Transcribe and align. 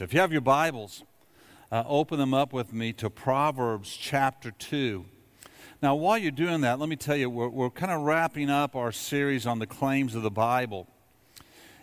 If 0.00 0.12
you 0.12 0.18
have 0.18 0.32
your 0.32 0.40
Bibles, 0.40 1.04
uh, 1.70 1.84
open 1.86 2.18
them 2.18 2.34
up 2.34 2.52
with 2.52 2.72
me 2.72 2.92
to 2.94 3.08
Proverbs 3.08 3.96
chapter 3.96 4.50
2. 4.50 5.04
Now, 5.80 5.94
while 5.94 6.18
you're 6.18 6.32
doing 6.32 6.62
that, 6.62 6.80
let 6.80 6.88
me 6.88 6.96
tell 6.96 7.14
you, 7.14 7.30
we're, 7.30 7.48
we're 7.48 7.70
kind 7.70 7.92
of 7.92 8.00
wrapping 8.00 8.50
up 8.50 8.74
our 8.74 8.90
series 8.90 9.46
on 9.46 9.60
the 9.60 9.68
claims 9.68 10.16
of 10.16 10.24
the 10.24 10.32
Bible. 10.32 10.88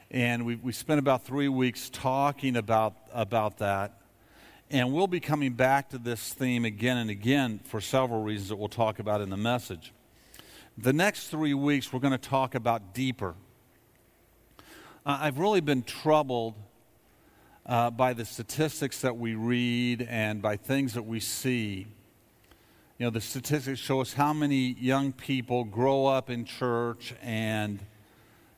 And 0.09 0.45
we, 0.45 0.55
we 0.57 0.73
spent 0.73 0.99
about 0.99 1.23
three 1.23 1.47
weeks 1.47 1.89
talking 1.89 2.57
about, 2.57 2.95
about 3.13 3.59
that. 3.59 4.01
And 4.69 4.91
we'll 4.91 5.07
be 5.07 5.21
coming 5.21 5.53
back 5.53 5.89
to 5.91 5.97
this 5.97 6.33
theme 6.33 6.65
again 6.65 6.97
and 6.97 7.09
again 7.09 7.61
for 7.63 7.79
several 7.79 8.21
reasons 8.21 8.49
that 8.49 8.57
we'll 8.57 8.67
talk 8.67 8.99
about 8.99 9.21
in 9.21 9.29
the 9.29 9.37
message. 9.37 9.93
The 10.77 10.91
next 10.91 11.29
three 11.29 11.53
weeks, 11.53 11.93
we're 11.93 12.01
going 12.01 12.11
to 12.11 12.17
talk 12.17 12.55
about 12.55 12.93
deeper. 12.93 13.35
Uh, 15.05 15.17
I've 15.21 15.39
really 15.39 15.61
been 15.61 15.83
troubled 15.83 16.55
uh, 17.65 17.89
by 17.91 18.13
the 18.13 18.25
statistics 18.25 19.01
that 19.01 19.17
we 19.17 19.35
read 19.35 20.07
and 20.09 20.41
by 20.41 20.57
things 20.57 20.93
that 20.93 21.03
we 21.03 21.19
see. 21.19 21.87
You 22.97 23.05
know, 23.05 23.09
the 23.09 23.21
statistics 23.21 23.79
show 23.79 24.01
us 24.01 24.13
how 24.13 24.33
many 24.33 24.75
young 24.79 25.11
people 25.11 25.63
grow 25.63 26.05
up 26.05 26.29
in 26.29 26.45
church 26.45 27.13
and 27.21 27.79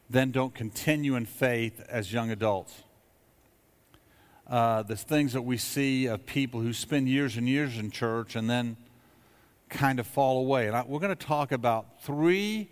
then 0.10 0.32
don't 0.32 0.54
continue 0.54 1.16
in 1.16 1.26
faith 1.26 1.82
as 1.90 2.12
young 2.12 2.30
adults. 2.32 2.84
Uh, 4.46 4.84
the 4.84 4.98
things 4.98 5.34
that 5.34 5.42
we 5.42 5.58
see 5.58 6.06
of 6.06 6.26
people 6.26 6.60
who 6.60 6.74
spend 6.74 7.08
years 7.08 7.38
and 7.38 7.48
years 7.48 7.78
in 7.78 7.90
church 7.90 8.36
and 8.36 8.50
then 8.50 8.76
kind 9.70 10.00
of 10.00 10.06
fall 10.06 10.40
away. 10.40 10.68
And 10.68 10.76
I, 10.76 10.84
we're 10.86 11.00
going 11.00 11.16
to 11.16 11.26
talk 11.26 11.52
about 11.52 12.04
three 12.04 12.70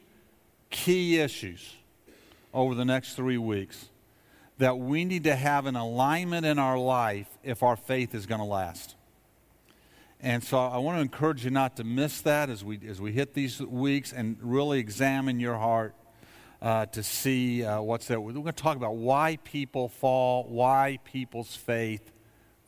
key 0.70 1.20
issues 1.20 1.76
over 2.54 2.76
the 2.76 2.86
next 2.86 3.16
three 3.16 3.38
weeks 3.38 3.88
that 4.62 4.78
we 4.78 5.06
need 5.06 5.24
to 5.24 5.36
have 5.36 5.66
an 5.66 5.76
alignment 5.76 6.46
in 6.46 6.60
our 6.60 6.78
life 6.78 7.26
if 7.44 7.64
our 7.64 7.76
faith 7.76 8.14
is 8.14 8.28
going 8.28 8.40
to 8.40 8.46
last. 8.46 8.94
And 10.20 10.44
so 10.44 10.60
I 10.60 10.78
want 10.78 11.00
to 11.00 11.02
encourage 11.02 11.44
you 11.44 11.50
not 11.50 11.78
to 11.78 11.84
miss 11.84 12.22
that 12.22 12.48
as 12.52 12.64
we, 12.64 12.80
as 12.88 13.02
we 13.02 13.12
hit 13.12 13.34
these 13.34 13.60
weeks 13.60 14.14
and 14.14 14.38
really 14.40 14.78
examine 14.78 15.40
your 15.40 15.58
heart 15.58 15.96
uh, 16.62 16.86
to 16.86 17.02
see 17.02 17.64
uh, 17.64 17.82
what's 17.82 18.06
there. 18.06 18.22
We're 18.22 18.34
going 18.34 18.46
to 18.46 18.52
talk 18.52 18.78
about 18.78 18.98
why 18.98 19.40
people 19.44 19.90
fall, 19.90 20.44
why 20.44 21.00
people's 21.06 21.56
faith 21.56 22.12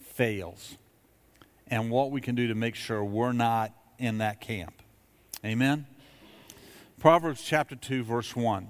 fails, 0.02 0.80
and 1.68 1.92
what 1.92 2.10
we 2.10 2.22
can 2.22 2.34
do 2.34 2.48
to 2.48 2.56
make 2.56 2.74
sure 2.74 3.06
we're 3.06 3.34
not 3.34 3.72
in 4.00 4.18
that 4.18 4.42
camp. 4.42 4.82
Amen? 5.46 5.86
Proverbs 7.00 7.44
chapter 7.44 7.76
2, 7.76 8.04
verse 8.04 8.36
1. 8.36 8.68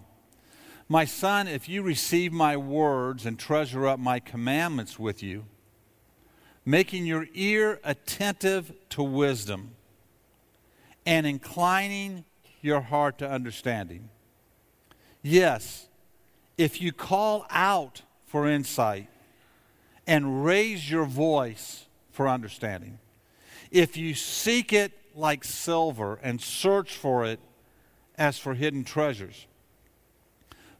My 0.89 1.05
son, 1.05 1.47
if 1.47 1.69
you 1.69 1.81
receive 1.81 2.33
my 2.33 2.57
words 2.57 3.25
and 3.25 3.39
treasure 3.39 3.87
up 3.87 3.99
my 3.99 4.19
commandments 4.19 4.99
with 4.99 5.23
you, 5.23 5.45
making 6.65 7.05
your 7.05 7.27
ear 7.33 7.79
attentive 7.83 8.73
to 8.89 9.03
wisdom 9.03 9.71
and 11.05 11.25
inclining 11.25 12.25
your 12.61 12.81
heart 12.81 13.17
to 13.17 13.29
understanding. 13.29 14.09
Yes, 15.21 15.87
if 16.57 16.81
you 16.81 16.91
call 16.91 17.45
out 17.49 18.01
for 18.25 18.47
insight 18.47 19.07
and 20.07 20.45
raise 20.45 20.89
your 20.89 21.05
voice 21.05 21.85
for 22.11 22.27
understanding, 22.27 22.99
if 23.71 23.97
you 23.97 24.13
seek 24.13 24.71
it 24.71 24.91
like 25.15 25.43
silver 25.43 26.19
and 26.21 26.41
search 26.41 26.95
for 26.95 27.25
it 27.25 27.39
as 28.17 28.37
for 28.37 28.53
hidden 28.53 28.83
treasures, 28.83 29.47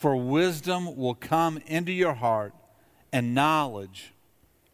for 0.00 0.16
wisdom 0.16 0.96
will 0.96 1.14
come 1.14 1.60
into 1.66 1.92
your 1.92 2.14
heart, 2.14 2.54
and 3.12 3.34
knowledge 3.34 4.14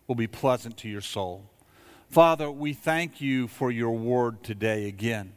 will 0.07 0.15
be 0.15 0.29
pleasant 0.29 0.77
to 0.77 0.89
your 0.89 1.01
soul. 1.01 1.51
Father, 2.09 2.49
we 2.49 2.73
thank 2.73 3.21
you 3.21 3.49
for 3.49 3.73
your 3.73 3.91
word 3.91 4.45
today 4.45 4.87
again. 4.87 5.33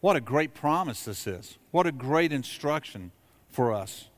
What 0.00 0.16
a 0.16 0.22
great 0.22 0.54
promise 0.54 1.04
this 1.04 1.26
is. 1.26 1.58
What 1.70 1.86
a 1.86 1.92
great 1.92 2.32
instruction 2.32 3.12
for 3.50 3.74
us. 3.74 4.08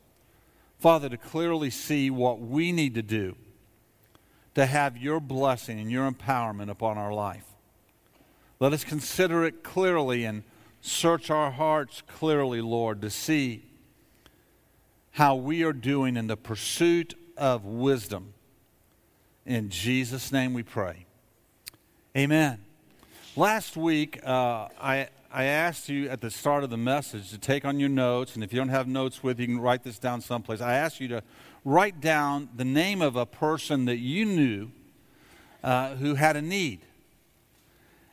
Father, 0.79 1.09
to 1.09 1.17
clearly 1.17 1.69
see 1.69 2.09
what 2.09 2.39
we 2.39 2.71
need 2.71 2.95
to 2.95 3.01
do 3.01 3.35
to 4.55 4.65
have 4.65 4.95
your 4.95 5.19
blessing 5.19 5.81
and 5.81 5.91
your 5.91 6.09
empowerment 6.09 6.69
upon 6.69 6.97
our 6.97 7.13
life. 7.13 7.47
Let 8.57 8.71
us 8.71 8.85
consider 8.85 9.43
it 9.43 9.63
clearly 9.63 10.23
and 10.23 10.43
search 10.79 11.29
our 11.29 11.51
hearts 11.51 12.01
clearly, 12.07 12.61
Lord, 12.61 13.01
to 13.01 13.09
see 13.09 13.65
how 15.13 15.35
we 15.35 15.63
are 15.63 15.73
doing 15.73 16.17
in 16.17 16.25
the 16.25 16.35
pursuit 16.35 17.13
of 17.37 17.65
wisdom. 17.65 18.33
In 19.45 19.69
Jesus' 19.69 20.31
name 20.31 20.53
we 20.53 20.63
pray. 20.63 21.05
Amen. 22.17 22.63
Last 23.35 23.77
week, 23.77 24.19
uh, 24.25 24.69
I, 24.81 25.09
I 25.31 25.43
asked 25.45 25.87
you 25.87 26.09
at 26.09 26.21
the 26.21 26.31
start 26.31 26.63
of 26.63 26.71
the 26.71 26.77
message 26.77 27.29
to 27.29 27.37
take 27.37 27.63
on 27.63 27.79
your 27.79 27.89
notes, 27.89 28.33
and 28.33 28.43
if 28.43 28.51
you 28.51 28.57
don't 28.57 28.69
have 28.69 28.87
notes 28.87 29.21
with 29.21 29.39
you, 29.39 29.45
you 29.45 29.55
can 29.55 29.61
write 29.61 29.83
this 29.83 29.99
down 29.99 30.19
someplace. 30.19 30.61
I 30.61 30.75
asked 30.75 30.99
you 30.99 31.07
to 31.09 31.23
write 31.63 32.01
down 32.01 32.49
the 32.55 32.65
name 32.65 33.03
of 33.03 33.15
a 33.15 33.27
person 33.27 33.85
that 33.85 33.97
you 33.97 34.25
knew 34.25 34.71
uh, 35.63 35.95
who 35.95 36.15
had 36.15 36.35
a 36.35 36.41
need. 36.41 36.81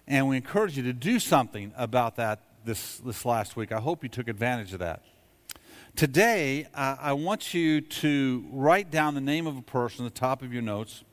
And 0.07 0.29
we 0.29 0.37
encourage 0.37 0.77
you 0.77 0.83
to 0.83 0.93
do 0.93 1.19
something 1.19 1.73
about 1.79 2.17
that 2.17 2.43
this, 2.67 2.99
this 2.99 3.25
last 3.25 3.57
week. 3.57 3.73
I 3.73 3.81
hope 3.81 4.03
you 4.03 4.11
took 4.11 4.29
advantage 4.29 4.75
of 4.75 4.81
that. 4.81 5.03
Today, 5.97 6.67
uh, 6.75 6.97
I 6.99 7.13
want 7.13 7.53
you 7.53 7.81
to 7.81 8.45
write 8.53 8.91
down 8.91 9.15
the 9.15 9.21
name 9.21 9.47
of 9.47 9.59
a 9.59 9.63
person 9.63 10.07
at 10.07 10.15
the 10.15 10.19
top 10.19 10.43
of 10.43 10.53
your 10.53 10.63
notes 10.63 11.05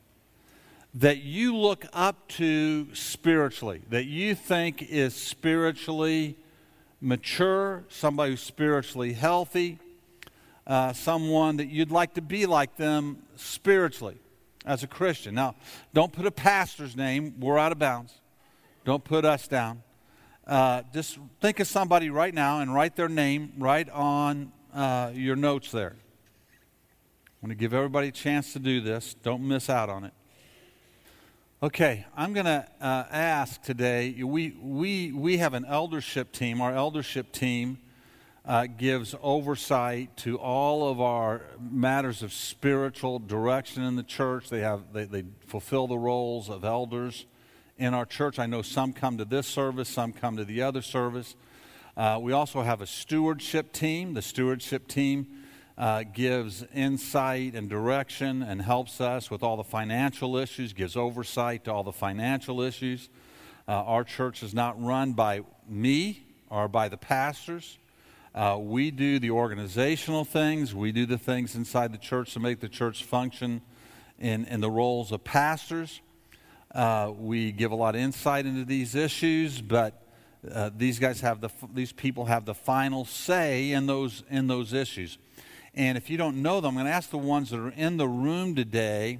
that 0.94 1.18
you 1.18 1.54
look 1.54 1.84
up 1.92 2.28
to 2.28 2.94
spiritually, 2.94 3.82
that 3.90 4.06
you 4.06 4.34
think 4.34 4.82
is 4.82 5.14
spiritually 5.14 6.36
mature, 7.00 7.84
somebody 7.88 8.30
who's 8.30 8.40
spiritually 8.40 9.12
healthy, 9.12 9.78
uh, 10.66 10.92
someone 10.92 11.58
that 11.58 11.68
you'd 11.68 11.90
like 11.90 12.14
to 12.14 12.22
be 12.22 12.46
like 12.46 12.76
them 12.76 13.22
spiritually 13.36 14.16
as 14.64 14.82
a 14.82 14.86
Christian. 14.86 15.34
Now, 15.34 15.54
don't 15.92 16.12
put 16.12 16.24
a 16.24 16.30
pastor's 16.30 16.96
name, 16.96 17.34
we're 17.40 17.58
out 17.58 17.72
of 17.72 17.78
bounds. 17.78 18.14
Don't 18.84 19.04
put 19.04 19.24
us 19.24 19.48
down. 19.48 19.82
Uh, 20.46 20.82
just 20.94 21.18
think 21.42 21.60
of 21.60 21.66
somebody 21.66 22.08
right 22.08 22.32
now 22.32 22.60
and 22.60 22.72
write 22.72 22.96
their 22.96 23.08
name 23.08 23.52
right 23.58 23.88
on 23.90 24.52
uh, 24.78 25.10
your 25.12 25.34
notes 25.34 25.72
there. 25.72 25.96
I 25.96 27.32
want 27.42 27.50
to 27.50 27.56
give 27.56 27.74
everybody 27.74 28.08
a 28.08 28.12
chance 28.12 28.52
to 28.52 28.60
do 28.60 28.80
this. 28.80 29.14
Don't 29.24 29.46
miss 29.46 29.68
out 29.68 29.88
on 29.90 30.04
it. 30.04 30.12
Okay, 31.60 32.06
I'm 32.16 32.32
going 32.32 32.46
to 32.46 32.64
uh, 32.80 33.04
ask 33.10 33.60
today. 33.60 34.22
We, 34.22 34.56
we, 34.62 35.10
we 35.10 35.38
have 35.38 35.54
an 35.54 35.64
eldership 35.64 36.30
team. 36.30 36.60
Our 36.60 36.72
eldership 36.72 37.32
team 37.32 37.78
uh, 38.46 38.66
gives 38.66 39.16
oversight 39.20 40.16
to 40.18 40.38
all 40.38 40.88
of 40.88 41.00
our 41.00 41.42
matters 41.60 42.22
of 42.22 42.32
spiritual 42.32 43.18
direction 43.18 43.82
in 43.82 43.96
the 43.96 44.04
church. 44.04 44.48
They, 44.48 44.60
have, 44.60 44.92
they, 44.92 45.06
they 45.06 45.24
fulfill 45.46 45.88
the 45.88 45.98
roles 45.98 46.48
of 46.48 46.64
elders 46.64 47.26
in 47.78 47.94
our 47.94 48.06
church. 48.06 48.38
I 48.38 48.46
know 48.46 48.62
some 48.62 48.92
come 48.92 49.18
to 49.18 49.24
this 49.24 49.48
service, 49.48 49.88
some 49.88 50.12
come 50.12 50.36
to 50.36 50.44
the 50.44 50.62
other 50.62 50.82
service. 50.82 51.34
Uh, 51.98 52.16
we 52.22 52.30
also 52.30 52.62
have 52.62 52.80
a 52.80 52.86
stewardship 52.86 53.72
team. 53.72 54.14
The 54.14 54.22
stewardship 54.22 54.86
team 54.86 55.26
uh, 55.76 56.04
gives 56.04 56.64
insight 56.72 57.56
and 57.56 57.68
direction 57.68 58.40
and 58.40 58.62
helps 58.62 59.00
us 59.00 59.32
with 59.32 59.42
all 59.42 59.56
the 59.56 59.64
financial 59.64 60.36
issues, 60.36 60.72
gives 60.72 60.94
oversight 60.94 61.64
to 61.64 61.72
all 61.72 61.82
the 61.82 61.90
financial 61.90 62.60
issues. 62.60 63.08
Uh, 63.66 63.72
our 63.72 64.04
church 64.04 64.44
is 64.44 64.54
not 64.54 64.80
run 64.80 65.12
by 65.12 65.40
me 65.68 66.24
or 66.48 66.68
by 66.68 66.88
the 66.88 66.96
pastors. 66.96 67.78
Uh, 68.32 68.56
we 68.60 68.92
do 68.92 69.18
the 69.18 69.32
organizational 69.32 70.24
things, 70.24 70.72
we 70.72 70.92
do 70.92 71.04
the 71.04 71.18
things 71.18 71.56
inside 71.56 71.90
the 71.90 71.98
church 71.98 72.32
to 72.32 72.38
make 72.38 72.60
the 72.60 72.68
church 72.68 73.02
function 73.02 73.60
in, 74.20 74.44
in 74.44 74.60
the 74.60 74.70
roles 74.70 75.10
of 75.10 75.24
pastors. 75.24 76.00
Uh, 76.72 77.10
we 77.18 77.50
give 77.50 77.72
a 77.72 77.74
lot 77.74 77.96
of 77.96 78.00
insight 78.00 78.46
into 78.46 78.64
these 78.64 78.94
issues, 78.94 79.60
but 79.60 80.07
uh, 80.50 80.70
these 80.76 80.98
guys 80.98 81.20
have 81.20 81.40
the 81.40 81.50
these 81.74 81.92
people 81.92 82.26
have 82.26 82.44
the 82.44 82.54
final 82.54 83.04
say 83.04 83.72
in 83.72 83.86
those 83.86 84.22
in 84.30 84.46
those 84.46 84.72
issues. 84.72 85.18
And 85.74 85.98
if 85.98 86.10
you 86.10 86.16
don't 86.16 86.42
know 86.42 86.60
them, 86.60 86.70
I'm 86.70 86.74
going 86.74 86.86
to 86.86 86.92
ask 86.92 87.10
the 87.10 87.18
ones 87.18 87.50
that 87.50 87.60
are 87.60 87.70
in 87.70 87.98
the 87.98 88.08
room 88.08 88.54
today 88.54 89.18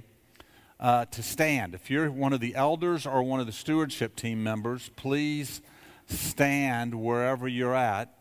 uh, 0.81 1.05
to 1.06 1.23
stand. 1.23 1.75
If 1.75 1.91
you're 1.91 2.11
one 2.11 2.32
of 2.32 2.41
the 2.41 2.55
elders 2.55 3.06
or 3.06 3.23
one 3.23 3.41
of 3.41 3.47
the 3.47 3.53
stewardship 3.53 4.17
team 4.17 4.43
members, 4.43 4.91
please 4.97 5.61
stand 6.06 6.94
wherever 6.94 7.47
you're 7.47 7.75
at. 7.75 8.14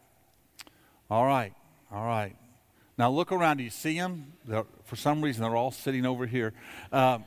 All 1.10 1.26
right, 1.26 1.54
all 1.92 2.06
right. 2.06 2.36
Now 2.98 3.12
look 3.12 3.32
around. 3.32 3.58
Do 3.58 3.64
you 3.64 3.70
see 3.70 3.98
them? 3.98 4.34
They're, 4.46 4.66
for 4.84 4.96
some 4.96 5.22
reason, 5.22 5.44
they're 5.44 5.56
all 5.56 5.72
sitting 5.72 6.06
over 6.06 6.26
here. 6.26 6.54
Uh, 6.92 7.20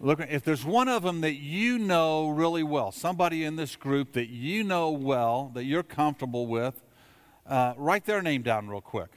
look, 0.00 0.20
if 0.20 0.42
there's 0.42 0.64
one 0.64 0.88
of 0.88 1.02
them 1.02 1.20
that 1.20 1.34
you 1.34 1.78
know 1.78 2.30
really 2.30 2.62
well, 2.62 2.90
somebody 2.90 3.44
in 3.44 3.56
this 3.56 3.76
group 3.76 4.12
that 4.12 4.28
you 4.28 4.64
know 4.64 4.90
well, 4.90 5.50
that 5.54 5.64
you're 5.64 5.82
comfortable 5.82 6.46
with, 6.46 6.82
uh, 7.46 7.74
write 7.76 8.06
their 8.06 8.22
name 8.22 8.42
down 8.42 8.68
real 8.68 8.80
quick. 8.80 9.10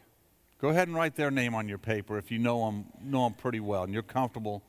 Go 0.59 0.69
ahead 0.69 0.87
and 0.87 0.95
write 0.95 1.15
their 1.15 1.31
name 1.31 1.55
on 1.55 1.67
your 1.67 1.77
paper 1.77 2.17
if 2.17 2.31
you 2.31 2.39
know 2.39 2.65
them, 2.65 2.85
know 3.01 3.23
them 3.23 3.33
pretty 3.33 3.59
well 3.59 3.83
and 3.83 3.93
you're 3.93 4.01
comfortable 4.01 4.63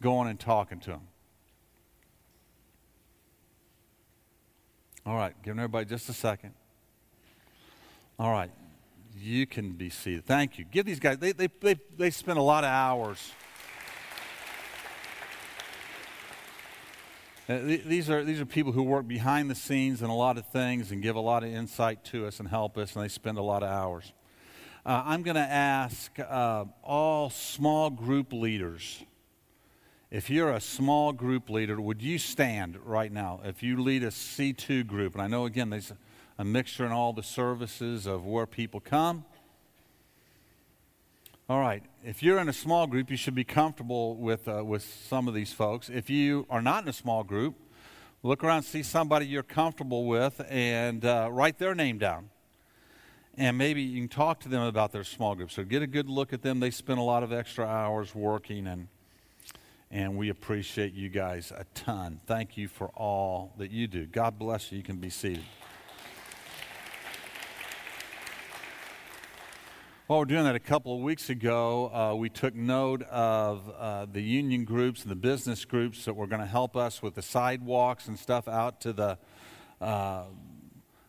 going 0.00 0.28
and 0.28 0.38
talking 0.38 0.78
to 0.80 0.90
them. 0.90 1.00
All 5.04 5.16
right, 5.16 5.34
giving 5.42 5.58
everybody 5.58 5.86
just 5.86 6.08
a 6.08 6.12
second. 6.12 6.52
All 8.18 8.30
right, 8.30 8.50
you 9.18 9.46
can 9.46 9.72
be 9.72 9.90
seated. 9.90 10.26
Thank 10.26 10.58
you. 10.58 10.64
Give 10.70 10.84
these 10.84 11.00
guys, 11.00 11.18
they, 11.18 11.32
they, 11.32 11.48
they, 11.60 11.76
they 11.96 12.10
spend 12.10 12.38
a 12.38 12.42
lot 12.42 12.64
of 12.64 12.70
hours. 12.70 13.32
Uh, 17.48 17.58
these, 17.62 18.08
are, 18.08 18.22
these 18.22 18.40
are 18.40 18.46
people 18.46 18.72
who 18.72 18.82
work 18.82 19.08
behind 19.08 19.50
the 19.50 19.54
scenes 19.54 20.02
in 20.02 20.10
a 20.10 20.16
lot 20.16 20.38
of 20.38 20.46
things 20.46 20.92
and 20.92 21.02
give 21.02 21.16
a 21.16 21.20
lot 21.20 21.42
of 21.42 21.50
insight 21.50 22.04
to 22.04 22.26
us 22.26 22.38
and 22.38 22.48
help 22.48 22.78
us, 22.78 22.94
and 22.94 23.04
they 23.04 23.08
spend 23.08 23.38
a 23.38 23.42
lot 23.42 23.62
of 23.62 23.68
hours. 23.68 24.12
Uh, 24.86 25.02
I'm 25.04 25.22
going 25.22 25.36
to 25.36 25.40
ask 25.40 26.12
uh, 26.18 26.64
all 26.82 27.30
small 27.30 27.90
group 27.90 28.32
leaders 28.32 29.04
if 30.10 30.28
you're 30.28 30.50
a 30.50 30.60
small 30.60 31.12
group 31.12 31.48
leader, 31.48 31.80
would 31.80 32.02
you 32.02 32.18
stand 32.18 32.76
right 32.84 33.12
now? 33.12 33.38
If 33.44 33.62
you 33.62 33.80
lead 33.80 34.02
a 34.02 34.08
C2 34.08 34.84
group, 34.84 35.14
and 35.14 35.22
I 35.22 35.28
know 35.28 35.44
again 35.46 35.70
there's 35.70 35.92
a 36.36 36.44
mixture 36.44 36.84
in 36.84 36.90
all 36.90 37.12
the 37.12 37.22
services 37.22 38.06
of 38.06 38.26
where 38.26 38.44
people 38.44 38.80
come. 38.80 39.24
All 41.50 41.58
right, 41.58 41.82
if 42.04 42.22
you're 42.22 42.38
in 42.38 42.48
a 42.48 42.52
small 42.52 42.86
group, 42.86 43.10
you 43.10 43.16
should 43.16 43.34
be 43.34 43.42
comfortable 43.42 44.14
with, 44.14 44.46
uh, 44.46 44.64
with 44.64 44.84
some 44.84 45.26
of 45.26 45.34
these 45.34 45.52
folks. 45.52 45.90
If 45.90 46.08
you 46.08 46.46
are 46.48 46.62
not 46.62 46.84
in 46.84 46.88
a 46.88 46.92
small 46.92 47.24
group, 47.24 47.56
look 48.22 48.44
around, 48.44 48.62
see 48.62 48.84
somebody 48.84 49.26
you're 49.26 49.42
comfortable 49.42 50.06
with, 50.06 50.40
and 50.48 51.04
uh, 51.04 51.28
write 51.28 51.58
their 51.58 51.74
name 51.74 51.98
down. 51.98 52.30
And 53.36 53.58
maybe 53.58 53.82
you 53.82 53.98
can 53.98 54.08
talk 54.08 54.38
to 54.42 54.48
them 54.48 54.62
about 54.62 54.92
their 54.92 55.02
small 55.02 55.34
group. 55.34 55.50
So 55.50 55.64
get 55.64 55.82
a 55.82 55.88
good 55.88 56.08
look 56.08 56.32
at 56.32 56.42
them. 56.42 56.60
They 56.60 56.70
spend 56.70 57.00
a 57.00 57.02
lot 57.02 57.24
of 57.24 57.32
extra 57.32 57.66
hours 57.66 58.14
working 58.14 58.68
and 58.68 58.86
and 59.90 60.16
we 60.16 60.28
appreciate 60.28 60.94
you 60.94 61.08
guys 61.08 61.50
a 61.50 61.64
ton. 61.74 62.20
Thank 62.24 62.56
you 62.56 62.68
for 62.68 62.90
all 62.90 63.52
that 63.58 63.72
you 63.72 63.88
do. 63.88 64.06
God 64.06 64.38
bless 64.38 64.70
you. 64.70 64.78
You 64.78 64.84
can 64.84 64.98
be 64.98 65.10
seated. 65.10 65.42
While 70.10 70.18
we're 70.18 70.24
doing 70.24 70.42
that, 70.42 70.56
a 70.56 70.58
couple 70.58 70.92
of 70.92 71.02
weeks 71.02 71.30
ago, 71.30 71.88
uh, 71.94 72.16
we 72.16 72.28
took 72.28 72.52
note 72.52 73.02
of 73.02 73.72
uh, 73.78 74.06
the 74.12 74.20
union 74.20 74.64
groups 74.64 75.02
and 75.02 75.10
the 75.12 75.14
business 75.14 75.64
groups 75.64 76.04
that 76.04 76.14
were 76.14 76.26
going 76.26 76.40
to 76.40 76.48
help 76.48 76.76
us 76.76 77.00
with 77.00 77.14
the 77.14 77.22
sidewalks 77.22 78.08
and 78.08 78.18
stuff 78.18 78.48
out 78.48 78.80
to 78.80 78.92
the 78.92 79.18
uh, 79.80 80.24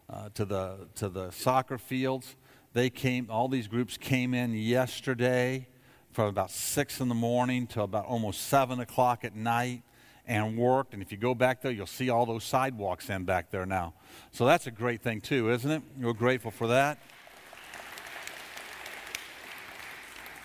uh, 0.07 0.29
to 0.35 0.45
the 0.45 0.87
to 0.93 1.09
the 1.09 1.31
soccer 1.31 1.79
fields. 1.79 2.35
They 2.73 2.91
came. 2.91 3.25
All 3.31 3.47
these 3.47 3.67
groups 3.67 3.97
came 3.97 4.35
in 4.35 4.53
yesterday 4.53 5.67
from 6.11 6.27
about 6.27 6.51
6 6.51 7.01
in 7.01 7.09
the 7.09 7.15
morning 7.15 7.65
to 7.69 7.81
about 7.81 8.05
almost 8.05 8.49
7 8.49 8.79
o'clock 8.81 9.25
at 9.25 9.35
night 9.35 9.81
and 10.27 10.55
worked. 10.55 10.93
And 10.93 11.01
if 11.01 11.11
you 11.11 11.17
go 11.17 11.33
back 11.33 11.63
there, 11.63 11.71
you'll 11.71 11.87
see 11.87 12.11
all 12.11 12.27
those 12.27 12.43
sidewalks 12.43 13.09
in 13.09 13.23
back 13.23 13.49
there 13.49 13.65
now. 13.65 13.95
So 14.29 14.45
that's 14.45 14.67
a 14.67 14.71
great 14.71 15.01
thing, 15.01 15.21
too, 15.21 15.49
isn't 15.49 15.71
it? 15.71 15.81
We're 15.99 16.13
grateful 16.13 16.51
for 16.51 16.67
that. 16.67 16.99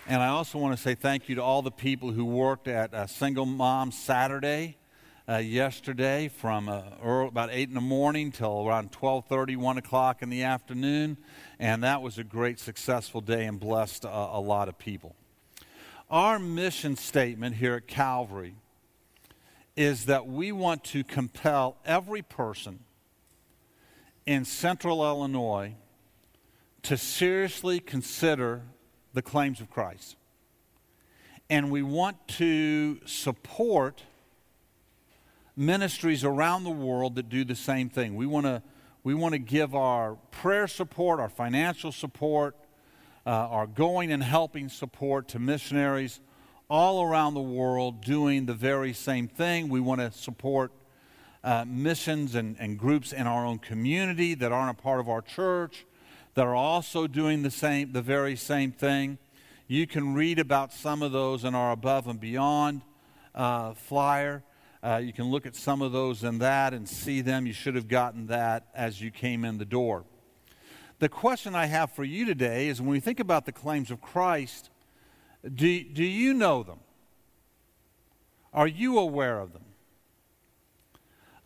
And 0.09 0.23
I 0.23 0.27
also 0.27 0.57
want 0.57 0.73
to 0.73 0.81
say 0.81 0.95
thank 0.95 1.27
you 1.27 1.35
to 1.35 1.43
all 1.43 1.61
the 1.61 1.69
people 1.69 2.13
who 2.13 2.23
worked 2.23 2.69
at 2.69 2.93
a 2.93 3.09
Single 3.09 3.45
Mom 3.45 3.91
Saturday 3.91 4.77
uh, 5.27 5.35
yesterday 5.35 6.29
from 6.29 6.69
uh, 6.69 6.83
early, 7.03 7.27
about 7.27 7.49
8 7.51 7.67
in 7.67 7.75
the 7.75 7.81
morning 7.81 8.31
till 8.31 8.65
around 8.65 8.93
12.30, 8.93 9.57
1 9.57 9.77
o'clock 9.77 10.21
in 10.21 10.29
the 10.29 10.43
afternoon. 10.43 11.17
And 11.59 11.83
that 11.83 12.01
was 12.01 12.17
a 12.17 12.23
great, 12.23 12.57
successful 12.57 13.19
day 13.19 13.47
and 13.47 13.59
blessed 13.59 14.05
uh, 14.05 14.29
a 14.31 14.39
lot 14.39 14.69
of 14.69 14.79
people. 14.79 15.13
Our 16.09 16.39
mission 16.39 16.95
statement 16.95 17.57
here 17.57 17.75
at 17.75 17.87
Calvary 17.87 18.55
is 19.75 20.05
that 20.05 20.25
we 20.25 20.53
want 20.53 20.85
to 20.85 21.03
compel 21.03 21.75
every 21.85 22.21
person 22.21 22.79
in 24.25 24.45
central 24.45 25.05
Illinois 25.05 25.73
to 26.83 26.95
seriously 26.95 27.81
consider 27.81 28.61
the 29.17 29.21
claims 29.23 29.59
of 29.59 29.67
Christ. 29.71 30.15
And 31.49 31.71
we 31.71 31.81
want 31.81 32.27
to 32.37 32.99
support 33.07 34.03
ministries 35.55 36.23
around 36.23 36.65
the 36.65 36.69
world 36.69 37.15
that 37.15 37.27
do 37.27 37.43
the 37.43 37.55
same 37.55 37.89
thing. 37.89 38.15
We 38.15 38.27
want 38.27 38.45
to 38.45 38.61
we 39.03 39.15
want 39.15 39.33
to 39.33 39.39
give 39.39 39.73
our 39.73 40.17
prayer 40.29 40.67
support, 40.67 41.19
our 41.19 41.29
financial 41.29 41.91
support, 41.91 42.55
uh, 43.25 43.29
our 43.29 43.65
going 43.65 44.11
and 44.11 44.21
helping 44.21 44.69
support 44.69 45.29
to 45.29 45.39
missionaries 45.39 46.19
all 46.69 47.01
around 47.01 47.33
the 47.33 47.41
world 47.41 48.01
doing 48.01 48.45
the 48.45 48.53
very 48.53 48.93
same 48.93 49.27
thing. 49.27 49.67
We 49.67 49.79
want 49.79 49.99
to 49.99 50.11
support 50.11 50.71
uh, 51.43 51.65
missions 51.65 52.35
and, 52.35 52.55
and 52.59 52.77
groups 52.77 53.13
in 53.13 53.25
our 53.25 53.47
own 53.47 53.57
community 53.57 54.35
that 54.35 54.51
aren't 54.51 54.77
a 54.77 54.79
part 54.79 54.99
of 54.99 55.09
our 55.09 55.23
church 55.23 55.86
that 56.37 56.45
are 56.45 56.53
also 56.53 57.07
doing 57.07 57.41
the 57.41 57.49
same, 57.49 57.93
the 57.93 58.01
very 58.03 58.35
same 58.35 58.71
thing. 58.71 59.17
You 59.67 59.87
can 59.87 60.13
read 60.13 60.37
about 60.37 60.71
some 60.71 61.01
of 61.01 61.11
those 61.11 61.43
in 61.43 61.55
our 61.55 61.71
Above 61.71 62.05
and 62.05 62.19
Beyond 62.19 62.83
uh, 63.33 63.73
flyer. 63.73 64.43
Uh, 64.83 65.01
you 65.03 65.13
can 65.13 65.31
look 65.31 65.47
at 65.47 65.55
some 65.55 65.81
of 65.81 65.93
those 65.93 66.23
in 66.23 66.37
that 66.37 66.75
and 66.75 66.87
see 66.87 67.21
them. 67.21 67.47
You 67.47 67.53
should 67.53 67.73
have 67.73 67.87
gotten 67.87 68.27
that 68.27 68.67
as 68.75 69.01
you 69.01 69.09
came 69.09 69.43
in 69.43 69.57
the 69.57 69.65
door. 69.65 70.03
The 70.99 71.09
question 71.09 71.55
I 71.55 71.65
have 71.65 71.91
for 71.93 72.03
you 72.03 72.23
today 72.23 72.67
is 72.67 72.79
when 72.79 72.91
we 72.91 72.99
think 72.99 73.19
about 73.19 73.47
the 73.47 73.51
claims 73.51 73.89
of 73.89 73.99
Christ, 73.99 74.69
do, 75.41 75.83
do 75.85 76.03
you 76.03 76.35
know 76.35 76.61
them? 76.61 76.81
Are 78.53 78.67
you 78.67 78.99
aware 78.99 79.39
of 79.39 79.53
them? 79.53 79.65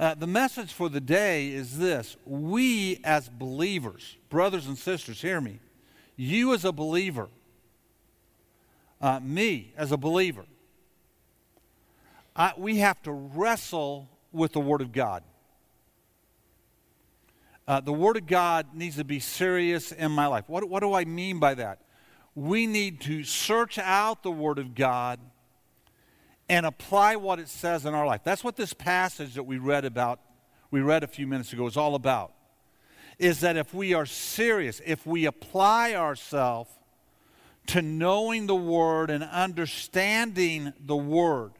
Uh, 0.01 0.15
the 0.15 0.25
message 0.25 0.73
for 0.73 0.89
the 0.89 0.99
day 0.99 1.49
is 1.49 1.77
this 1.77 2.17
We 2.25 2.99
as 3.03 3.29
believers, 3.29 4.17
brothers 4.29 4.65
and 4.65 4.75
sisters, 4.75 5.21
hear 5.21 5.39
me. 5.39 5.59
You 6.15 6.55
as 6.55 6.65
a 6.65 6.71
believer, 6.71 7.29
uh, 8.99 9.19
me 9.19 9.73
as 9.77 9.91
a 9.91 9.97
believer, 9.97 10.45
I, 12.35 12.53
we 12.57 12.79
have 12.79 12.99
to 13.03 13.11
wrestle 13.11 14.09
with 14.31 14.53
the 14.53 14.59
Word 14.59 14.81
of 14.81 14.91
God. 14.91 15.23
Uh, 17.67 17.79
the 17.79 17.93
Word 17.93 18.17
of 18.17 18.25
God 18.25 18.73
needs 18.73 18.95
to 18.95 19.03
be 19.03 19.19
serious 19.19 19.91
in 19.91 20.11
my 20.11 20.25
life. 20.25 20.45
What, 20.47 20.67
what 20.67 20.79
do 20.79 20.95
I 20.95 21.05
mean 21.05 21.37
by 21.37 21.53
that? 21.53 21.77
We 22.33 22.65
need 22.65 23.01
to 23.01 23.23
search 23.23 23.77
out 23.77 24.23
the 24.23 24.31
Word 24.31 24.57
of 24.57 24.73
God 24.73 25.19
and 26.51 26.65
apply 26.65 27.15
what 27.15 27.39
it 27.39 27.47
says 27.47 27.85
in 27.85 27.93
our 27.93 28.05
life. 28.05 28.19
That's 28.25 28.43
what 28.43 28.57
this 28.57 28.73
passage 28.73 29.35
that 29.35 29.43
we 29.43 29.57
read 29.57 29.85
about, 29.85 30.19
we 30.69 30.81
read 30.81 31.01
a 31.01 31.07
few 31.07 31.25
minutes 31.25 31.53
ago, 31.53 31.65
is 31.65 31.77
all 31.77 31.95
about. 31.95 32.33
Is 33.17 33.39
that 33.39 33.55
if 33.55 33.73
we 33.73 33.93
are 33.93 34.05
serious, 34.05 34.81
if 34.85 35.07
we 35.07 35.25
apply 35.25 35.93
ourselves 35.93 36.69
to 37.67 37.81
knowing 37.81 38.47
the 38.47 38.55
Word 38.55 39.09
and 39.09 39.23
understanding 39.23 40.73
the 40.77 40.97
Word, 40.97 41.53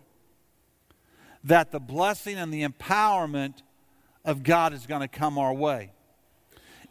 that 1.42 1.72
the 1.72 1.80
blessing 1.80 2.36
and 2.36 2.54
the 2.54 2.68
empowerment 2.68 3.62
of 4.26 4.44
God 4.44 4.74
is 4.74 4.86
going 4.88 5.02
to 5.02 5.08
come 5.08 5.38
our 5.38 5.54
way. 5.54 5.94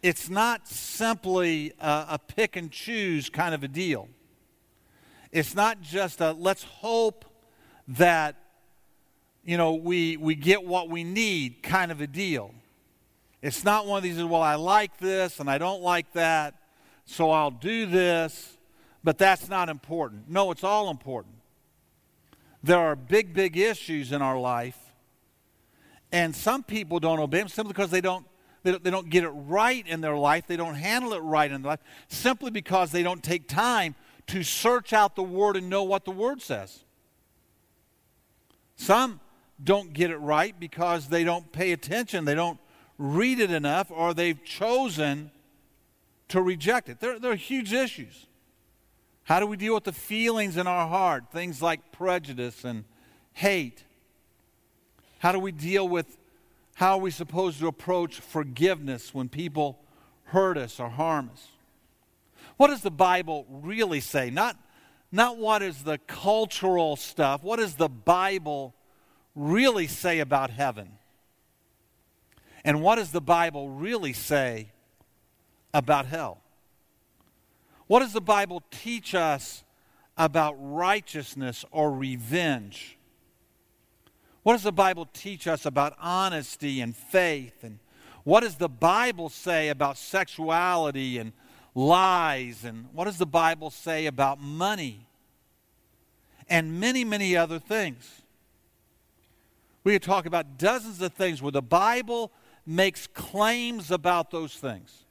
It's 0.02 0.30
not 0.30 0.66
simply 0.66 1.74
a, 1.78 2.06
a, 2.12 2.18
pick 2.18 2.56
and 2.56 2.72
choose 2.72 3.28
kind 3.28 3.54
of 3.54 3.62
a 3.62 3.68
deal. 3.68 4.08
It's 5.32 5.54
not 5.54 5.82
just 5.82 6.22
a 6.22 6.32
let's 6.32 6.62
hope 6.62 7.26
that 7.90 8.36
you 9.44 9.56
know 9.56 9.74
we 9.74 10.16
we 10.16 10.34
get 10.34 10.64
what 10.64 10.88
we 10.88 11.04
need 11.04 11.62
kind 11.62 11.92
of 11.92 12.00
a 12.00 12.06
deal. 12.06 12.54
It's 13.42 13.64
not 13.64 13.86
one 13.86 13.98
of 13.98 14.02
these 14.02 14.22
well 14.22 14.42
I 14.42 14.56
like 14.56 14.98
this 14.98 15.40
and 15.40 15.50
I 15.50 15.58
don't 15.58 15.82
like 15.82 16.12
that, 16.12 16.54
so 17.04 17.30
I'll 17.30 17.50
do 17.50 17.86
this, 17.86 18.58
but 19.04 19.18
that's 19.18 19.48
not 19.48 19.68
important. 19.68 20.28
No, 20.28 20.50
it's 20.50 20.64
all 20.64 20.90
important. 20.90 21.34
There 22.62 22.78
are 22.78 22.96
big 22.96 23.34
big 23.34 23.56
issues 23.56 24.12
in 24.12 24.22
our 24.22 24.38
life 24.38 24.76
and 26.12 26.34
some 26.34 26.62
people 26.62 26.98
don't 26.98 27.18
obey 27.18 27.38
them 27.38 27.48
simply 27.48 27.72
because 27.72 27.90
they 27.90 28.00
don't, 28.00 28.26
they 28.62 28.72
don't, 28.72 28.84
they 28.84 28.90
don't 28.90 29.08
get 29.08 29.24
it 29.24 29.30
right 29.30 29.86
in 29.86 30.00
their 30.00 30.16
life. 30.16 30.46
They 30.46 30.56
don't 30.56 30.74
handle 30.74 31.12
it 31.12 31.20
right 31.20 31.50
in 31.50 31.62
their 31.62 31.70
life 31.70 31.80
simply 32.08 32.50
because 32.50 32.90
they 32.90 33.02
don't 33.02 33.22
take 33.22 33.48
time 33.48 33.94
to 34.28 34.42
search 34.42 34.92
out 34.92 35.16
the 35.16 35.22
Word 35.22 35.56
and 35.56 35.70
know 35.70 35.82
what 35.82 36.04
the 36.04 36.10
Word 36.10 36.42
says. 36.42 36.84
Some 38.80 39.20
don't 39.62 39.92
get 39.92 40.10
it 40.10 40.16
right 40.16 40.58
because 40.58 41.08
they 41.08 41.22
don't 41.22 41.52
pay 41.52 41.72
attention, 41.72 42.24
they 42.24 42.34
don't 42.34 42.58
read 42.96 43.38
it 43.38 43.50
enough, 43.50 43.90
or 43.90 44.14
they've 44.14 44.42
chosen 44.42 45.30
to 46.28 46.40
reject 46.40 46.88
it. 46.88 46.98
They're, 46.98 47.18
they're 47.18 47.34
huge 47.34 47.74
issues. 47.74 48.26
How 49.24 49.38
do 49.38 49.46
we 49.46 49.58
deal 49.58 49.74
with 49.74 49.84
the 49.84 49.92
feelings 49.92 50.56
in 50.56 50.66
our 50.66 50.88
heart? 50.88 51.24
Things 51.30 51.60
like 51.60 51.92
prejudice 51.92 52.64
and 52.64 52.84
hate. 53.34 53.84
How 55.18 55.32
do 55.32 55.38
we 55.38 55.52
deal 55.52 55.86
with 55.86 56.16
how 56.72 56.92
are 56.94 57.00
we 57.00 57.10
supposed 57.10 57.58
to 57.58 57.66
approach 57.66 58.20
forgiveness 58.20 59.12
when 59.12 59.28
people 59.28 59.78
hurt 60.24 60.56
us 60.56 60.80
or 60.80 60.88
harm 60.88 61.28
us? 61.34 61.48
What 62.56 62.68
does 62.68 62.80
the 62.80 62.90
Bible 62.90 63.44
really 63.50 64.00
say? 64.00 64.30
Not, 64.30 64.56
not 65.12 65.38
what 65.38 65.62
is 65.62 65.82
the 65.82 65.98
cultural 65.98 66.96
stuff. 66.96 67.42
What 67.42 67.58
does 67.58 67.74
the 67.74 67.88
Bible 67.88 68.74
really 69.34 69.86
say 69.86 70.20
about 70.20 70.50
heaven? 70.50 70.92
And 72.64 72.82
what 72.82 72.96
does 72.96 73.10
the 73.10 73.20
Bible 73.20 73.70
really 73.70 74.12
say 74.12 74.72
about 75.72 76.06
hell? 76.06 76.42
What 77.86 78.00
does 78.00 78.12
the 78.12 78.20
Bible 78.20 78.62
teach 78.70 79.14
us 79.14 79.64
about 80.16 80.54
righteousness 80.58 81.64
or 81.70 81.92
revenge? 81.92 82.98
What 84.42 84.52
does 84.52 84.62
the 84.62 84.72
Bible 84.72 85.08
teach 85.12 85.46
us 85.46 85.66
about 85.66 85.94
honesty 85.98 86.80
and 86.80 86.94
faith? 86.94 87.64
And 87.64 87.78
what 88.24 88.40
does 88.40 88.56
the 88.56 88.68
Bible 88.68 89.28
say 89.28 89.68
about 89.68 89.98
sexuality 89.98 91.18
and 91.18 91.32
lies? 91.74 92.64
And 92.64 92.86
what 92.92 93.04
does 93.04 93.18
the 93.18 93.26
Bible 93.26 93.70
say 93.70 94.06
about 94.06 94.40
money? 94.40 95.06
And 96.48 96.80
many, 96.80 97.04
many 97.04 97.36
other 97.36 97.58
things. 97.58 98.22
We 99.84 99.92
could 99.92 100.02
talk 100.02 100.26
about 100.26 100.58
dozens 100.58 101.00
of 101.00 101.12
things 101.14 101.40
where 101.40 101.52
the 101.52 101.62
Bible 101.62 102.32
makes 102.66 103.06
claims 103.06 103.90
about 103.90 104.30
those 104.30 104.54
things 104.54 105.04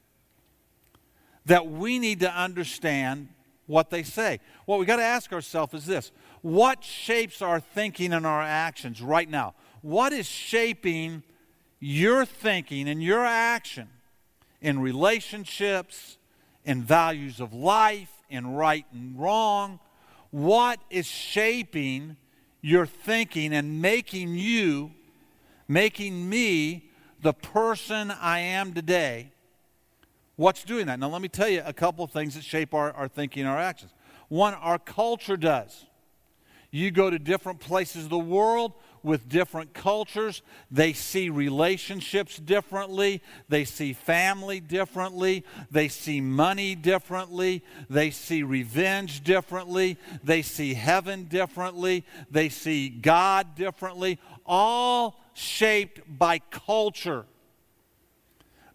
that 1.45 1.67
we 1.67 1.97
need 1.97 2.19
to 2.19 2.31
understand 2.31 3.29
what 3.65 3.89
they 3.89 4.03
say. 4.03 4.39
What 4.65 4.79
we 4.79 4.85
got 4.85 4.97
to 4.97 5.03
ask 5.03 5.33
ourselves 5.33 5.73
is 5.73 5.85
this 5.85 6.11
what 6.41 6.83
shapes 6.83 7.41
our 7.41 7.59
thinking 7.59 8.13
and 8.13 8.25
our 8.25 8.41
actions 8.41 9.01
right 9.01 9.29
now? 9.29 9.55
What 9.81 10.13
is 10.13 10.27
shaping 10.27 11.23
your 11.79 12.25
thinking 12.25 12.87
and 12.87 13.01
your 13.01 13.25
action 13.25 13.89
in 14.61 14.79
relationships, 14.79 16.17
in 16.69 16.83
values 16.83 17.39
of 17.39 17.51
life, 17.51 18.11
and 18.29 18.55
right 18.55 18.85
and 18.93 19.19
wrong? 19.19 19.79
What 20.29 20.79
is 20.91 21.07
shaping 21.07 22.15
your 22.61 22.85
thinking 22.85 23.53
and 23.55 23.81
making 23.81 24.35
you, 24.35 24.91
making 25.67 26.29
me 26.29 26.91
the 27.23 27.33
person 27.33 28.11
I 28.11 28.37
am 28.39 28.75
today? 28.75 29.31
What's 30.35 30.63
doing 30.63 30.85
that? 30.85 30.99
Now, 30.99 31.09
let 31.09 31.23
me 31.23 31.27
tell 31.27 31.49
you 31.49 31.63
a 31.65 31.73
couple 31.73 32.05
of 32.05 32.11
things 32.11 32.35
that 32.35 32.43
shape 32.43 32.75
our, 32.75 32.91
our 32.91 33.07
thinking 33.07 33.41
and 33.41 33.49
our 33.49 33.57
actions. 33.57 33.91
One, 34.27 34.53
our 34.53 34.77
culture 34.77 35.37
does. 35.37 35.87
You 36.69 36.91
go 36.91 37.09
to 37.09 37.17
different 37.17 37.59
places 37.59 38.03
of 38.03 38.09
the 38.11 38.19
world 38.19 38.73
with 39.03 39.29
different 39.29 39.73
cultures. 39.73 40.41
They 40.71 40.93
see 40.93 41.29
relationships 41.29 42.37
differently. 42.37 43.21
They 43.47 43.65
see 43.65 43.93
family 43.93 44.59
differently. 44.59 45.45
They 45.71 45.87
see 45.87 46.21
money 46.21 46.75
differently. 46.75 47.63
They 47.89 48.11
see 48.11 48.43
revenge 48.43 49.23
differently. 49.23 49.97
They 50.23 50.41
see 50.41 50.73
heaven 50.73 51.25
differently. 51.25 52.05
They 52.29 52.49
see 52.49 52.89
God 52.89 53.55
differently. 53.55 54.19
All 54.45 55.19
shaped 55.33 56.01
by 56.07 56.39
culture, 56.39 57.25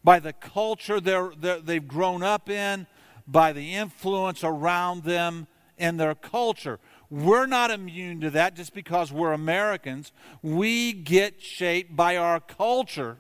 by 0.03 0.19
the 0.19 0.33
culture 0.33 1.01
they're, 1.01 1.33
they're, 1.37 1.61
they've 1.61 1.87
grown 1.87 2.23
up 2.23 2.49
in, 2.49 2.87
by 3.27 3.53
the 3.53 3.75
influence 3.75 4.45
around 4.45 5.05
them 5.05 5.47
in 5.79 5.97
their 5.97 6.15
culture. 6.15 6.79
We're 7.11 7.47
not 7.47 7.71
immune 7.71 8.21
to 8.23 8.31
that 8.31 8.57
just 8.57 8.75
because 8.75 9.13
we're 9.13 9.33
Americans. 9.33 10.13
We 10.43 10.93
get 10.93 11.41
shaped 11.41 11.95
by 11.95 12.17
our 12.17 12.41
culture. 12.41 13.19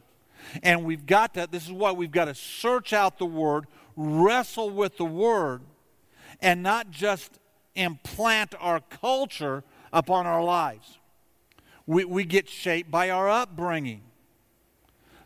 And 0.63 0.85
we've 0.85 1.07
got 1.07 1.35
to, 1.35 1.49
this 1.51 1.65
is 1.65 1.73
why 1.73 1.93
we've 1.93 2.11
got 2.11 2.27
to 2.27 2.35
search 2.35 2.93
out 2.93 3.19
the 3.19 3.27
Word, 3.27 3.67
wrestle 3.97 4.71
with 4.71 4.97
the 4.97 5.05
Word, 5.05 5.63
and 6.41 6.63
not 6.63 6.91
just 6.91 7.39
implant 7.75 8.55
our 8.61 8.81
culture 8.81 9.65
upon 9.93 10.27
our 10.27 10.43
lives. 10.43 10.99
We, 11.87 12.05
we 12.05 12.25
get 12.25 12.49
shaped 12.49 12.91
by 12.91 13.11
our 13.11 13.29
upbringing, 13.29 14.03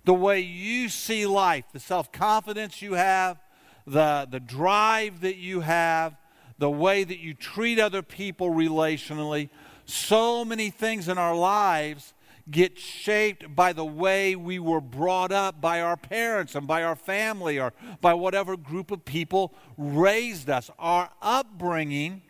the 0.04 0.14
way 0.14 0.40
you 0.40 0.88
see 0.88 1.26
life, 1.26 1.64
the 1.72 1.80
self 1.80 2.10
confidence 2.10 2.82
you 2.82 2.94
have, 2.94 3.38
the, 3.86 4.26
the 4.30 4.40
drive 4.40 5.20
that 5.20 5.36
you 5.36 5.60
have 5.60 6.16
the 6.58 6.70
way 6.70 7.04
that 7.04 7.18
you 7.18 7.34
treat 7.34 7.78
other 7.78 8.02
people 8.02 8.50
relationally. 8.50 9.48
So 9.84 10.44
many 10.44 10.70
things 10.70 11.08
in 11.08 11.16
our 11.16 11.34
lives 11.34 12.14
get 12.50 12.78
shaped 12.78 13.54
by 13.54 13.72
the 13.72 13.84
way 13.84 14.34
we 14.34 14.58
were 14.58 14.80
brought 14.80 15.32
up 15.32 15.60
by 15.60 15.80
our 15.80 15.96
parents 15.96 16.54
and 16.54 16.66
by 16.66 16.82
our 16.82 16.96
family 16.96 17.58
or 17.58 17.72
by 18.00 18.14
whatever 18.14 18.56
group 18.56 18.90
of 18.90 19.04
people 19.04 19.54
raised 19.76 20.48
us. 20.48 20.70
Our 20.78 21.10
upbringing 21.20 22.22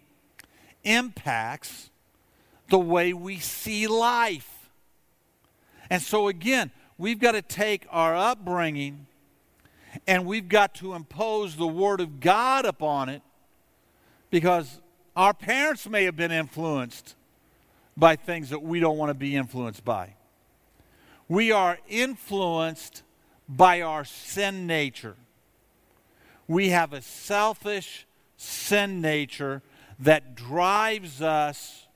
impacts 0.84 1.90
the 2.68 2.78
way 2.78 3.12
we 3.12 3.38
see 3.38 3.86
life. 3.86 4.70
And 5.88 6.02
so, 6.02 6.28
again, 6.28 6.70
we've 6.98 7.18
got 7.18 7.32
to 7.32 7.42
take 7.42 7.86
our 7.90 8.14
upbringing 8.14 9.06
and 10.06 10.26
we've 10.26 10.48
got 10.48 10.74
to 10.76 10.94
impose 10.94 11.56
the 11.56 11.66
Word 11.66 12.00
of 12.00 12.20
God 12.20 12.66
upon 12.66 13.08
it 13.08 13.22
because 14.30 14.80
our 15.16 15.34
parents 15.34 15.88
may 15.88 16.04
have 16.04 16.16
been 16.16 16.32
influenced 16.32 17.14
by 17.96 18.16
things 18.16 18.50
that 18.50 18.62
we 18.62 18.80
don't 18.80 18.96
want 18.96 19.10
to 19.10 19.14
be 19.14 19.34
influenced 19.34 19.84
by. 19.84 20.14
We 21.28 21.50
are 21.52 21.78
influenced 21.88 23.02
by 23.48 23.82
our 23.82 24.04
sin 24.04 24.66
nature. 24.66 25.16
We 26.46 26.70
have 26.70 26.92
a 26.92 27.02
selfish 27.02 28.06
sin 28.36 29.00
nature 29.00 29.62
that 29.98 30.34
drives 30.34 31.20
us 31.20 31.86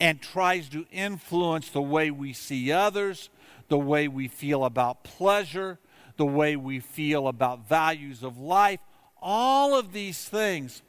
and 0.00 0.20
tries 0.20 0.68
to 0.68 0.86
influence 0.92 1.70
the 1.70 1.82
way 1.82 2.10
we 2.10 2.32
see 2.32 2.70
others, 2.70 3.30
the 3.68 3.78
way 3.78 4.06
we 4.06 4.28
feel 4.28 4.64
about 4.64 5.02
pleasure, 5.02 5.78
the 6.16 6.26
way 6.26 6.56
we 6.56 6.78
feel 6.78 7.26
about 7.26 7.68
values 7.68 8.22
of 8.22 8.38
life. 8.38 8.80
All 9.20 9.76
of 9.76 9.92
these 9.92 10.28
things 10.28 10.82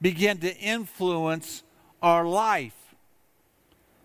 begin 0.00 0.38
to 0.38 0.56
influence 0.56 1.62
our 2.02 2.26
life. 2.26 2.94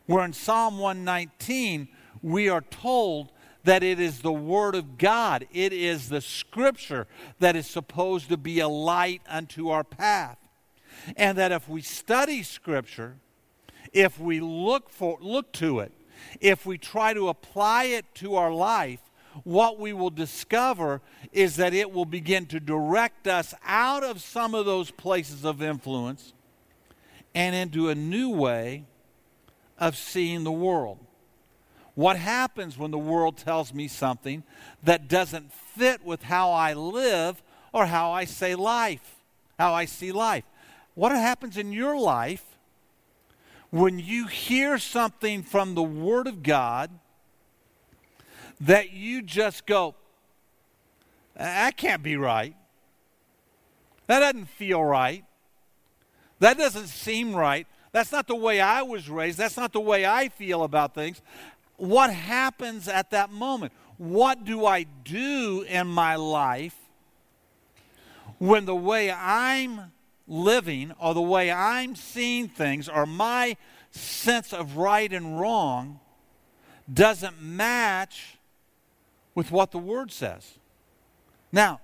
Where 0.05 0.25
in 0.25 0.33
Psalm 0.33 0.79
119, 0.79 1.87
we 2.21 2.49
are 2.49 2.61
told 2.61 3.31
that 3.63 3.83
it 3.83 3.99
is 3.99 4.21
the 4.21 4.33
Word 4.33 4.75
of 4.75 4.97
God, 4.97 5.47
it 5.53 5.71
is 5.71 6.09
the 6.09 6.21
Scripture 6.21 7.07
that 7.39 7.55
is 7.55 7.67
supposed 7.67 8.29
to 8.29 8.37
be 8.37 8.59
a 8.59 8.67
light 8.67 9.21
unto 9.27 9.69
our 9.69 9.83
path. 9.83 10.37
And 11.15 11.37
that 11.37 11.51
if 11.51 11.69
we 11.69 11.81
study 11.81 12.43
Scripture, 12.43 13.17
if 13.93 14.19
we 14.19 14.39
look, 14.39 14.89
for, 14.89 15.17
look 15.21 15.51
to 15.53 15.79
it, 15.79 15.91
if 16.39 16.65
we 16.65 16.77
try 16.77 17.13
to 17.13 17.29
apply 17.29 17.85
it 17.85 18.05
to 18.15 18.35
our 18.35 18.51
life, 18.51 18.99
what 19.43 19.79
we 19.79 19.93
will 19.93 20.09
discover 20.09 21.01
is 21.31 21.55
that 21.55 21.73
it 21.73 21.91
will 21.91 22.05
begin 22.05 22.45
to 22.47 22.59
direct 22.59 23.27
us 23.27 23.53
out 23.65 24.03
of 24.03 24.21
some 24.21 24.53
of 24.53 24.65
those 24.65 24.91
places 24.91 25.45
of 25.45 25.61
influence 25.61 26.33
and 27.33 27.55
into 27.55 27.89
a 27.89 27.95
new 27.95 28.29
way 28.29 28.85
of 29.77 29.95
seeing 29.95 30.43
the 30.43 30.51
world. 30.51 30.99
What 31.95 32.17
happens 32.17 32.77
when 32.77 32.91
the 32.91 32.97
world 32.97 33.37
tells 33.37 33.73
me 33.73 33.87
something 33.87 34.43
that 34.83 35.07
doesn't 35.07 35.51
fit 35.51 36.03
with 36.05 36.23
how 36.23 36.51
I 36.51 36.73
live 36.73 37.41
or 37.73 37.85
how 37.85 38.11
I 38.11 38.25
say 38.25 38.55
life, 38.55 39.15
how 39.59 39.73
I 39.73 39.85
see 39.85 40.11
life? 40.11 40.45
What 40.93 41.11
happens 41.11 41.57
in 41.57 41.73
your 41.73 41.97
life 41.97 42.45
when 43.69 43.99
you 43.99 44.27
hear 44.27 44.77
something 44.77 45.43
from 45.43 45.75
the 45.75 45.83
Word 45.83 46.27
of 46.27 46.43
God 46.43 46.91
that 48.61 48.91
you 48.93 49.21
just 49.21 49.65
go, 49.65 49.95
that 51.35 51.77
can't 51.77 52.03
be 52.03 52.15
right. 52.15 52.55
That 54.07 54.19
doesn't 54.19 54.49
feel 54.49 54.83
right. 54.83 55.25
That 56.39 56.57
doesn't 56.57 56.87
seem 56.87 57.35
right. 57.35 57.67
That's 57.91 58.11
not 58.11 58.27
the 58.27 58.35
way 58.35 58.61
I 58.61 58.83
was 58.83 59.09
raised. 59.09 59.37
That's 59.37 59.57
not 59.57 59.73
the 59.73 59.79
way 59.79 60.05
I 60.05 60.29
feel 60.29 60.63
about 60.63 60.93
things. 60.93 61.21
What 61.77 62.11
happens 62.11 62.87
at 62.87 63.11
that 63.11 63.31
moment? 63.31 63.73
What 63.97 64.45
do 64.45 64.65
I 64.65 64.83
do 64.83 65.65
in 65.67 65.87
my 65.87 66.15
life 66.15 66.75
when 68.37 68.65
the 68.65 68.75
way 68.75 69.11
I'm 69.11 69.91
living 70.27 70.93
or 70.99 71.13
the 71.13 71.21
way 71.21 71.51
I'm 71.51 71.95
seeing 71.95 72.47
things 72.47 72.87
or 72.87 73.05
my 73.05 73.57
sense 73.91 74.53
of 74.53 74.77
right 74.77 75.11
and 75.11 75.39
wrong 75.39 75.99
doesn't 76.91 77.41
match 77.41 78.37
with 79.41 79.49
what 79.49 79.71
the 79.71 79.79
Word 79.79 80.11
says. 80.11 80.59
Now, 81.51 81.81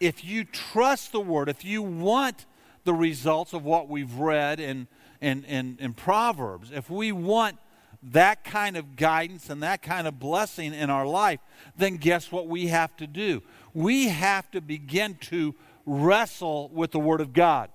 if 0.00 0.24
you 0.24 0.42
trust 0.42 1.12
the 1.12 1.20
Word, 1.20 1.48
if 1.48 1.64
you 1.64 1.80
want 1.80 2.44
the 2.82 2.92
results 2.92 3.52
of 3.52 3.64
what 3.64 3.88
we've 3.88 4.12
read 4.14 4.58
in, 4.58 4.88
in, 5.20 5.44
in, 5.44 5.76
in 5.78 5.94
Proverbs, 5.94 6.72
if 6.74 6.90
we 6.90 7.12
want 7.12 7.56
that 8.02 8.42
kind 8.42 8.76
of 8.76 8.96
guidance 8.96 9.48
and 9.48 9.62
that 9.62 9.80
kind 9.80 10.08
of 10.08 10.18
blessing 10.18 10.74
in 10.74 10.90
our 10.90 11.06
life, 11.06 11.38
then 11.76 11.98
guess 11.98 12.32
what 12.32 12.48
we 12.48 12.66
have 12.66 12.96
to 12.96 13.06
do? 13.06 13.44
We 13.74 14.08
have 14.08 14.50
to 14.50 14.60
begin 14.60 15.14
to 15.30 15.54
wrestle 15.86 16.68
with 16.70 16.90
the 16.90 16.98
Word 16.98 17.20
of 17.20 17.32
God. 17.32 17.70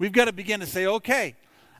We've 0.00 0.10
got 0.10 0.24
to 0.24 0.32
begin 0.32 0.58
to 0.58 0.66
say, 0.66 0.84
okay, 0.84 1.36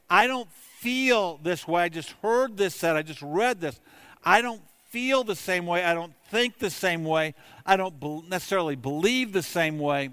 I 0.08 0.28
don't 0.28 0.48
feel 0.52 1.40
this 1.42 1.66
way. 1.66 1.82
I 1.82 1.88
just 1.88 2.12
heard 2.22 2.56
this 2.56 2.76
said. 2.76 2.94
I 2.94 3.02
just 3.02 3.20
read 3.20 3.60
this. 3.60 3.80
I 4.24 4.42
don't 4.42 4.62
feel 4.96 5.24
the 5.24 5.36
same 5.36 5.66
way. 5.66 5.84
I 5.84 5.92
don't 5.92 6.14
think 6.30 6.58
the 6.58 6.70
same 6.70 7.04
way. 7.04 7.34
I 7.66 7.76
don't 7.76 8.00
be- 8.00 8.22
necessarily 8.30 8.76
believe 8.76 9.34
the 9.34 9.42
same 9.42 9.78
way. 9.78 10.08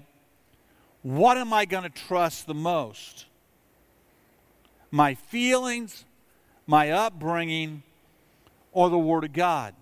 What 1.00 1.38
am 1.38 1.54
I 1.54 1.64
going 1.64 1.84
to 1.84 1.88
trust 1.88 2.46
the 2.46 2.52
most? 2.52 3.24
My 4.90 5.14
feelings, 5.14 6.04
my 6.66 6.90
upbringing, 6.90 7.82
or 8.72 8.90
the 8.90 8.98
Word 8.98 9.24
of 9.24 9.32
God? 9.32 9.74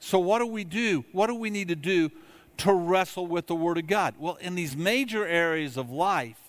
So, 0.00 0.18
what 0.18 0.40
do 0.40 0.46
we 0.46 0.64
do? 0.64 1.04
What 1.12 1.28
do 1.28 1.36
we 1.36 1.48
need 1.48 1.68
to 1.68 1.76
do 1.76 2.10
to 2.56 2.72
wrestle 2.72 3.28
with 3.28 3.46
the 3.46 3.54
Word 3.54 3.78
of 3.78 3.86
God? 3.86 4.14
Well, 4.18 4.34
in 4.40 4.56
these 4.56 4.76
major 4.76 5.24
areas 5.24 5.76
of 5.76 5.92
life, 5.92 6.40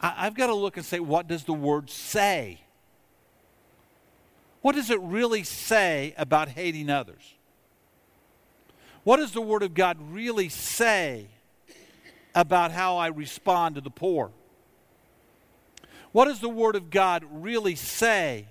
I, 0.00 0.24
have 0.24 0.34
got 0.34 0.48
to 0.48 0.54
look 0.54 0.76
and 0.78 0.84
say, 0.84 0.98
what 0.98 1.28
does 1.28 1.44
the 1.44 1.52
Word 1.52 1.90
say? 1.90 2.58
What 4.64 4.76
does 4.76 4.88
it 4.88 4.98
really 5.00 5.42
say 5.42 6.14
about 6.16 6.48
hating 6.48 6.88
others? 6.88 7.34
What 9.02 9.18
does 9.18 9.32
the 9.32 9.42
Word 9.42 9.62
of 9.62 9.74
God 9.74 9.98
really 10.10 10.48
say 10.48 11.26
about 12.34 12.70
how 12.70 12.96
I 12.96 13.08
respond 13.08 13.74
to 13.74 13.82
the 13.82 13.90
poor? 13.90 14.30
What 16.12 16.28
does 16.28 16.40
the 16.40 16.48
Word 16.48 16.76
of 16.76 16.88
God 16.88 17.26
really 17.30 17.74
say 17.74 18.46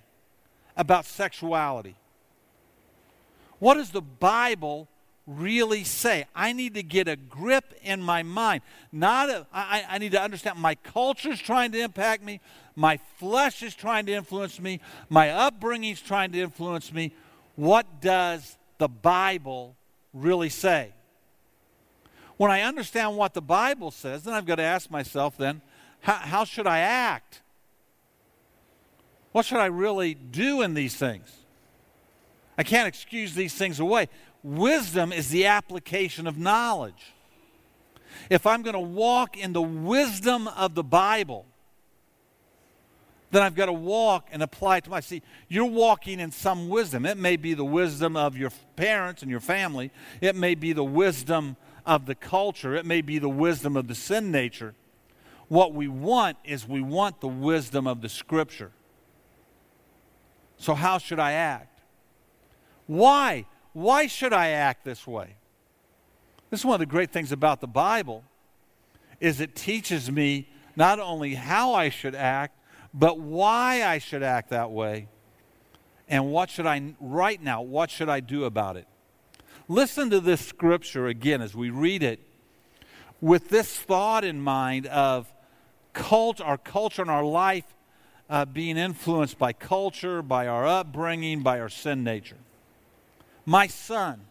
about 0.78 1.06
sexuality? 1.06 1.96
What 3.58 3.74
does 3.74 3.90
the 3.90 4.00
Bible 4.00 4.88
really 5.26 5.84
say? 5.84 6.26
I 6.36 6.54
need 6.54 6.74
to 6.74 6.84
get 6.84 7.08
a 7.08 7.16
grip 7.16 7.74
in 7.82 8.02
my 8.02 8.24
mind. 8.24 8.62
Not 8.92 9.30
a, 9.30 9.48
I, 9.54 9.86
I 9.90 9.98
need 9.98 10.12
to 10.12 10.22
understand 10.22 10.60
my 10.60 10.76
culture 10.76 11.32
is 11.32 11.40
trying 11.40 11.72
to 11.72 11.80
impact 11.80 12.24
me, 12.24 12.42
my 12.76 12.98
flesh 13.18 13.64
is 13.64 13.76
trying 13.76 14.06
to 14.08 14.14
influence 14.14 14.60
me, 14.60 14.80
my 15.10 15.30
upbringing 15.30 15.92
is 15.92 16.02
trying 16.02 16.32
to 16.34 16.40
influence 16.40 16.92
me. 16.92 17.14
What 17.56 18.02
does 18.02 18.58
the 18.78 18.88
Bible 18.88 19.76
really 20.14 20.50
say? 20.50 20.92
When 22.38 22.52
I 22.52 22.62
understand 22.62 23.16
what 23.16 23.34
the 23.34 23.42
Bible 23.42 23.92
says, 23.92 24.24
then 24.24 24.34
I've 24.34 24.46
got 24.46 24.56
to 24.56 24.64
ask 24.64 24.90
myself 24.90 25.38
then, 25.38 25.62
how, 26.02 26.16
how 26.16 26.44
should 26.44 26.68
I 26.68 26.80
act? 26.80 27.42
What 29.32 29.46
should 29.46 29.60
I 29.60 29.68
really 29.68 30.14
do 30.14 30.62
in 30.62 30.74
these 30.74 30.96
things? 30.96 31.32
I 32.58 32.64
can't 32.64 32.88
excuse 32.88 33.34
these 33.34 33.54
things 33.54 33.80
away. 33.80 34.10
Wisdom 34.44 35.14
is 35.14 35.30
the 35.30 35.46
application 35.46 36.28
of 36.28 36.38
knowledge. 36.38 37.14
If 38.30 38.46
I'm 38.46 38.62
going 38.62 38.74
to 38.74 38.80
walk 38.80 39.38
in 39.38 39.54
the 39.54 39.62
wisdom 39.62 40.48
of 40.50 40.76
the 40.76 40.84
Bible, 40.84 41.46
then 43.32 43.42
I've 43.42 43.56
got 43.56 43.66
to 43.66 43.74
walk 43.74 44.28
and 44.32 44.44
apply 44.44 44.78
it 44.78 44.84
to 44.84 44.90
my. 44.90 45.00
See, 45.00 45.22
you're 45.48 45.66
walking 45.66 46.20
in 46.20 46.32
some 46.32 46.70
wisdom. 46.70 47.06
It 47.06 47.18
may 47.18 47.36
be 47.36 47.54
the 47.54 47.66
wisdom 47.66 48.16
of 48.16 48.38
your 48.38 48.52
parents 48.76 49.22
and 49.22 49.32
your 49.32 49.40
family, 49.40 49.92
it 50.22 50.36
may 50.36 50.56
be 50.56 50.74
the 50.74 50.84
wisdom 50.84 51.56
of 51.86 52.06
the 52.06 52.16
culture, 52.16 52.76
it 52.76 52.86
may 52.86 53.02
be 53.02 53.20
the 53.20 53.30
wisdom 53.30 53.76
of 53.76 53.88
the 53.88 53.96
sin 53.96 54.32
nature. 54.32 54.76
What 55.48 55.74
we 55.74 55.88
want 55.88 56.38
is 56.44 56.68
we 56.68 56.82
want 56.82 57.22
the 57.22 57.28
wisdom 57.28 57.88
of 57.88 58.02
the 58.02 58.10
Scripture. 58.10 58.72
So, 60.58 60.74
how 60.74 60.98
should 60.98 61.20
I 61.20 61.34
act? 61.34 61.80
Why? 62.88 63.46
Why 63.74 64.08
should 64.08 64.34
I 64.34 64.50
act 64.50 64.86
this 64.86 65.06
way? 65.06 65.36
This 66.50 66.62
is 66.62 66.66
one 66.66 66.76
of 66.76 66.80
the 66.80 66.86
great 66.86 67.12
things 67.12 67.32
about 67.32 67.62
the 67.62 67.68
Bible 67.68 68.24
is 69.20 69.40
it 69.40 69.56
teaches 69.56 70.12
me 70.12 70.50
not 70.76 71.00
only 71.00 71.36
how 71.36 71.74
I 71.74 71.90
should 71.90 72.16
act, 72.16 72.60
but 72.94 73.20
why 73.20 73.84
I 73.84 73.98
should 73.98 74.22
act 74.22 74.50
that 74.50 74.70
way. 74.72 75.08
And 76.08 76.32
what 76.32 76.50
should 76.50 76.68
I 76.68 76.94
right 77.00 77.42
now, 77.42 77.62
what 77.62 77.90
should 77.90 78.10
I 78.10 78.20
do 78.20 78.44
about 78.44 78.78
it? 78.78 78.88
Listen 79.68 80.10
to 80.10 80.20
this 80.20 80.46
scripture 80.46 81.08
again 81.08 81.42
as 81.42 81.56
we 81.56 81.70
read 81.70 82.04
it 82.04 82.20
with 83.22 83.48
this 83.50 83.80
thought 83.80 84.24
in 84.26 84.42
mind 84.42 84.86
of 84.88 85.32
cult, 85.94 86.42
our 86.42 86.58
culture 86.58 87.02
and 87.02 87.10
our 87.10 87.24
life 87.24 87.64
uh, 88.30 88.46
being 88.46 88.78
influenced 88.78 89.40
by 89.40 89.54
culture, 89.54 90.22
by 90.22 90.48
our 90.48 90.68
upbringing, 90.68 91.42
by 91.42 91.60
our 91.60 91.70
sin 91.70 92.04
nature. 92.04 92.43
My 93.46 93.68
son, 93.68 94.22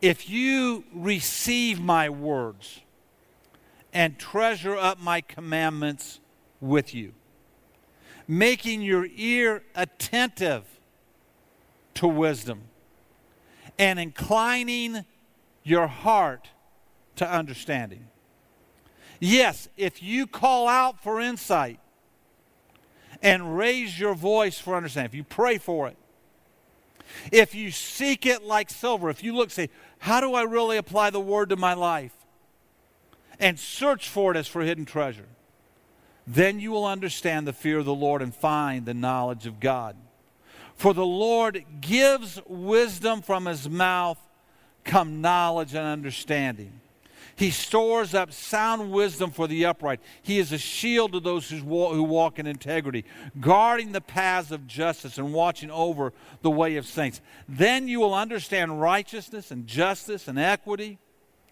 if 0.00 0.30
you 0.30 0.84
receive 0.94 1.80
my 1.80 2.08
words 2.08 2.80
and 3.92 4.18
treasure 4.18 4.76
up 4.76 5.00
my 5.00 5.20
commandments 5.20 6.20
with 6.60 6.94
you, 6.94 7.12
making 8.28 8.82
your 8.82 9.06
ear 9.16 9.62
attentive 9.74 10.64
to 11.94 12.06
wisdom 12.06 12.62
and 13.78 13.98
inclining 13.98 15.04
your 15.64 15.88
heart 15.88 16.48
to 17.16 17.28
understanding. 17.28 18.06
Yes, 19.18 19.68
if 19.76 20.02
you 20.02 20.26
call 20.26 20.68
out 20.68 21.02
for 21.02 21.20
insight 21.20 21.80
and 23.22 23.56
raise 23.56 23.98
your 23.98 24.14
voice 24.14 24.58
for 24.58 24.76
understanding, 24.76 25.10
if 25.10 25.14
you 25.14 25.24
pray 25.24 25.58
for 25.58 25.88
it, 25.88 25.96
if 27.32 27.54
you 27.54 27.70
seek 27.70 28.26
it 28.26 28.42
like 28.42 28.70
silver, 28.70 29.10
if 29.10 29.22
you 29.22 29.34
look, 29.34 29.50
say, 29.50 29.70
how 29.98 30.20
do 30.20 30.34
I 30.34 30.42
really 30.42 30.76
apply 30.76 31.10
the 31.10 31.20
word 31.20 31.50
to 31.50 31.56
my 31.56 31.74
life? 31.74 32.14
And 33.38 33.58
search 33.58 34.08
for 34.08 34.30
it 34.32 34.36
as 34.36 34.48
for 34.48 34.62
hidden 34.62 34.84
treasure. 34.84 35.28
Then 36.26 36.60
you 36.60 36.70
will 36.70 36.84
understand 36.84 37.46
the 37.46 37.52
fear 37.52 37.78
of 37.78 37.84
the 37.84 37.94
Lord 37.94 38.22
and 38.22 38.34
find 38.34 38.86
the 38.86 38.94
knowledge 38.94 39.46
of 39.46 39.60
God. 39.60 39.96
For 40.76 40.94
the 40.94 41.04
Lord 41.06 41.64
gives 41.80 42.40
wisdom 42.46 43.20
from 43.20 43.46
his 43.46 43.68
mouth, 43.68 44.18
come 44.84 45.20
knowledge 45.20 45.74
and 45.74 45.86
understanding. 45.86 46.79
He 47.40 47.50
stores 47.50 48.12
up 48.12 48.34
sound 48.34 48.92
wisdom 48.92 49.30
for 49.30 49.48
the 49.48 49.64
upright. 49.64 50.00
He 50.20 50.38
is 50.38 50.52
a 50.52 50.58
shield 50.58 51.12
to 51.12 51.20
those 51.20 51.48
who 51.48 51.64
walk 51.64 52.38
in 52.38 52.46
integrity, 52.46 53.06
guarding 53.40 53.92
the 53.92 54.02
paths 54.02 54.50
of 54.50 54.66
justice 54.66 55.16
and 55.16 55.32
watching 55.32 55.70
over 55.70 56.12
the 56.42 56.50
way 56.50 56.76
of 56.76 56.86
saints. 56.86 57.22
Then 57.48 57.88
you 57.88 57.98
will 57.98 58.12
understand 58.12 58.78
righteousness 58.78 59.50
and 59.50 59.66
justice 59.66 60.28
and 60.28 60.38
equity, 60.38 60.98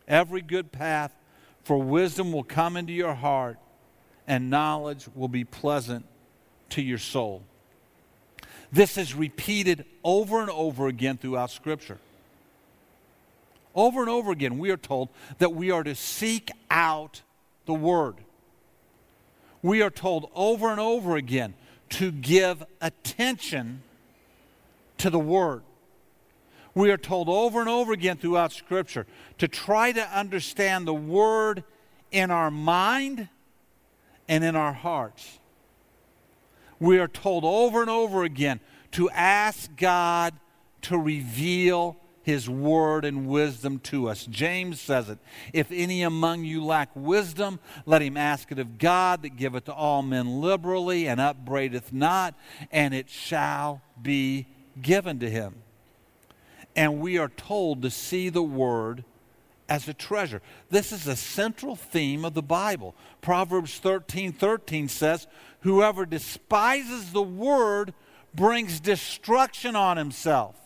every 0.07 0.43
good 0.43 0.73
path, 0.73 1.17
for 1.63 1.81
wisdom 1.81 2.33
will 2.33 2.45
come 2.45 2.77
into 2.77 2.93
your 2.93 3.15
heart 3.15 3.57
and 4.27 4.51
knowledge 4.51 5.07
will 5.15 5.29
be 5.29 5.45
pleasant 5.45 6.05
to 6.69 6.83
your 6.83 6.99
soul. 6.99 7.45
This 8.71 8.99
is 8.99 9.15
repeated 9.15 9.87
over 10.05 10.43
and 10.43 10.51
over 10.51 10.87
again 10.87 11.17
throughout 11.17 11.51
Scripture. 11.51 11.97
Over 13.79 14.01
and 14.01 14.11
over 14.11 14.33
again, 14.33 14.59
we 14.59 14.71
are 14.71 14.77
told 14.77 15.09
that 15.39 15.55
we 15.55 15.71
are 15.71 15.85
to 15.85 15.95
seek 15.95 16.51
out 16.69 17.23
the 17.65 17.75
Word. 17.75 18.17
We 19.63 19.83
are 19.83 19.91
told 19.91 20.33
over 20.35 20.73
and 20.73 20.81
over 20.81 21.15
again 21.15 21.55
to 21.91 22.11
give 22.11 22.65
attention 22.81 23.83
to 24.99 25.11
the 25.11 25.21
Word. 25.21 25.63
We 26.75 26.91
are 26.91 26.97
told 26.97 27.29
over 27.29 27.61
and 27.61 27.69
over 27.69 27.93
again 27.93 28.17
throughout 28.17 28.51
Scripture 28.51 29.07
to 29.39 29.47
try 29.47 29.93
to 29.93 30.03
understand 30.11 30.89
the 30.89 30.95
Word 30.95 31.63
in 32.11 32.33
our 32.33 32.51
mind 32.51 33.29
and 34.27 34.43
in 34.43 34.57
our 34.57 34.73
hearts. 34.73 35.39
We 36.81 36.99
are 36.99 37.07
told 37.07 37.45
over 37.45 37.81
and 37.81 37.91
over 37.91 38.25
again 38.25 38.59
to 38.91 39.09
ask 39.11 39.71
God 39.77 40.35
to 40.83 40.99
reveal 40.99 41.97
his 42.23 42.49
word 42.49 43.05
and 43.05 43.27
wisdom 43.27 43.79
to 43.81 44.09
us. 44.09 44.27
James 44.27 44.81
says 44.81 45.09
it 45.09 45.19
If 45.53 45.71
any 45.73 46.03
among 46.03 46.45
you 46.45 46.65
lack 46.65 46.91
wisdom, 46.95 47.59
let 47.87 48.03
him 48.03 48.17
ask 48.17 48.53
it 48.53 48.59
of 48.59 48.79
God 48.79 49.23
that 49.23 49.37
giveth 49.37 49.65
to 49.65 49.73
all 49.73 50.03
men 50.03 50.41
liberally 50.41 51.09
and 51.09 51.21
upbraideth 51.21 51.93
not, 51.93 52.35
and 52.71 52.95
it 52.95 53.09
shall 53.09 53.83
be 54.01 54.47
given 54.81 55.19
to 55.21 55.31
him. 55.31 55.57
And 56.77 57.01
we 57.01 57.19
are 57.19 57.29
told 57.29 57.83
to 57.83 57.91
see 57.91 58.29
the 58.29 58.43
word 58.43 59.05
as 59.69 59.89
a 59.89 59.95
treasure. 59.95 60.41
This 60.71 60.93
is 60.93 61.07
a 61.07 61.17
central 61.17 61.77
theme 61.77 62.25
of 62.25 62.35
the 62.35 62.43
Bible. 62.43 62.95
Proverbs 63.21 63.79
13 63.79 64.33
13 64.33 64.89
says, 64.89 65.27
Whoever 65.61 66.07
despises 66.07 67.13
the 67.13 67.23
word 67.23 67.93
brings 68.35 68.81
destruction 68.81 69.77
on 69.77 69.97
himself. 69.97 70.57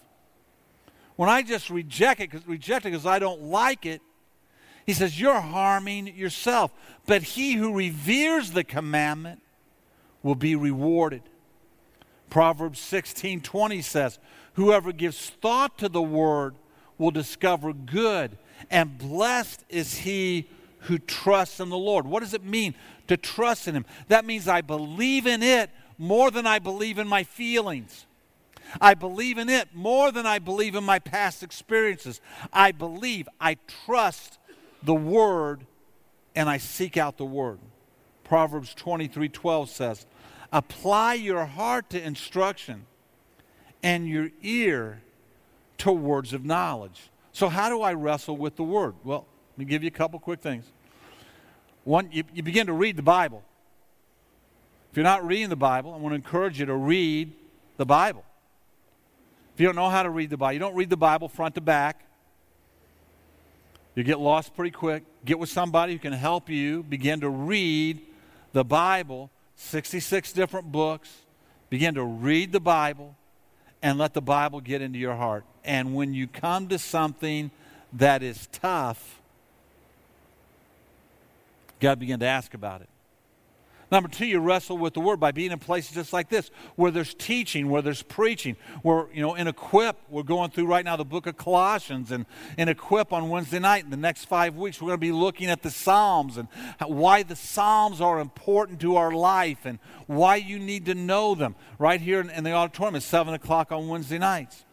When 1.22 1.28
I 1.28 1.42
just 1.42 1.70
reject 1.70 2.20
it, 2.20 2.32
cause, 2.32 2.44
reject 2.48 2.84
it 2.84 2.90
because 2.90 3.06
I 3.06 3.20
don't 3.20 3.42
like 3.42 3.86
it, 3.86 4.02
he 4.86 4.92
says, 4.92 5.20
You're 5.20 5.40
harming 5.40 6.16
yourself. 6.16 6.72
But 7.06 7.22
he 7.22 7.52
who 7.52 7.76
reveres 7.76 8.50
the 8.50 8.64
commandment 8.64 9.40
will 10.24 10.34
be 10.34 10.56
rewarded. 10.56 11.22
Proverbs 12.28 12.80
16 12.80 13.40
20 13.40 13.82
says, 13.82 14.18
Whoever 14.54 14.90
gives 14.90 15.30
thought 15.30 15.78
to 15.78 15.88
the 15.88 16.02
word 16.02 16.56
will 16.98 17.12
discover 17.12 17.72
good, 17.72 18.36
and 18.68 18.98
blessed 18.98 19.64
is 19.68 19.98
he 19.98 20.48
who 20.80 20.98
trusts 20.98 21.60
in 21.60 21.68
the 21.68 21.78
Lord. 21.78 22.04
What 22.04 22.24
does 22.24 22.34
it 22.34 22.42
mean 22.42 22.74
to 23.06 23.16
trust 23.16 23.68
in 23.68 23.76
him? 23.76 23.86
That 24.08 24.24
means 24.24 24.48
I 24.48 24.60
believe 24.60 25.28
in 25.28 25.44
it 25.44 25.70
more 25.98 26.32
than 26.32 26.48
I 26.48 26.58
believe 26.58 26.98
in 26.98 27.06
my 27.06 27.22
feelings. 27.22 28.06
I 28.80 28.94
believe 28.94 29.38
in 29.38 29.48
it 29.48 29.74
more 29.74 30.10
than 30.10 30.26
I 30.26 30.38
believe 30.38 30.74
in 30.74 30.84
my 30.84 30.98
past 30.98 31.42
experiences. 31.42 32.20
I 32.52 32.72
believe, 32.72 33.28
I 33.40 33.56
trust 33.84 34.38
the 34.82 34.94
word, 34.94 35.66
and 36.34 36.48
I 36.48 36.58
seek 36.58 36.96
out 36.96 37.18
the 37.18 37.24
word. 37.24 37.58
Proverbs 38.24 38.74
23 38.74 39.28
12 39.28 39.70
says, 39.70 40.06
Apply 40.52 41.14
your 41.14 41.44
heart 41.44 41.90
to 41.90 42.02
instruction 42.02 42.86
and 43.82 44.08
your 44.08 44.30
ear 44.42 45.02
to 45.78 45.92
words 45.92 46.32
of 46.32 46.44
knowledge. 46.44 47.10
So, 47.32 47.48
how 47.48 47.68
do 47.68 47.82
I 47.82 47.94
wrestle 47.94 48.36
with 48.36 48.56
the 48.56 48.62
word? 48.62 48.94
Well, 49.04 49.26
let 49.52 49.58
me 49.58 49.64
give 49.64 49.82
you 49.82 49.88
a 49.88 49.92
couple 49.92 50.18
quick 50.18 50.40
things. 50.40 50.64
One, 51.84 52.08
you, 52.12 52.24
you 52.32 52.42
begin 52.42 52.66
to 52.68 52.72
read 52.72 52.96
the 52.96 53.02
Bible. 53.02 53.42
If 54.90 54.96
you're 54.96 55.04
not 55.04 55.26
reading 55.26 55.48
the 55.48 55.56
Bible, 55.56 55.92
I 55.94 55.96
want 55.96 56.12
to 56.12 56.16
encourage 56.16 56.60
you 56.60 56.66
to 56.66 56.76
read 56.76 57.32
the 57.78 57.86
Bible. 57.86 58.24
If 59.54 59.60
you 59.60 59.66
don't 59.66 59.76
know 59.76 59.90
how 59.90 60.02
to 60.02 60.10
read 60.10 60.30
the 60.30 60.36
Bible, 60.36 60.54
you 60.54 60.58
don't 60.58 60.74
read 60.74 60.90
the 60.90 60.96
Bible 60.96 61.28
front 61.28 61.54
to 61.56 61.60
back. 61.60 62.04
You 63.94 64.02
get 64.02 64.18
lost 64.18 64.54
pretty 64.56 64.70
quick. 64.70 65.04
Get 65.24 65.38
with 65.38 65.50
somebody 65.50 65.92
who 65.92 65.98
can 65.98 66.14
help 66.14 66.48
you 66.48 66.82
begin 66.82 67.20
to 67.20 67.28
read 67.28 68.00
the 68.52 68.64
Bible 68.64 69.30
66 69.56 70.32
different 70.32 70.72
books. 70.72 71.10
Begin 71.68 71.94
to 71.94 72.04
read 72.04 72.52
the 72.52 72.60
Bible 72.60 73.16
and 73.82 73.98
let 73.98 74.14
the 74.14 74.22
Bible 74.22 74.60
get 74.60 74.80
into 74.80 74.98
your 74.98 75.14
heart. 75.14 75.44
And 75.64 75.94
when 75.94 76.14
you 76.14 76.26
come 76.26 76.68
to 76.68 76.78
something 76.78 77.50
that 77.92 78.22
is 78.22 78.48
tough, 78.52 79.20
God 81.80 81.98
begin 81.98 82.20
to 82.20 82.26
ask 82.26 82.54
about 82.54 82.80
it. 82.80 82.88
Number 83.92 84.08
two, 84.08 84.24
you 84.24 84.38
wrestle 84.38 84.78
with 84.78 84.94
the 84.94 85.00
word 85.00 85.20
by 85.20 85.32
being 85.32 85.52
in 85.52 85.58
places 85.58 85.94
just 85.94 86.14
like 86.14 86.30
this, 86.30 86.50
where 86.76 86.90
there's 86.90 87.12
teaching, 87.12 87.68
where 87.68 87.82
there's 87.82 88.02
preaching, 88.02 88.56
where, 88.80 89.06
you 89.12 89.20
know, 89.20 89.34
in 89.34 89.46
Equip, 89.46 89.98
we're 90.08 90.22
going 90.22 90.50
through 90.50 90.64
right 90.64 90.82
now 90.82 90.96
the 90.96 91.04
book 91.04 91.26
of 91.26 91.36
Colossians, 91.36 92.10
and 92.10 92.24
in 92.56 92.70
Equip 92.70 93.12
on 93.12 93.28
Wednesday 93.28 93.58
night, 93.58 93.84
in 93.84 93.90
the 93.90 93.98
next 93.98 94.24
five 94.24 94.56
weeks, 94.56 94.80
we're 94.80 94.88
going 94.88 94.98
to 94.98 95.06
be 95.06 95.12
looking 95.12 95.50
at 95.50 95.60
the 95.60 95.70
Psalms 95.70 96.38
and 96.38 96.48
why 96.80 97.22
the 97.22 97.36
Psalms 97.36 98.00
are 98.00 98.18
important 98.18 98.80
to 98.80 98.96
our 98.96 99.12
life 99.12 99.66
and 99.66 99.78
why 100.06 100.36
you 100.36 100.58
need 100.58 100.86
to 100.86 100.94
know 100.94 101.34
them 101.34 101.54
right 101.78 102.00
here 102.00 102.18
in, 102.18 102.30
in 102.30 102.44
the 102.44 102.52
auditorium 102.52 102.96
at 102.96 103.02
7 103.02 103.34
o'clock 103.34 103.72
on 103.72 103.88
Wednesday 103.88 104.18
nights. 104.18 104.64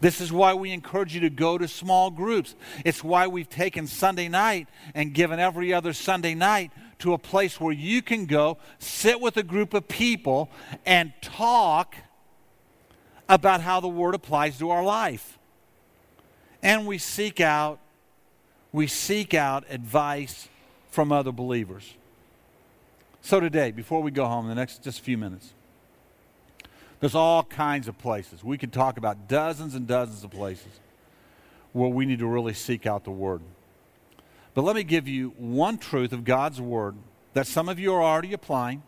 This 0.00 0.20
is 0.20 0.30
why 0.30 0.52
we 0.52 0.72
encourage 0.72 1.14
you 1.14 1.20
to 1.22 1.30
go 1.30 1.56
to 1.56 1.66
small 1.68 2.10
groups. 2.10 2.54
It's 2.84 3.02
why 3.02 3.28
we've 3.28 3.48
taken 3.48 3.86
Sunday 3.86 4.28
night 4.28 4.68
and 4.94 5.14
given 5.14 5.40
every 5.40 5.72
other 5.72 5.94
Sunday 5.94 6.34
night 6.34 6.70
to 7.00 7.12
a 7.12 7.18
place 7.18 7.60
where 7.60 7.72
you 7.72 8.02
can 8.02 8.26
go, 8.26 8.58
sit 8.78 9.20
with 9.20 9.36
a 9.36 9.42
group 9.42 9.74
of 9.74 9.88
people, 9.88 10.50
and 10.84 11.12
talk 11.22 11.94
about 13.28 13.60
how 13.60 13.80
the 13.80 13.88
Word 13.88 14.14
applies 14.14 14.58
to 14.58 14.70
our 14.70 14.82
life. 14.82 15.38
And 16.62 16.86
we 16.86 16.98
seek 16.98 17.40
out, 17.40 17.78
we 18.72 18.86
seek 18.86 19.34
out 19.34 19.64
advice 19.70 20.48
from 20.90 21.12
other 21.12 21.30
believers. 21.30 21.94
So 23.20 23.40
today, 23.40 23.70
before 23.70 24.02
we 24.02 24.10
go 24.10 24.26
home, 24.26 24.46
in 24.46 24.48
the 24.48 24.54
next 24.54 24.82
just 24.82 24.98
a 24.98 25.02
few 25.02 25.18
minutes, 25.18 25.52
there's 27.00 27.14
all 27.14 27.44
kinds 27.44 27.86
of 27.86 27.98
places. 27.98 28.42
We 28.42 28.58
could 28.58 28.72
talk 28.72 28.96
about 28.96 29.28
dozens 29.28 29.74
and 29.74 29.86
dozens 29.86 30.24
of 30.24 30.30
places 30.30 30.80
where 31.72 31.88
we 31.88 32.06
need 32.06 32.18
to 32.18 32.26
really 32.26 32.54
seek 32.54 32.86
out 32.86 33.04
the 33.04 33.10
Word. 33.10 33.42
But 34.58 34.64
let 34.64 34.74
me 34.74 34.82
give 34.82 35.06
you 35.06 35.34
one 35.38 35.78
truth 35.78 36.12
of 36.12 36.24
God's 36.24 36.60
Word 36.60 36.96
that 37.32 37.46
some 37.46 37.68
of 37.68 37.78
you 37.78 37.94
are 37.94 38.02
already 38.02 38.32
applying, 38.32 38.82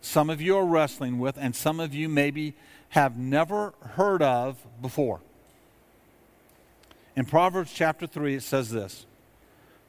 some 0.00 0.30
of 0.30 0.40
you 0.40 0.56
are 0.56 0.64
wrestling 0.64 1.18
with, 1.18 1.36
and 1.36 1.56
some 1.56 1.80
of 1.80 1.92
you 1.92 2.08
maybe 2.08 2.54
have 2.90 3.18
never 3.18 3.74
heard 3.80 4.22
of 4.22 4.56
before. 4.80 5.18
In 7.16 7.24
Proverbs 7.24 7.72
chapter 7.74 8.06
3, 8.06 8.36
it 8.36 8.44
says 8.44 8.70
this 8.70 9.04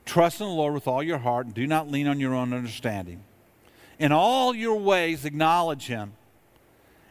Trust 0.05 0.41
in 0.41 0.47
the 0.47 0.53
Lord 0.53 0.73
with 0.73 0.87
all 0.87 1.03
your 1.03 1.19
heart 1.19 1.45
and 1.45 1.53
do 1.53 1.67
not 1.67 1.87
lean 1.87 2.07
on 2.07 2.19
your 2.19 2.33
own 2.33 2.51
understanding. 2.51 3.23
In 3.99 4.11
all 4.11 4.55
your 4.55 4.79
ways, 4.79 5.23
acknowledge 5.23 5.85
Him, 5.85 6.13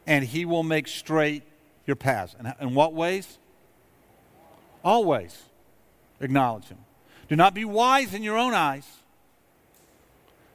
and 0.04 0.24
He 0.24 0.44
will 0.44 0.64
make 0.64 0.88
straight 0.88 1.44
your 1.86 1.94
paths. 1.94 2.34
And 2.36 2.52
in 2.60 2.74
what 2.74 2.92
ways? 2.92 3.38
Always 4.82 5.44
acknowledge 6.20 6.64
Him. 6.64 6.78
Do 7.28 7.36
not 7.36 7.54
be 7.54 7.64
wise 7.64 8.14
in 8.14 8.22
your 8.22 8.36
own 8.36 8.54
eyes. 8.54 8.86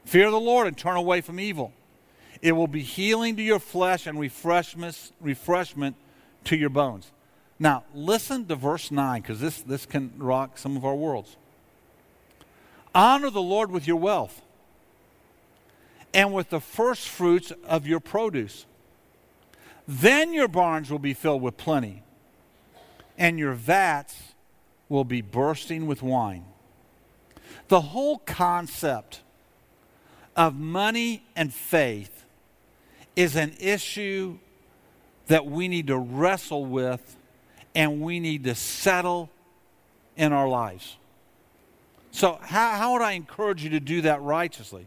Fear 0.05 0.31
the 0.31 0.39
Lord 0.39 0.67
and 0.67 0.77
turn 0.77 0.95
away 0.95 1.21
from 1.21 1.39
evil. 1.39 1.73
It 2.41 2.53
will 2.53 2.67
be 2.67 2.81
healing 2.81 3.35
to 3.35 3.43
your 3.43 3.59
flesh 3.59 4.07
and 4.07 4.19
refreshment, 4.19 5.95
to 6.45 6.55
your 6.55 6.69
bones. 6.69 7.11
Now, 7.59 7.83
listen 7.93 8.47
to 8.47 8.55
verse 8.55 8.89
9 8.89 9.21
because 9.21 9.39
this, 9.39 9.61
this 9.61 9.85
can 9.85 10.13
rock 10.17 10.57
some 10.57 10.75
of 10.75 10.83
our 10.83 10.95
worlds. 10.95 11.35
Honor 12.95 13.29
the 13.29 13.41
Lord 13.41 13.71
with 13.71 13.87
your 13.87 13.97
wealth 13.97 14.41
and 16.13 16.33
with 16.33 16.49
the 16.49 16.59
first 16.59 17.07
fruits 17.07 17.53
of 17.65 17.85
your 17.85 17.99
produce. 17.99 18.65
Then 19.87 20.33
your 20.33 20.47
barns 20.47 20.89
will 20.89 20.99
be 20.99 21.13
filled 21.13 21.41
with 21.41 21.57
plenty, 21.57 22.03
and 23.17 23.37
your 23.37 23.53
vats 23.53 24.15
will 24.89 25.03
be 25.03 25.21
bursting 25.21 25.85
with 25.85 26.01
wine. 26.01 26.45
The 27.71 27.79
whole 27.79 28.17
concept 28.17 29.21
of 30.35 30.55
money 30.55 31.23
and 31.37 31.53
faith 31.53 32.25
is 33.15 33.37
an 33.37 33.53
issue 33.61 34.39
that 35.27 35.45
we 35.45 35.69
need 35.69 35.87
to 35.87 35.97
wrestle 35.97 36.65
with 36.65 37.15
and 37.73 38.01
we 38.01 38.19
need 38.19 38.43
to 38.43 38.55
settle 38.55 39.29
in 40.17 40.33
our 40.33 40.49
lives. 40.49 40.97
So, 42.11 42.39
how, 42.41 42.71
how 42.71 42.91
would 42.91 43.03
I 43.03 43.13
encourage 43.13 43.63
you 43.63 43.69
to 43.69 43.79
do 43.79 44.01
that 44.01 44.21
righteously? 44.21 44.85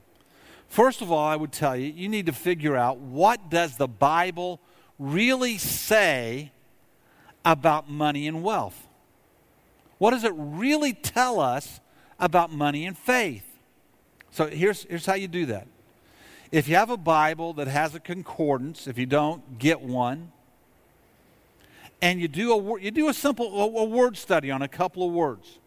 First 0.68 1.00
of 1.00 1.10
all, 1.10 1.26
I 1.26 1.36
would 1.36 1.52
tell 1.52 1.74
you, 1.74 1.90
you 1.90 2.10
need 2.10 2.26
to 2.26 2.34
figure 2.34 2.76
out 2.76 2.98
what 2.98 3.48
does 3.48 3.78
the 3.78 3.88
Bible 3.88 4.60
really 4.98 5.56
say 5.56 6.52
about 7.46 7.88
money 7.88 8.28
and 8.28 8.42
wealth? 8.42 8.86
What 9.96 10.10
does 10.10 10.24
it 10.24 10.34
really 10.36 10.92
tell 10.92 11.40
us 11.40 11.80
about 12.24 12.50
money 12.50 12.86
and 12.86 12.96
faith. 12.96 13.44
So 14.30 14.46
here's, 14.46 14.84
here's 14.84 15.04
how 15.04 15.14
you 15.14 15.28
do 15.28 15.44
that. 15.46 15.66
If 16.50 16.68
you 16.68 16.76
have 16.76 16.88
a 16.88 16.96
Bible 16.96 17.52
that 17.54 17.68
has 17.68 17.94
a 17.94 18.00
concordance, 18.00 18.86
if 18.86 18.96
you 18.96 19.04
don't, 19.04 19.58
get 19.58 19.82
one. 19.82 20.32
And 22.00 22.18
you 22.20 22.28
do 22.28 22.52
a, 22.52 22.80
you 22.80 22.90
do 22.90 23.08
a 23.08 23.14
simple 23.14 23.46
a, 23.60 23.82
a 23.82 23.84
word 23.84 24.16
study 24.16 24.50
on 24.50 24.62
a 24.62 24.68
couple 24.68 25.06
of 25.06 25.12
words. 25.12 25.58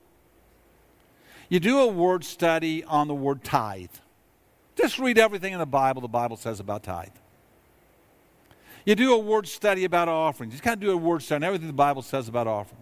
You 1.47 1.59
do 1.59 1.79
a 1.79 1.87
word 1.87 2.25
study 2.25 2.83
on 2.83 3.07
the 3.07 3.13
word 3.13 3.43
tithe. 3.43 3.91
Just 4.75 4.97
read 4.97 5.19
everything 5.19 5.53
in 5.53 5.59
the 5.59 5.65
Bible 5.65 6.01
the 6.01 6.07
Bible 6.07 6.37
says 6.37 6.59
about 6.59 6.83
tithe. 6.83 7.09
You 8.83 8.95
do 8.95 9.13
a 9.13 9.19
word 9.19 9.47
study 9.47 9.83
about 9.83 10.07
offerings. 10.07 10.53
Just 10.53 10.63
kind 10.63 10.73
of 10.73 10.79
do 10.79 10.91
a 10.91 10.97
word 10.97 11.21
study 11.21 11.37
on 11.37 11.43
everything 11.43 11.67
the 11.67 11.73
Bible 11.73 12.01
says 12.01 12.27
about 12.27 12.47
offering. 12.47 12.81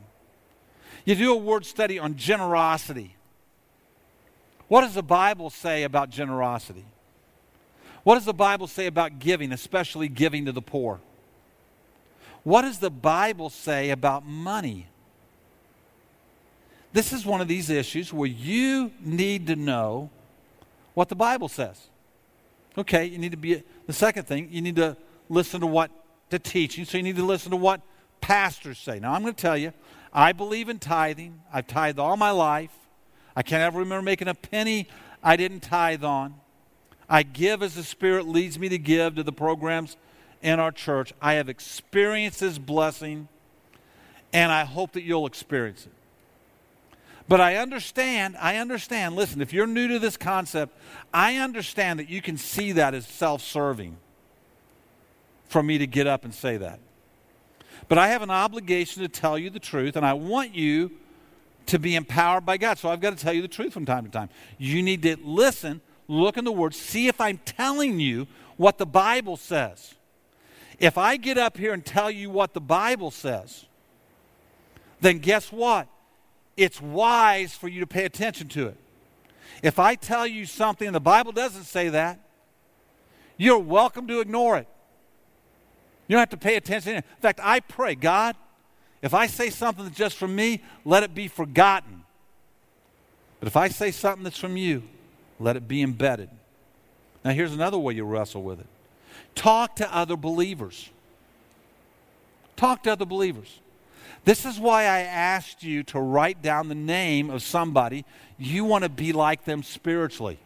You 1.04 1.16
do 1.16 1.34
a 1.34 1.38
word 1.38 1.66
study 1.66 2.00
on 2.00 2.16
generosity. 2.16 3.16
What 4.68 4.82
does 4.82 4.94
the 4.94 5.04
Bible 5.04 5.50
say 5.50 5.84
about 5.84 6.10
generosity? 6.10 6.86
What 8.04 8.16
does 8.16 8.26
the 8.26 8.34
Bible 8.34 8.68
say 8.68 8.86
about 8.86 9.20
giving, 9.20 9.52
especially 9.52 10.08
giving 10.08 10.46
to 10.46 10.52
the 10.52 10.62
poor? 10.62 11.00
What 12.44 12.62
does 12.62 12.80
the 12.80 12.92
Bible 12.92 13.50
say 13.50 13.90
about 13.90 14.26
money? 14.26 14.88
This 16.94 17.12
is 17.12 17.26
one 17.26 17.42
of 17.42 17.48
these 17.48 17.70
issues 17.70 18.14
where 18.14 18.30
you 18.30 18.92
need 19.02 19.48
to 19.48 19.56
know 19.56 20.10
what 20.94 21.10
the 21.10 21.16
Bible 21.16 21.50
says. 21.50 21.88
Okay, 22.78 23.06
you 23.06 23.18
need 23.18 23.32
to 23.32 23.38
be 23.38 23.64
the 23.88 23.94
second 23.94 24.28
thing, 24.28 24.50
you 24.52 24.62
need 24.62 24.76
to 24.76 24.96
listen 25.30 25.62
to 25.62 25.68
what 25.68 25.92
the 26.30 26.40
teaching, 26.40 26.86
so 26.86 26.98
you 26.98 27.04
need 27.04 27.16
to 27.16 27.26
listen 27.26 27.52
to 27.52 27.58
what 27.58 27.82
pastors 28.22 28.78
say. 28.78 29.00
Now 29.00 29.14
I'm 29.14 29.22
going 29.22 29.34
to 29.34 29.42
tell 29.42 29.58
you, 29.58 29.74
I 30.14 30.32
believe 30.32 30.70
in 30.70 30.80
tithing. 30.80 31.42
I've 31.52 31.68
tithed 31.68 32.00
all 32.00 32.18
my 32.18 32.32
life. 32.32 32.72
I 33.36 33.44
can't 33.44 33.62
ever 33.62 33.80
remember 33.80 34.04
making 34.04 34.28
a 34.28 34.34
penny 34.34 34.88
I 35.24 35.36
didn't 35.36 35.62
tithe 35.62 36.04
on. 36.04 36.36
I 37.10 37.24
give 37.24 37.62
as 37.62 37.76
the 37.76 37.84
Spirit 37.84 38.28
leads 38.28 38.58
me 38.58 38.70
to 38.70 38.78
give 38.78 39.16
to 39.16 39.24
the 39.24 39.32
programs 39.32 39.98
in 40.42 40.60
our 40.60 40.72
church. 40.72 41.14
I 41.22 41.34
have 41.34 41.50
experienced 41.50 42.40
this 42.40 42.58
blessing, 42.58 43.28
and 44.32 44.52
I 44.52 44.64
hope 44.64 44.94
that 44.94 45.04
you'll 45.04 45.26
experience 45.26 45.86
it. 45.86 45.92
But 47.28 47.42
I 47.42 47.56
understand, 47.56 48.38
I 48.40 48.58
understand, 48.58 49.16
listen, 49.16 49.42
if 49.42 49.52
you're 49.52 49.66
new 49.66 49.88
to 49.88 50.00
this 50.00 50.16
concept, 50.16 50.78
I 51.14 51.38
understand 51.38 52.00
that 52.00 52.10
you 52.10 52.22
can 52.22 52.38
see 52.38 52.72
that 52.74 52.94
as 52.94 53.08
self 53.08 53.42
serving 53.42 53.98
for 55.48 55.64
me 55.64 55.78
to 55.80 55.88
get 55.88 56.06
up 56.06 56.24
and 56.24 56.34
say 56.34 56.58
that. 56.58 56.80
But 57.88 57.98
I 57.98 58.10
have 58.10 58.22
an 58.22 58.30
obligation 58.30 59.02
to 59.02 59.10
tell 59.10 59.38
you 59.38 59.50
the 59.50 59.60
truth, 59.60 59.96
and 59.96 60.06
I 60.06 60.14
want 60.14 60.54
you 60.54 60.92
to 61.68 61.80
be 61.80 61.96
empowered 61.96 62.46
by 62.46 62.58
God. 62.58 62.78
So 62.78 62.90
I've 62.90 63.02
got 63.02 63.18
to 63.18 63.24
tell 63.24 63.34
you 63.34 63.42
the 63.42 63.48
truth 63.48 63.74
from 63.74 63.86
time 63.86 64.06
to 64.06 64.12
time. 64.12 64.30
You 64.58 64.82
need 64.84 65.02
to 65.04 65.18
listen, 65.24 65.82
look 66.08 66.38
in 66.38 66.46
the 66.46 66.52
Word, 66.52 66.76
see 66.76 67.08
if 67.08 67.20
I'm 67.20 67.40
telling 67.46 68.00
you 68.00 68.28
what 68.58 68.78
the 68.78 68.86
Bible 68.86 69.38
says. 69.38 69.96
If 70.80 70.98
I 70.98 71.18
get 71.18 71.38
up 71.38 71.58
here 71.58 71.74
and 71.74 71.86
tell 71.86 72.12
you 72.12 72.30
what 72.30 72.54
the 72.54 72.62
Bible 72.62 73.12
says, 73.12 73.66
then 75.02 75.20
guess 75.20 75.52
what? 75.52 75.88
it's 76.58 76.82
wise 76.82 77.54
for 77.54 77.68
you 77.68 77.80
to 77.82 77.88
pay 77.88 78.06
attention 78.06 78.48
to 78.50 78.68
it. 78.68 78.78
If 79.62 79.80
I 79.80 79.96
tell 79.96 80.26
you 80.26 80.46
something 80.46 80.88
and 80.88 80.96
the 80.96 81.02
Bible 81.02 81.32
doesn't 81.32 81.64
say 81.64 81.90
that, 81.90 82.20
you're 83.38 83.60
welcome 83.60 84.08
to 84.08 84.20
ignore 84.22 84.58
it. 84.58 84.68
You 86.08 86.14
don't 86.14 86.22
have 86.22 86.30
to 86.30 86.38
pay 86.38 86.56
attention. 86.56 86.96
In 86.96 87.04
fact, 87.20 87.40
I 87.42 87.60
pray, 87.60 87.96
God, 87.96 88.36
if 89.02 89.14
I 89.14 89.28
say 89.28 89.50
something 89.50 89.86
that's 89.86 89.98
just 89.98 90.18
from 90.18 90.36
me, 90.36 90.64
let 90.84 91.04
it 91.04 91.14
be 91.14 91.28
forgotten. 91.28 92.04
But 93.40 93.48
if 93.48 93.56
I 93.56 93.68
say 93.68 93.92
something 93.92 94.24
that's 94.24 94.38
from 94.38 94.58
you, 94.58 94.84
let 95.40 95.56
it 95.56 95.68
be 95.68 95.82
embedded. 95.82 96.30
Now, 97.24 97.32
here's 97.32 97.54
another 97.54 97.78
way 97.78 97.94
you 97.94 98.06
wrestle 98.06 98.44
with 98.44 98.60
it 98.60 98.68
talk 99.36 99.76
to 99.78 99.96
other 99.96 100.16
believers. 100.16 100.90
Talk 102.56 102.84
to 102.84 102.94
other 102.94 103.06
believers. 103.06 103.60
This 104.24 104.46
is 104.46 104.60
why 104.60 104.84
I 104.84 105.02
asked 105.02 105.62
you 105.62 105.84
to 105.84 106.00
write 106.00 106.42
down 106.42 106.70
the 106.70 106.76
name 106.76 107.30
of 107.30 107.44
somebody 107.44 108.06
you 108.38 108.66
want 108.66 108.84
to 108.84 108.90
be 108.90 109.14
like 109.14 109.46
them 109.46 109.62
spiritually. 109.62 110.40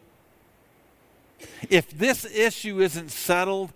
If 1.70 1.90
this 1.90 2.24
issue 2.26 2.80
isn't 2.80 3.10
settled 3.10 3.72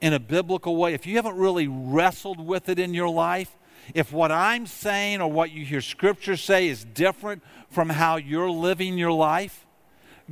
in 0.00 0.12
a 0.12 0.18
biblical 0.18 0.76
way, 0.76 0.92
if 0.92 1.06
you 1.06 1.16
haven't 1.16 1.36
really 1.36 1.66
wrestled 1.66 2.38
with 2.38 2.68
it 2.68 2.78
in 2.78 2.92
your 2.92 3.08
life, 3.08 3.56
if 3.94 4.12
what 4.12 4.32
I'm 4.32 4.66
saying 4.66 5.20
or 5.20 5.30
what 5.30 5.50
you 5.50 5.64
hear 5.64 5.80
Scripture 5.80 6.36
say 6.36 6.68
is 6.68 6.84
different 6.84 7.42
from 7.68 7.90
how 7.90 8.16
you're 8.16 8.50
living 8.50 8.96
your 8.96 9.12
life, 9.12 9.66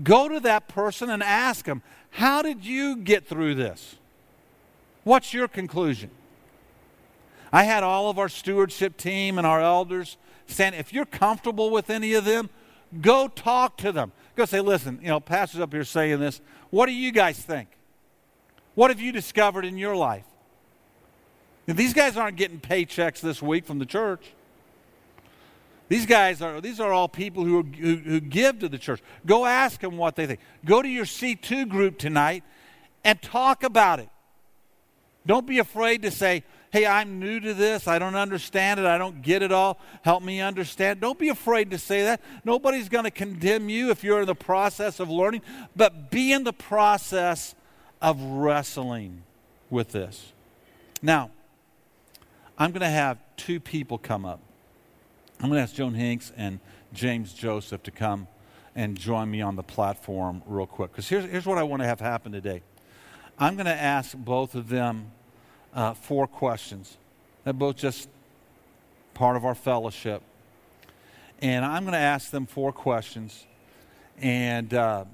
go 0.02 0.28
to 0.28 0.40
that 0.40 0.68
person 0.68 1.10
and 1.10 1.22
ask 1.22 1.64
them, 1.64 1.82
How 2.10 2.42
did 2.42 2.64
you 2.64 2.96
get 2.96 3.26
through 3.26 3.56
this? 3.56 3.96
What's 5.04 5.34
your 5.34 5.48
conclusion? 5.48 6.10
I 7.52 7.64
had 7.64 7.82
all 7.82 8.08
of 8.08 8.18
our 8.18 8.28
stewardship 8.28 8.96
team 8.96 9.36
and 9.36 9.46
our 9.46 9.60
elders 9.60 10.16
stand. 10.46 10.74
If 10.74 10.92
you're 10.92 11.04
comfortable 11.04 11.70
with 11.70 11.90
any 11.90 12.14
of 12.14 12.24
them, 12.24 12.48
go 13.00 13.28
talk 13.28 13.76
to 13.78 13.92
them. 13.92 14.12
Go 14.36 14.46
say, 14.46 14.60
listen, 14.60 14.98
you 15.02 15.08
know, 15.08 15.20
pastor's 15.20 15.60
up 15.60 15.72
here 15.72 15.84
saying 15.84 16.20
this. 16.20 16.40
What 16.70 16.86
do 16.86 16.92
you 16.92 17.12
guys 17.12 17.38
think? 17.38 17.68
What 18.74 18.90
have 18.90 19.00
you 19.00 19.12
discovered 19.12 19.66
in 19.66 19.76
your 19.76 19.94
life? 19.94 20.24
These 21.66 21.94
guys 21.94 22.16
aren't 22.16 22.36
getting 22.36 22.60
paychecks 22.60 23.20
this 23.20 23.40
week 23.40 23.64
from 23.64 23.78
the 23.78 23.86
church. 23.86 24.32
These 25.88 26.06
guys 26.06 26.40
are, 26.40 26.60
these 26.60 26.80
are 26.80 26.92
all 26.92 27.08
people 27.08 27.44
who, 27.44 27.62
who, 27.62 27.96
who 27.96 28.20
give 28.20 28.60
to 28.60 28.68
the 28.68 28.78
church. 28.78 29.02
Go 29.26 29.44
ask 29.44 29.80
them 29.80 29.98
what 29.98 30.16
they 30.16 30.26
think. 30.26 30.40
Go 30.64 30.80
to 30.80 30.88
your 30.88 31.04
C2 31.04 31.68
group 31.68 31.98
tonight 31.98 32.44
and 33.04 33.20
talk 33.20 33.62
about 33.62 34.00
it. 34.00 34.08
Don't 35.26 35.46
be 35.46 35.58
afraid 35.58 36.02
to 36.02 36.10
say, 36.10 36.44
hey, 36.72 36.86
I'm 36.86 37.20
new 37.20 37.38
to 37.40 37.54
this. 37.54 37.86
I 37.86 37.98
don't 37.98 38.16
understand 38.16 38.80
it. 38.80 38.86
I 38.86 38.96
don't 38.98 39.22
get 39.22 39.42
it 39.42 39.52
all. 39.52 39.78
Help 40.02 40.22
me 40.22 40.40
understand. 40.40 41.00
Don't 41.00 41.18
be 41.18 41.28
afraid 41.28 41.70
to 41.70 41.78
say 41.78 42.04
that. 42.04 42.20
Nobody's 42.44 42.88
going 42.88 43.04
to 43.04 43.10
condemn 43.10 43.68
you 43.68 43.90
if 43.90 44.02
you're 44.02 44.22
in 44.22 44.26
the 44.26 44.34
process 44.34 44.98
of 44.98 45.10
learning, 45.10 45.42
but 45.76 46.10
be 46.10 46.32
in 46.32 46.42
the 46.44 46.52
process 46.52 47.54
of 48.00 48.20
wrestling 48.20 49.22
with 49.70 49.92
this. 49.92 50.32
Now, 51.02 51.30
I'm 52.58 52.70
going 52.70 52.82
to 52.82 52.88
have 52.88 53.18
two 53.36 53.60
people 53.60 53.98
come 53.98 54.24
up. 54.24 54.40
I'm 55.40 55.48
going 55.48 55.58
to 55.58 55.62
ask 55.62 55.74
Joan 55.74 55.94
Hinks 55.94 56.32
and 56.36 56.60
James 56.92 57.32
Joseph 57.32 57.82
to 57.84 57.90
come 57.90 58.28
and 58.74 58.96
join 58.96 59.30
me 59.30 59.42
on 59.42 59.56
the 59.56 59.62
platform 59.62 60.42
real 60.46 60.66
quick. 60.66 60.92
Because 60.92 61.08
here's, 61.08 61.24
here's 61.24 61.46
what 61.46 61.58
I 61.58 61.62
want 61.62 61.82
to 61.82 61.86
have 61.86 62.00
happen 62.00 62.32
today. 62.32 62.62
I'm 63.38 63.54
going 63.54 63.66
to 63.66 63.72
ask 63.72 64.16
both 64.16 64.54
of 64.54 64.68
them 64.68 65.10
uh, 65.74 65.94
four 65.94 66.26
questions. 66.26 66.96
They're 67.44 67.52
both 67.52 67.76
just 67.76 68.08
part 69.14 69.36
of 69.36 69.44
our 69.44 69.54
fellowship. 69.54 70.22
And 71.40 71.64
I'm 71.64 71.82
going 71.82 71.94
to 71.94 71.98
ask 71.98 72.30
them 72.30 72.46
four 72.46 72.72
questions 72.72 73.46
and 74.20 74.72
uh, 74.72 75.04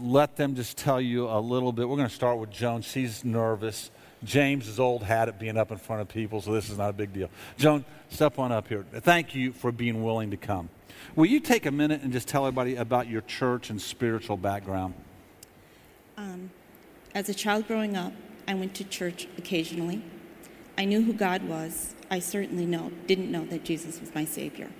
let 0.00 0.36
them 0.36 0.54
just 0.54 0.76
tell 0.76 1.00
you 1.00 1.28
a 1.28 1.40
little 1.40 1.72
bit. 1.72 1.88
We're 1.88 1.96
going 1.96 2.08
to 2.08 2.14
start 2.14 2.38
with 2.38 2.50
Joan. 2.50 2.82
She's 2.82 3.24
nervous. 3.24 3.90
James 4.24 4.68
is 4.68 4.80
old 4.80 5.02
hat 5.02 5.28
at 5.28 5.38
being 5.38 5.56
up 5.56 5.70
in 5.70 5.76
front 5.76 6.02
of 6.02 6.08
people, 6.08 6.40
so 6.40 6.52
this 6.52 6.70
is 6.70 6.78
not 6.78 6.90
a 6.90 6.92
big 6.94 7.12
deal. 7.12 7.28
Joan, 7.56 7.84
step 8.08 8.38
on 8.38 8.52
up 8.52 8.66
here. 8.68 8.84
Thank 8.92 9.34
you 9.34 9.52
for 9.52 9.70
being 9.70 10.02
willing 10.02 10.30
to 10.30 10.36
come. 10.36 10.70
Will 11.14 11.26
you 11.26 11.40
take 11.40 11.66
a 11.66 11.70
minute 11.70 12.02
and 12.02 12.12
just 12.12 12.26
tell 12.26 12.46
everybody 12.46 12.76
about 12.76 13.08
your 13.08 13.20
church 13.22 13.70
and 13.70 13.80
spiritual 13.80 14.36
background? 14.36 14.94
Um, 16.16 16.50
as 17.14 17.28
a 17.28 17.34
child 17.34 17.68
growing 17.68 17.96
up, 17.96 18.12
I 18.48 18.54
went 18.54 18.74
to 18.76 18.84
church 18.84 19.28
occasionally. 19.36 20.02
I 20.78 20.84
knew 20.84 21.02
who 21.02 21.12
God 21.12 21.42
was. 21.44 21.94
I 22.10 22.18
certainly 22.18 22.66
know, 22.66 22.92
didn't 23.06 23.30
know 23.30 23.44
that 23.46 23.64
Jesus 23.64 24.00
was 24.00 24.14
my 24.14 24.24
Savior. 24.24 24.70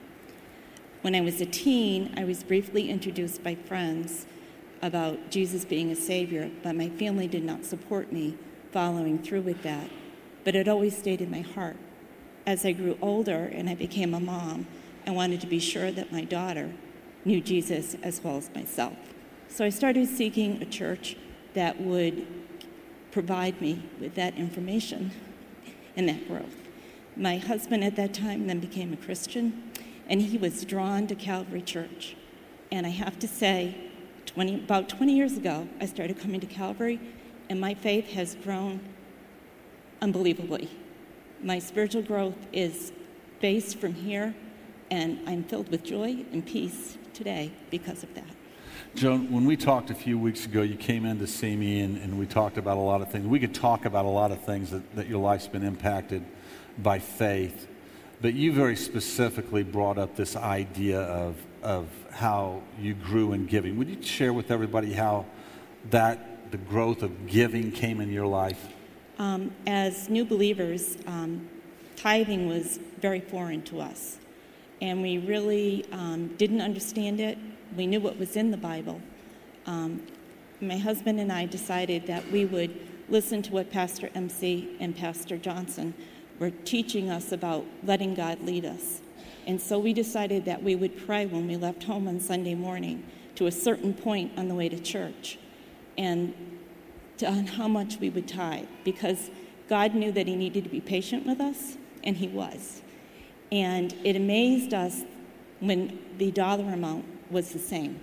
When 1.02 1.14
I 1.14 1.20
was 1.20 1.40
a 1.40 1.46
teen, 1.46 2.14
I 2.16 2.24
was 2.24 2.42
briefly 2.42 2.88
introduced 2.88 3.44
by 3.44 3.54
friends 3.54 4.26
about 4.80 5.30
Jesus 5.30 5.64
being 5.64 5.90
a 5.90 5.96
Savior, 5.96 6.50
but 6.62 6.74
my 6.74 6.88
family 6.88 7.26
did 7.26 7.44
not 7.44 7.64
support 7.64 8.12
me 8.12 8.36
following 8.74 9.20
through 9.20 9.42
with 9.42 9.62
that. 9.62 9.88
But 10.42 10.56
it 10.56 10.66
always 10.66 10.98
stayed 10.98 11.20
in 11.20 11.30
my 11.30 11.42
heart. 11.42 11.76
As 12.44 12.66
I 12.66 12.72
grew 12.72 12.98
older 13.00 13.44
and 13.44 13.70
I 13.70 13.76
became 13.76 14.12
a 14.12 14.18
mom, 14.18 14.66
I 15.06 15.12
wanted 15.12 15.40
to 15.42 15.46
be 15.46 15.60
sure 15.60 15.92
that 15.92 16.10
my 16.10 16.24
daughter 16.24 16.72
knew 17.24 17.40
Jesus 17.40 17.94
as 18.02 18.22
well 18.24 18.36
as 18.36 18.52
myself. 18.52 18.96
So 19.46 19.64
I 19.64 19.68
started 19.68 20.08
seeking 20.08 20.60
a 20.60 20.64
church 20.64 21.16
that 21.54 21.80
would 21.80 22.26
provide 23.12 23.60
me 23.60 23.84
with 24.00 24.16
that 24.16 24.34
information 24.34 25.12
and 25.96 26.08
that 26.08 26.26
growth. 26.26 26.56
My 27.16 27.36
husband 27.38 27.84
at 27.84 27.94
that 27.94 28.12
time 28.12 28.48
then 28.48 28.58
became 28.58 28.92
a 28.92 28.96
Christian, 28.96 29.70
and 30.08 30.20
he 30.20 30.36
was 30.36 30.64
drawn 30.64 31.06
to 31.06 31.14
Calvary 31.14 31.62
Church. 31.62 32.16
And 32.72 32.84
I 32.86 32.90
have 32.90 33.20
to 33.20 33.28
say, 33.28 33.76
20, 34.26 34.56
about 34.56 34.88
20 34.88 35.14
years 35.14 35.36
ago, 35.36 35.68
I 35.80 35.86
started 35.86 36.18
coming 36.18 36.40
to 36.40 36.46
Calvary, 36.48 36.98
and 37.48 37.60
my 37.60 37.74
faith 37.74 38.10
has 38.12 38.34
grown 38.36 38.80
unbelievably. 40.00 40.70
My 41.42 41.58
spiritual 41.58 42.02
growth 42.02 42.46
is 42.52 42.92
based 43.40 43.78
from 43.78 43.94
here, 43.94 44.34
and 44.90 45.20
I'm 45.26 45.44
filled 45.44 45.70
with 45.70 45.82
joy 45.82 46.24
and 46.32 46.44
peace 46.44 46.96
today 47.12 47.52
because 47.70 48.02
of 48.02 48.14
that. 48.14 48.24
Joan, 48.94 49.30
when 49.32 49.44
we 49.44 49.56
talked 49.56 49.90
a 49.90 49.94
few 49.94 50.18
weeks 50.18 50.46
ago, 50.46 50.62
you 50.62 50.76
came 50.76 51.04
in 51.04 51.18
to 51.18 51.26
see 51.26 51.56
me 51.56 51.80
and, 51.80 51.96
and 51.98 52.18
we 52.18 52.26
talked 52.26 52.58
about 52.58 52.76
a 52.76 52.80
lot 52.80 53.02
of 53.02 53.10
things. 53.10 53.26
We 53.26 53.40
could 53.40 53.54
talk 53.54 53.86
about 53.86 54.04
a 54.04 54.08
lot 54.08 54.30
of 54.30 54.44
things 54.44 54.70
that, 54.70 54.94
that 54.94 55.08
your 55.08 55.20
life's 55.20 55.48
been 55.48 55.64
impacted 55.64 56.24
by 56.78 57.00
faith. 57.00 57.66
But 58.20 58.34
you 58.34 58.52
very 58.52 58.76
specifically 58.76 59.64
brought 59.64 59.98
up 59.98 60.16
this 60.16 60.36
idea 60.36 61.00
of, 61.00 61.36
of 61.62 61.88
how 62.12 62.62
you 62.78 62.94
grew 62.94 63.32
in 63.32 63.46
giving. 63.46 63.76
Would 63.78 63.88
you 63.88 64.00
share 64.00 64.32
with 64.32 64.50
everybody 64.50 64.92
how 64.92 65.26
that, 65.90 66.33
the 66.54 66.58
growth 66.58 67.02
of 67.02 67.26
giving 67.26 67.72
came 67.72 68.00
in 68.00 68.12
your 68.12 68.28
life? 68.28 68.68
Um, 69.18 69.52
as 69.66 70.08
new 70.08 70.24
believers, 70.24 70.96
um, 71.04 71.48
tithing 71.96 72.46
was 72.46 72.78
very 73.00 73.18
foreign 73.18 73.62
to 73.62 73.80
us. 73.80 74.18
And 74.80 75.02
we 75.02 75.18
really 75.18 75.84
um, 75.90 76.28
didn't 76.36 76.60
understand 76.60 77.18
it 77.18 77.38
we 77.76 77.88
knew 77.88 77.98
what 77.98 78.20
was 78.20 78.36
in 78.36 78.52
the 78.52 78.56
Bible. 78.56 79.00
Um, 79.66 80.06
my 80.60 80.76
husband 80.76 81.18
and 81.18 81.32
I 81.32 81.46
decided 81.46 82.06
that 82.06 82.30
we 82.30 82.44
would 82.44 82.72
listen 83.08 83.42
to 83.42 83.52
what 83.52 83.72
Pastor 83.72 84.08
MC 84.14 84.76
and 84.78 84.96
Pastor 84.96 85.36
Johnson 85.36 85.92
were 86.38 86.50
teaching 86.50 87.10
us 87.10 87.32
about 87.32 87.66
letting 87.82 88.14
God 88.14 88.40
lead 88.42 88.64
us. 88.64 89.00
And 89.48 89.60
so 89.60 89.80
we 89.80 89.92
decided 89.92 90.44
that 90.44 90.62
we 90.62 90.76
would 90.76 91.04
pray 91.04 91.26
when 91.26 91.48
we 91.48 91.56
left 91.56 91.82
home 91.82 92.06
on 92.06 92.20
Sunday 92.20 92.54
morning 92.54 93.02
to 93.34 93.48
a 93.48 93.50
certain 93.50 93.92
point 93.92 94.30
on 94.38 94.46
the 94.46 94.54
way 94.54 94.68
to 94.68 94.78
church 94.78 95.36
and 95.96 96.34
to, 97.18 97.26
on 97.26 97.46
how 97.46 97.68
much 97.68 97.98
we 97.98 98.10
would 98.10 98.28
tithe 98.28 98.66
because 98.84 99.30
God 99.68 99.94
knew 99.94 100.12
that 100.12 100.26
He 100.26 100.36
needed 100.36 100.64
to 100.64 100.70
be 100.70 100.80
patient 100.80 101.26
with 101.26 101.40
us, 101.40 101.76
and 102.02 102.16
He 102.16 102.28
was. 102.28 102.82
And 103.50 103.94
it 104.04 104.16
amazed 104.16 104.74
us 104.74 105.02
when 105.60 105.98
the 106.18 106.30
dollar 106.30 106.72
amount 106.72 107.04
was 107.30 107.50
the 107.50 107.58
same. 107.58 108.00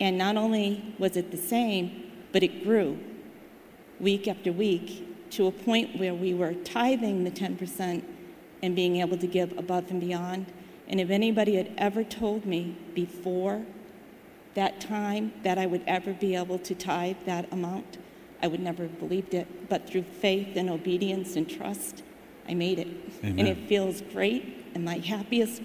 And 0.00 0.18
not 0.18 0.36
only 0.36 0.94
was 0.98 1.16
it 1.16 1.30
the 1.30 1.36
same, 1.36 2.10
but 2.32 2.42
it 2.42 2.64
grew 2.64 2.98
week 4.00 4.26
after 4.26 4.50
week 4.50 5.30
to 5.30 5.46
a 5.46 5.52
point 5.52 5.98
where 5.98 6.14
we 6.14 6.34
were 6.34 6.54
tithing 6.54 7.24
the 7.24 7.30
10% 7.30 8.02
and 8.62 8.76
being 8.76 8.96
able 8.96 9.16
to 9.16 9.26
give 9.26 9.56
above 9.56 9.90
and 9.90 10.00
beyond. 10.00 10.46
And 10.88 11.00
if 11.00 11.10
anybody 11.10 11.56
had 11.56 11.72
ever 11.78 12.04
told 12.04 12.44
me 12.44 12.76
before 12.94 13.64
that 14.54 14.80
time 14.80 15.32
that 15.42 15.58
I 15.58 15.66
would 15.66 15.82
ever 15.86 16.12
be 16.12 16.34
able 16.34 16.58
to 16.58 16.74
tithe 16.74 17.16
that 17.26 17.52
amount, 17.52 17.98
I 18.42 18.48
would 18.48 18.60
never 18.60 18.84
have 18.84 18.98
believed 18.98 19.34
it. 19.34 19.68
But 19.68 19.88
through 19.88 20.02
faith 20.02 20.56
and 20.56 20.68
obedience 20.68 21.36
and 21.36 21.48
trust, 21.48 22.02
I 22.48 22.54
made 22.54 22.78
it. 22.78 22.88
Amen. 23.24 23.38
And 23.38 23.48
it 23.48 23.68
feels 23.68 24.00
great. 24.00 24.66
And 24.74 24.84
my 24.84 24.98
happiest 24.98 25.62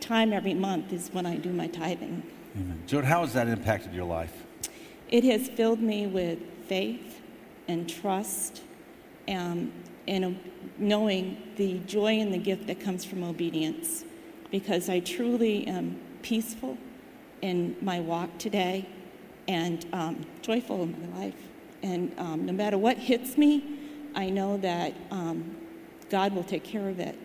time 0.00 0.32
every 0.32 0.54
month 0.54 0.92
is 0.92 1.10
when 1.12 1.26
I 1.26 1.36
do 1.36 1.52
my 1.52 1.66
tithing. 1.66 2.22
Amen. 2.56 2.82
Joan, 2.86 3.04
how 3.04 3.20
has 3.20 3.34
that 3.34 3.46
impacted 3.46 3.92
your 3.92 4.06
life? 4.06 4.44
It 5.08 5.24
has 5.24 5.48
filled 5.48 5.80
me 5.80 6.06
with 6.06 6.38
faith 6.66 7.20
and 7.66 7.88
trust 7.88 8.62
um, 9.28 9.72
and 10.06 10.24
uh, 10.24 10.30
knowing 10.78 11.36
the 11.56 11.78
joy 11.80 12.18
and 12.18 12.32
the 12.32 12.38
gift 12.38 12.66
that 12.66 12.80
comes 12.80 13.04
from 13.04 13.22
obedience 13.22 14.04
because 14.50 14.88
I 14.88 15.00
truly 15.00 15.66
am 15.66 16.00
peaceful 16.22 16.78
in 17.42 17.76
my 17.80 18.00
walk 18.00 18.36
today 18.38 18.88
and 19.46 19.86
um, 19.92 20.26
joyful 20.42 20.82
in 20.82 21.10
my 21.12 21.18
life. 21.18 21.36
And 21.82 22.12
um, 22.18 22.44
no 22.46 22.52
matter 22.52 22.76
what 22.76 22.96
hits 22.98 23.38
me, 23.38 23.64
I 24.14 24.30
know 24.30 24.56
that 24.58 24.92
um, 25.10 25.56
God 26.10 26.34
will 26.34 26.44
take 26.44 26.64
care 26.64 26.88
of 26.88 26.98
it. 27.00 27.16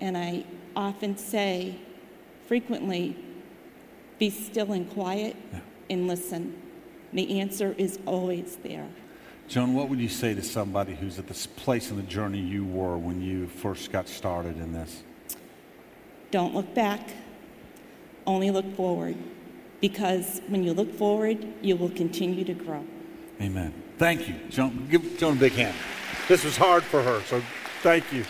And 0.00 0.16
I 0.16 0.44
often 0.74 1.16
say, 1.18 1.76
frequently, 2.48 3.16
be 4.18 4.30
still 4.30 4.72
and 4.72 4.88
quiet 4.90 5.36
Yeah. 5.52 5.60
and 5.90 6.08
listen. 6.08 6.56
The 7.12 7.40
answer 7.40 7.74
is 7.76 7.98
always 8.06 8.56
there. 8.62 8.88
Joan, 9.48 9.74
what 9.74 9.88
would 9.88 9.98
you 10.00 10.08
say 10.08 10.32
to 10.34 10.42
somebody 10.42 10.94
who's 10.94 11.18
at 11.18 11.26
this 11.26 11.46
place 11.46 11.90
in 11.90 11.96
the 11.96 12.04
journey 12.04 12.38
you 12.38 12.64
were 12.64 12.96
when 12.96 13.20
you 13.20 13.48
first 13.48 13.90
got 13.90 14.08
started 14.08 14.56
in 14.58 14.72
this? 14.72 15.02
Don't 16.30 16.54
look 16.54 16.72
back, 16.72 17.00
only 18.26 18.50
look 18.52 18.76
forward. 18.76 19.16
Because 19.80 20.40
when 20.48 20.62
you 20.62 20.72
look 20.72 20.92
forward, 20.92 21.46
you 21.62 21.76
will 21.76 21.90
continue 21.90 22.44
to 22.44 22.54
grow. 22.54 22.84
Amen. 23.40 23.72
Thank 23.98 24.28
you. 24.28 24.34
Joan, 24.50 24.86
give 24.90 25.18
Joan 25.18 25.36
a 25.36 25.40
big 25.40 25.52
hand. 25.52 25.76
This 26.28 26.44
was 26.44 26.56
hard 26.56 26.84
for 26.84 27.02
her, 27.02 27.22
so 27.22 27.42
thank 27.82 28.12
you. 28.12 28.24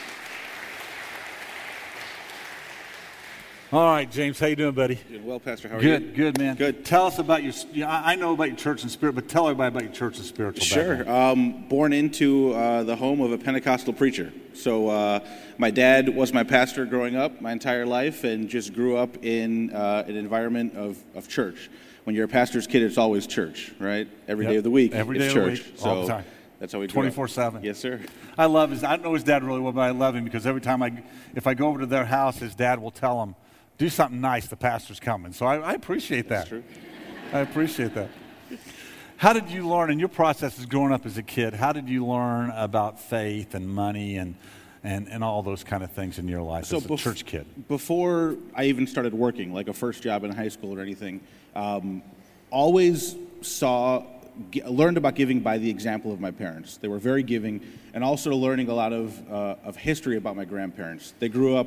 All 3.73 3.87
right, 3.87 4.11
James, 4.11 4.41
how 4.41 4.47
you 4.49 4.57
doing, 4.57 4.75
buddy? 4.75 4.97
Doing 5.09 5.25
well, 5.25 5.39
Pastor. 5.39 5.69
How 5.69 5.77
are 5.77 5.81
Good, 5.81 6.03
you? 6.03 6.09
good, 6.09 6.17
good, 6.35 6.39
man. 6.41 6.57
Good. 6.57 6.85
Tell 6.85 7.07
us 7.07 7.21
about 7.21 7.45
your. 7.45 7.53
you 7.73 7.83
know, 7.83 7.89
I 7.89 8.17
know 8.17 8.33
about 8.33 8.49
your 8.49 8.57
church 8.57 8.83
and 8.83 8.91
spirit, 8.91 9.15
but 9.15 9.29
tell 9.29 9.47
everybody 9.47 9.69
about 9.69 9.85
your 9.85 9.93
church 9.93 10.17
and 10.17 10.27
spiritual 10.27 10.65
Sure. 10.65 11.09
Um, 11.09 11.69
born 11.69 11.93
into 11.93 12.53
uh, 12.53 12.83
the 12.83 12.97
home 12.97 13.21
of 13.21 13.31
a 13.31 13.39
Pentecostal 13.39 13.93
preacher. 13.93 14.33
So 14.55 14.89
uh, 14.89 15.21
my 15.57 15.71
dad 15.71 16.09
was 16.09 16.33
my 16.33 16.43
pastor 16.43 16.85
growing 16.85 17.15
up 17.15 17.41
my 17.41 17.53
entire 17.53 17.87
life, 17.87 18.25
and 18.25 18.49
just 18.49 18.75
grew 18.75 18.97
up 18.97 19.23
in 19.25 19.73
uh, 19.73 20.03
an 20.09 20.17
environment 20.17 20.75
of, 20.75 20.99
of 21.15 21.29
church. 21.29 21.71
When 22.03 22.17
you're 22.17 22.25
a 22.25 22.29
pastor's 22.29 22.67
kid, 22.67 22.83
it's 22.83 22.99
always 22.99 23.25
church, 23.29 23.71
right? 23.79 24.09
Every 24.27 24.47
day 24.47 24.53
Yep. 24.55 24.59
of 24.59 24.65
the 24.65 24.71
week, 24.73 24.93
Every 24.95 25.17
day 25.17 25.29
of 25.29 25.35
the 25.35 25.43
week, 25.45 25.65
so 25.77 25.89
all 25.89 26.03
the 26.03 26.09
time. 26.09 26.25
That's 26.59 26.73
how 26.73 26.81
we 26.81 26.89
grew 26.89 27.07
up. 27.07 27.15
24/7. 27.15 27.63
Yes, 27.63 27.79
sir. 27.79 28.01
I 28.37 28.47
love 28.47 28.73
his. 28.73 28.83
I 28.83 28.97
don't 28.97 29.05
know 29.05 29.15
his 29.15 29.23
dad 29.23 29.45
really 29.45 29.61
well, 29.61 29.71
but 29.73 29.83
I 29.83 29.91
love 29.91 30.17
him 30.17 30.25
because 30.25 30.45
every 30.45 30.61
time 30.61 30.83
I, 30.83 31.05
if 31.37 31.47
I 31.47 31.55
go 31.55 31.69
over 31.69 31.79
to 31.79 31.87
their 31.87 32.05
house, 32.07 32.39
his 32.39 32.57
dad 32.57 32.81
will 32.83 32.91
tell 32.91 33.23
him, 33.23 33.37
"Do 33.81 33.89
something 33.89 34.21
nice. 34.21 34.47
The 34.47 34.57
pastor's 34.57 35.01
coming." 35.01 35.33
So 35.33 35.47
I, 35.47 35.57
I 35.57 35.73
appreciate 35.73 36.29
that. 36.29 36.49
That's 36.49 36.49
true. 36.51 36.65
I 37.33 37.39
appreciate 37.41 37.95
that. 37.95 38.11
How 39.17 39.33
did 39.33 39.49
you 39.51 39.67
learn 39.67 39.91
in 39.91 39.99
your 39.99 40.09
process 40.09 40.59
as 40.59 40.67
growing 40.67 40.93
up 40.93 41.07
as 41.07 41.17
a 41.19 41.23
kid? 41.23 41.55
How 41.55 41.73
did 41.73 41.89
you 41.89 42.07
learn 42.07 42.51
about 42.51 43.01
faith 43.01 43.55
and 43.55 43.67
money 43.69 44.17
and 44.17 44.35
and, 44.83 45.09
and 45.09 45.23
all 45.25 45.43
those 45.43 45.65
kind 45.65 45.83
of 45.83 45.91
things 45.93 46.19
in 46.19 46.29
your 46.29 46.43
life 46.43 46.73
as 46.73 46.85
a 46.85 46.89
bef- 46.89 46.99
church 46.99 47.25
kid? 47.25 47.47
Before 47.69 48.37
I 48.55 48.65
even 48.65 48.87
started 48.87 49.15
working, 49.15 49.53
like 49.53 49.69
a 49.69 49.73
first 49.73 50.03
job 50.03 50.25
in 50.25 50.31
high 50.31 50.49
school 50.49 50.79
or 50.79 50.81
anything, 50.83 51.21
um, 51.55 52.03
always 52.51 53.15
saw, 53.43 54.05
g- 54.51 54.63
learned 54.65 54.97
about 54.97 55.15
giving 55.15 55.41
by 55.41 55.59
the 55.59 55.69
example 55.69 56.13
of 56.13 56.21
my 56.21 56.31
parents. 56.31 56.79
They 56.79 56.89
were 56.89 56.99
very 56.99 57.23
giving, 57.23 57.61
and 57.93 58.03
also 58.03 58.31
learning 58.35 58.69
a 58.71 58.75
lot 58.75 58.93
of, 58.93 59.31
uh, 59.31 59.57
of 59.65 59.77
history 59.77 60.17
about 60.17 60.35
my 60.37 60.47
grandparents. 60.47 61.13
They 61.19 61.29
grew 61.29 61.57
up, 61.57 61.67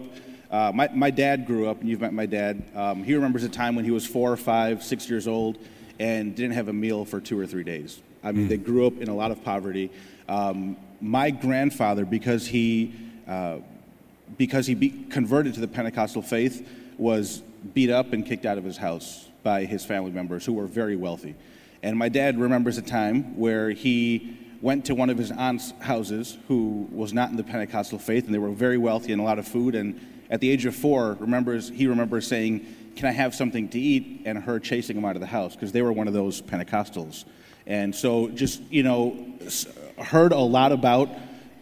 uh, 0.53 0.71
my, 0.71 0.87
my 0.93 1.09
dad 1.09 1.47
grew 1.47 1.67
up, 1.67 1.81
and 1.81 1.89
you've 1.89 1.99
met 1.99 2.13
my 2.13 2.27
dad. 2.27 2.63
Um, 2.75 3.03
he 3.03 3.15
remembers 3.15 3.43
a 3.43 3.49
time 3.49 3.75
when 3.75 3.85
he 3.85 3.91
was 3.91 4.05
four 4.05 4.31
or 4.31 4.37
five, 4.37 4.83
six 4.83 5.09
years 5.09 5.27
old, 5.27 5.57
and 5.99 6.35
didn't 6.35 6.53
have 6.53 6.67
a 6.67 6.73
meal 6.73 7.05
for 7.05 7.19
two 7.19 7.39
or 7.39 7.47
three 7.47 7.63
days. 7.63 7.99
I 8.23 8.31
mean, 8.31 8.47
they 8.47 8.57
grew 8.57 8.85
up 8.85 8.99
in 8.99 9.09
a 9.09 9.15
lot 9.15 9.31
of 9.31 9.43
poverty. 9.43 9.89
Um, 10.29 10.77
my 11.01 11.31
grandfather, 11.31 12.05
because 12.05 12.45
he 12.45 12.93
uh, 13.27 13.57
because 14.37 14.67
he 14.67 14.75
be 14.75 14.89
converted 15.09 15.55
to 15.55 15.59
the 15.59 15.67
Pentecostal 15.67 16.21
faith, 16.21 16.67
was 16.99 17.41
beat 17.73 17.89
up 17.89 18.13
and 18.13 18.23
kicked 18.23 18.45
out 18.45 18.59
of 18.59 18.63
his 18.63 18.77
house 18.77 19.27
by 19.41 19.65
his 19.65 19.83
family 19.83 20.11
members 20.11 20.45
who 20.45 20.53
were 20.53 20.67
very 20.67 20.95
wealthy. 20.95 21.35
And 21.81 21.97
my 21.97 22.09
dad 22.09 22.39
remembers 22.39 22.77
a 22.77 22.81
time 22.81 23.37
where 23.37 23.71
he 23.71 24.37
went 24.61 24.85
to 24.85 24.95
one 24.95 25.09
of 25.09 25.17
his 25.17 25.31
aunt's 25.31 25.73
houses 25.81 26.37
who 26.47 26.87
was 26.91 27.11
not 27.11 27.31
in 27.31 27.37
the 27.37 27.43
Pentecostal 27.43 27.99
faith, 27.99 28.25
and 28.25 28.33
they 28.33 28.39
were 28.39 28.51
very 28.51 28.77
wealthy 28.77 29.11
and 29.11 29.19
a 29.21 29.25
lot 29.25 29.39
of 29.39 29.47
food. 29.47 29.75
And 29.75 29.99
at 30.33 30.41
the 30.41 30.49
age 30.49 30.65
of 30.65 30.75
four, 30.75 31.15
remembers 31.19 31.69
he 31.69 31.85
remembers 31.85 32.25
saying, 32.25 32.65
"Can 32.95 33.07
I 33.07 33.11
have 33.11 33.35
something 33.35 33.69
to 33.69 33.79
eat?" 33.79 34.23
and 34.25 34.37
her 34.39 34.59
chasing 34.59 34.97
him 34.97 35.05
out 35.05 35.15
of 35.15 35.19
the 35.21 35.27
house 35.27 35.53
because 35.55 35.71
they 35.71 35.83
were 35.83 35.93
one 35.93 36.07
of 36.07 36.13
those 36.15 36.41
Pentecostals. 36.41 37.25
And 37.67 37.93
so, 37.93 38.29
just 38.29 38.59
you 38.71 38.81
know, 38.81 39.15
heard 39.99 40.31
a 40.31 40.39
lot 40.39 40.71
about 40.71 41.09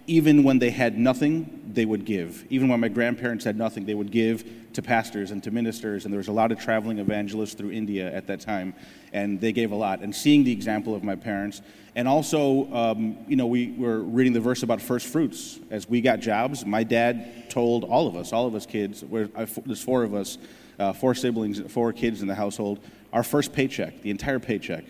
even 0.08 0.44
when 0.44 0.60
they 0.60 0.70
had 0.70 0.98
nothing, 0.98 1.64
they 1.74 1.86
would 1.86 2.06
give. 2.06 2.46
Even 2.50 2.70
when 2.70 2.80
my 2.80 2.88
grandparents 2.88 3.44
had 3.44 3.58
nothing, 3.58 3.86
they 3.86 3.94
would 3.94 4.10
give 4.10 4.46
to 4.74 4.82
pastors 4.82 5.32
and 5.32 5.44
to 5.44 5.52
ministers. 5.52 6.06
And 6.06 6.14
there 6.14 6.18
was 6.18 6.28
a 6.28 6.32
lot 6.32 6.52
of 6.52 6.60
traveling 6.60 7.00
evangelists 7.00 7.54
through 7.54 7.72
India 7.72 8.14
at 8.14 8.28
that 8.28 8.40
time, 8.40 8.74
and 9.14 9.40
they 9.40 9.52
gave 9.52 9.72
a 9.72 9.76
lot. 9.76 10.02
And 10.02 10.16
seeing 10.16 10.44
the 10.44 10.52
example 10.52 10.96
of 10.96 11.04
my 11.04 11.16
parents, 11.16 11.62
and 11.96 12.08
also, 12.08 12.72
um, 12.74 13.18
you 13.28 13.36
know, 13.36 13.48
we 13.48 13.72
were 13.72 14.00
reading 14.00 14.34
the 14.34 14.40
verse 14.40 14.64
about 14.64 14.82
first 14.82 15.08
fruits. 15.08 15.60
As 15.70 15.90
we 15.90 16.02
got 16.02 16.20
jobs, 16.20 16.66
my 16.66 16.84
dad 16.84 17.50
told 17.50 17.84
all 17.84 18.08
of 18.08 18.16
us, 18.16 18.32
all 18.32 18.48
of 18.48 18.56
us 18.56 18.66
kids, 18.66 19.04
I- 19.04 19.46
there's 19.66 19.84
four 19.84 20.04
of 20.04 20.14
us, 20.14 20.38
uh, 20.80 20.94
four 20.94 21.14
siblings, 21.16 21.60
four 21.72 21.92
kids 21.94 22.22
in 22.22 22.28
the 22.28 22.36
household, 22.36 22.80
our 23.12 23.24
first 23.24 23.52
paycheck, 23.52 24.02
the 24.02 24.10
entire 24.10 24.40
paycheck, 24.40 24.86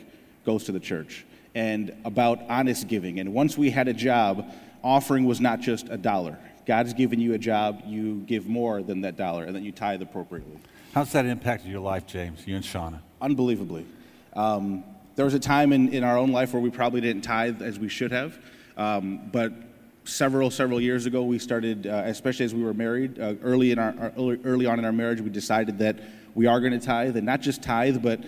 goes 0.45 0.63
to 0.65 0.71
the 0.71 0.79
church 0.79 1.25
and 1.53 1.93
about 2.05 2.39
honest 2.49 2.87
giving. 2.87 3.19
And 3.19 3.33
once 3.33 3.57
we 3.57 3.71
had 3.71 3.87
a 3.87 3.93
job, 3.93 4.51
offering 4.83 5.25
was 5.25 5.41
not 5.41 5.59
just 5.59 5.87
a 5.89 5.97
dollar. 5.97 6.37
God's 6.65 6.93
given 6.93 7.19
you 7.19 7.33
a 7.33 7.37
job, 7.37 7.81
you 7.85 8.17
give 8.27 8.47
more 8.47 8.81
than 8.83 9.01
that 9.01 9.17
dollar, 9.17 9.43
and 9.43 9.55
then 9.55 9.63
you 9.63 9.71
tithe 9.71 10.01
appropriately. 10.01 10.59
How's 10.93 11.11
that 11.13 11.25
impacted 11.25 11.71
your 11.71 11.79
life, 11.79 12.05
James? 12.05 12.45
You 12.45 12.55
and 12.55 12.63
Shauna? 12.63 12.99
Unbelievably. 13.21 13.85
Um, 14.33 14.83
there 15.15 15.25
was 15.25 15.33
a 15.33 15.39
time 15.39 15.73
in, 15.73 15.89
in 15.89 16.03
our 16.03 16.17
own 16.17 16.31
life 16.31 16.53
where 16.53 16.61
we 16.61 16.69
probably 16.69 17.01
didn't 17.01 17.23
tithe 17.23 17.61
as 17.61 17.79
we 17.79 17.89
should 17.89 18.11
have, 18.11 18.37
um, 18.77 19.29
but 19.31 19.53
several 20.03 20.49
several 20.49 20.81
years 20.81 21.05
ago 21.05 21.23
we 21.23 21.37
started, 21.37 21.85
uh, 21.85 22.03
especially 22.05 22.45
as 22.45 22.55
we 22.55 22.63
were 22.63 22.73
married, 22.73 23.19
uh, 23.19 23.35
early 23.43 23.71
in 23.71 23.79
our, 23.79 23.93
our 23.99 24.13
early, 24.17 24.39
early 24.43 24.65
on 24.65 24.79
in 24.79 24.85
our 24.85 24.91
marriage, 24.91 25.21
we 25.21 25.29
decided 25.29 25.77
that 25.79 25.99
we 26.33 26.47
are 26.47 26.59
going 26.59 26.71
to 26.71 26.79
tithe, 26.79 27.15
and 27.17 27.25
not 27.25 27.41
just 27.41 27.61
tithe, 27.61 28.01
but 28.01 28.19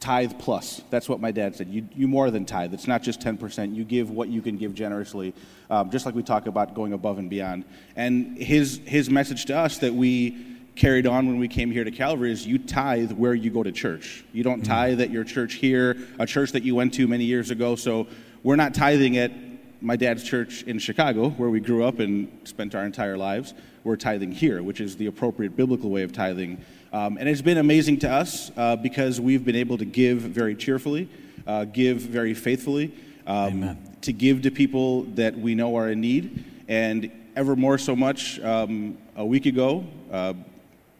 tithe 0.00 0.32
plus. 0.38 0.82
That's 0.90 1.08
what 1.08 1.20
my 1.20 1.32
dad 1.32 1.56
said. 1.56 1.68
You, 1.68 1.88
you 1.94 2.08
more 2.08 2.30
than 2.30 2.44
tithe. 2.44 2.72
It's 2.72 2.86
not 2.86 3.02
just 3.02 3.20
10%. 3.20 3.74
You 3.74 3.84
give 3.84 4.10
what 4.10 4.28
you 4.28 4.40
can 4.40 4.56
give 4.56 4.74
generously, 4.74 5.34
um, 5.70 5.90
just 5.90 6.06
like 6.06 6.14
we 6.14 6.22
talk 6.22 6.46
about 6.46 6.74
going 6.74 6.92
above 6.92 7.18
and 7.18 7.28
beyond. 7.28 7.64
And 7.96 8.38
his, 8.38 8.80
his 8.84 9.10
message 9.10 9.46
to 9.46 9.56
us 9.56 9.78
that 9.78 9.92
we 9.92 10.46
carried 10.76 11.06
on 11.06 11.26
when 11.26 11.38
we 11.38 11.48
came 11.48 11.70
here 11.72 11.82
to 11.82 11.90
Calvary 11.90 12.30
is 12.30 12.46
you 12.46 12.58
tithe 12.58 13.10
where 13.12 13.34
you 13.34 13.50
go 13.50 13.64
to 13.64 13.72
church. 13.72 14.24
You 14.32 14.44
don't 14.44 14.64
tithe 14.64 15.00
at 15.00 15.10
your 15.10 15.24
church 15.24 15.54
here, 15.54 15.96
a 16.20 16.26
church 16.26 16.52
that 16.52 16.62
you 16.62 16.76
went 16.76 16.94
to 16.94 17.08
many 17.08 17.24
years 17.24 17.50
ago. 17.50 17.74
So 17.74 18.06
we're 18.44 18.56
not 18.56 18.74
tithing 18.74 19.16
at 19.18 19.32
my 19.80 19.96
dad's 19.96 20.22
church 20.22 20.62
in 20.62 20.78
Chicago, 20.78 21.30
where 21.30 21.50
we 21.50 21.60
grew 21.60 21.84
up 21.84 21.98
and 21.98 22.30
spent 22.44 22.74
our 22.74 22.84
entire 22.84 23.16
lives. 23.16 23.54
We're 23.88 23.96
tithing 23.96 24.32
here, 24.32 24.62
which 24.62 24.82
is 24.82 24.98
the 24.98 25.06
appropriate 25.06 25.56
biblical 25.56 25.88
way 25.88 26.02
of 26.02 26.12
tithing. 26.12 26.62
Um, 26.92 27.16
and 27.16 27.26
it's 27.26 27.40
been 27.40 27.56
amazing 27.56 28.00
to 28.00 28.10
us 28.10 28.50
uh, 28.54 28.76
because 28.76 29.18
we've 29.18 29.46
been 29.46 29.56
able 29.56 29.78
to 29.78 29.86
give 29.86 30.18
very 30.18 30.54
cheerfully, 30.54 31.08
uh, 31.46 31.64
give 31.64 31.96
very 31.96 32.34
faithfully, 32.34 32.92
um, 33.26 33.78
to 34.02 34.12
give 34.12 34.42
to 34.42 34.50
people 34.50 35.04
that 35.14 35.38
we 35.38 35.54
know 35.54 35.74
are 35.76 35.88
in 35.88 36.02
need. 36.02 36.44
And 36.68 37.10
ever 37.34 37.56
more 37.56 37.78
so 37.78 37.96
much, 37.96 38.38
um, 38.40 38.98
a 39.16 39.24
week 39.24 39.46
ago, 39.46 39.86
uh, 40.12 40.34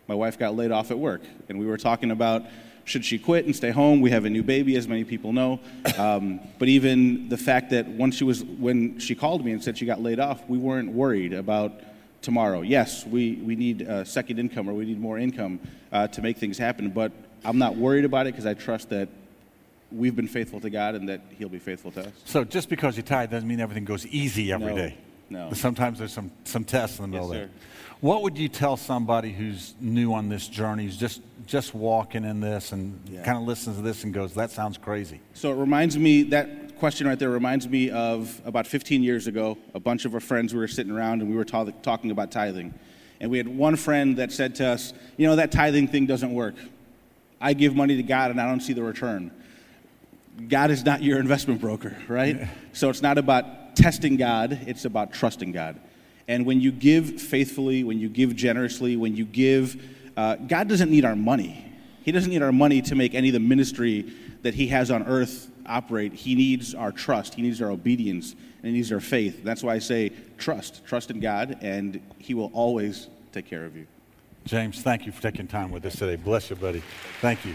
my 0.07 0.14
wife 0.14 0.39
got 0.39 0.57
laid 0.57 0.70
off 0.70 0.91
at 0.91 0.99
work. 0.99 1.20
And 1.51 1.59
we 1.59 1.66
were 1.66 1.76
talking 1.76 2.11
about 2.11 2.47
should 2.84 3.05
she 3.05 3.18
quit 3.18 3.45
and 3.45 3.55
stay 3.55 3.70
home? 3.70 4.01
We 4.01 4.12
have 4.12 4.24
a 4.24 4.30
new 4.30 4.43
baby, 4.43 4.76
as 4.76 4.89
many 4.89 5.05
people 5.05 5.34
know. 5.34 5.61
Um, 5.99 6.41
but 6.59 6.68
even 6.68 7.28
the 7.28 7.36
fact 7.36 7.68
that 7.70 7.86
once 7.86 8.14
she 8.14 8.24
was, 8.24 8.43
when 8.43 8.99
she 8.99 9.14
called 9.14 9.45
me 9.45 9.53
and 9.53 9.62
said 9.62 9.76
she 9.76 9.84
got 9.84 10.01
laid 10.01 10.18
off, 10.18 10.49
we 10.49 10.57
weren't 10.57 10.93
worried 10.93 11.34
about 11.34 11.82
tomorrow. 12.23 12.62
Yes, 12.62 13.07
we, 13.07 13.35
we 13.37 13.57
need 13.57 13.83
a 13.83 14.05
second 14.05 14.39
income 14.39 14.69
or 14.69 14.75
we 14.75 14.85
need 14.85 15.01
more 15.01 15.19
income 15.19 15.61
uh, 15.93 16.09
to 16.09 16.23
make 16.23 16.37
things 16.39 16.59
happen, 16.59 16.91
but 16.91 17.12
I'm 17.45 17.59
not 17.59 17.77
worried 17.77 18.05
about 18.05 18.27
it 18.27 18.33
because 18.33 18.47
I 18.47 18.55
trust 18.55 18.91
that 18.91 19.09
we've 19.93 20.16
been 20.16 20.29
faithful 20.29 20.61
to 20.61 20.71
God 20.71 20.95
and 20.95 21.09
that 21.09 21.23
He'll 21.39 21.49
be 21.49 21.59
faithful 21.59 21.91
to 21.93 22.01
us. 22.03 22.12
So 22.25 22.45
just 22.45 22.69
because 22.69 22.97
you 22.97 23.03
tithe 23.03 23.31
doesn't 23.31 23.49
mean 23.49 23.61
everything 23.61 23.85
goes 23.85 24.07
easy 24.07 24.53
every 24.53 24.69
No, 24.75 24.77
day. 24.77 24.99
no. 25.31 25.53
Sometimes 25.53 25.99
there's 25.99 26.12
some, 26.12 26.31
some 26.45 26.64
tests 26.64 26.99
in 26.99 27.05
the 27.05 27.09
middle 27.09 27.29
Yes, 27.29 27.37
there. 27.39 27.47
sir. 27.49 27.53
What 28.01 28.23
would 28.23 28.39
you 28.39 28.49
tell 28.49 28.77
somebody 28.77 29.33
who's 29.33 29.75
new 29.81 30.12
on 30.12 30.29
this 30.29 30.47
journey, 30.47 30.85
who's 30.85 30.97
just, 30.97 31.21
just 31.47 31.75
walking 31.75 32.25
in 32.25 32.39
this 32.41 32.71
and 32.73 33.01
Yeah. 33.11 33.23
kind 33.25 33.37
of 33.39 33.45
listens 33.45 33.77
to 33.77 33.83
this 33.83 34.05
and 34.05 34.12
goes, 34.14 34.35
that 34.35 34.51
sounds 34.53 34.79
crazy? 34.79 35.21
So 35.35 35.53
it 35.53 35.57
reminds 35.57 35.97
me, 35.99 36.23
that 36.25 36.68
question 36.79 37.09
right 37.09 37.18
there 37.18 37.31
reminds 37.31 37.68
me 37.68 37.91
of 37.91 38.41
about 38.45 38.66
15 38.66 39.03
years 39.03 39.26
ago. 39.26 39.59
A 39.74 39.81
bunch 39.81 40.05
of 40.05 40.14
our 40.14 40.20
friends, 40.20 40.55
we 40.55 40.61
were 40.61 40.68
sitting 40.68 40.93
around 40.93 41.20
and 41.20 41.31
we 41.31 41.37
were 41.37 41.45
ta- 41.45 41.64
talking 41.83 42.11
about 42.11 42.31
tithing. 42.31 42.72
And 43.20 43.31
we 43.31 43.39
had 43.39 43.49
one 43.49 43.74
friend 43.74 44.16
that 44.18 44.31
said 44.31 44.55
to 44.57 44.68
us, 44.68 44.93
You 45.16 45.26
know, 45.26 45.37
that 45.37 45.51
tithing 45.51 45.89
thing 45.89 46.07
doesn't 46.07 46.33
work. 46.33 46.55
I 47.41 47.53
give 47.53 47.74
money 47.74 47.97
to 47.97 48.03
God 48.03 48.31
and 48.31 48.41
I 48.41 48.47
don't 48.47 48.61
see 48.61 48.72
the 48.72 48.83
return. 48.83 49.33
God 50.49 50.70
is 50.70 50.85
not 50.85 51.03
your 51.03 51.18
investment 51.18 51.61
broker, 51.61 51.97
right? 52.07 52.49
So 52.72 52.91
it's 52.91 53.03
not 53.03 53.18
about 53.18 53.74
testing 53.74 54.16
God, 54.16 54.53
it's 54.66 54.85
about 54.85 55.12
trusting 55.12 55.51
God. 55.51 55.81
And 56.29 56.47
when 56.47 56.61
you 56.61 56.70
give 56.70 57.20
faithfully, 57.20 57.83
when 57.83 57.99
you 57.99 58.09
give 58.09 58.37
generously, 58.37 58.97
when 58.97 59.16
you 59.16 59.24
give, 59.24 59.83
uh, 60.16 60.37
God 60.37 60.68
doesn't 60.68 60.91
need 60.91 61.05
our 61.05 61.16
money. 61.16 61.64
He 62.05 62.12
doesn't 62.12 62.31
need 62.31 62.43
our 62.43 62.53
money 62.53 62.83
to 62.83 62.95
make 62.95 63.14
any 63.14 63.29
of 63.29 63.35
the 63.35 63.41
ministry 63.41 64.12
that 64.43 64.55
He 64.55 64.68
has 64.68 64.91
on 64.91 65.03
earth 65.05 65.51
operate. 65.69 66.12
He 66.12 66.35
needs 66.35 66.75
our 66.75 66.93
trust, 66.93 67.35
He 67.35 67.43
needs 67.43 67.61
our 67.62 67.71
obedience, 67.71 68.33
and 68.33 68.66
He 68.66 68.73
needs 68.73 68.91
our 68.93 69.01
faith. 69.01 69.45
That's 69.45 69.62
why 69.62 69.75
I 69.75 69.79
say 69.79 70.12
trust. 70.37 70.85
Trust 70.87 71.11
in 71.11 71.21
God, 71.21 71.59
and 71.61 72.01
He 72.19 72.35
will 72.35 72.51
always 72.53 73.09
take 73.33 73.47
care 73.47 73.64
of 73.64 73.77
you. 73.77 73.87
James, 74.45 74.81
thank 74.81 75.05
you 75.05 75.12
for 75.12 75.21
taking 75.21 75.47
time 75.47 75.71
with 75.71 75.85
us 75.85 75.97
today. 75.97 76.16
Bless 76.16 76.51
you, 76.51 76.57
buddy. 76.57 76.83
Thank 77.21 77.45
you. 77.45 77.55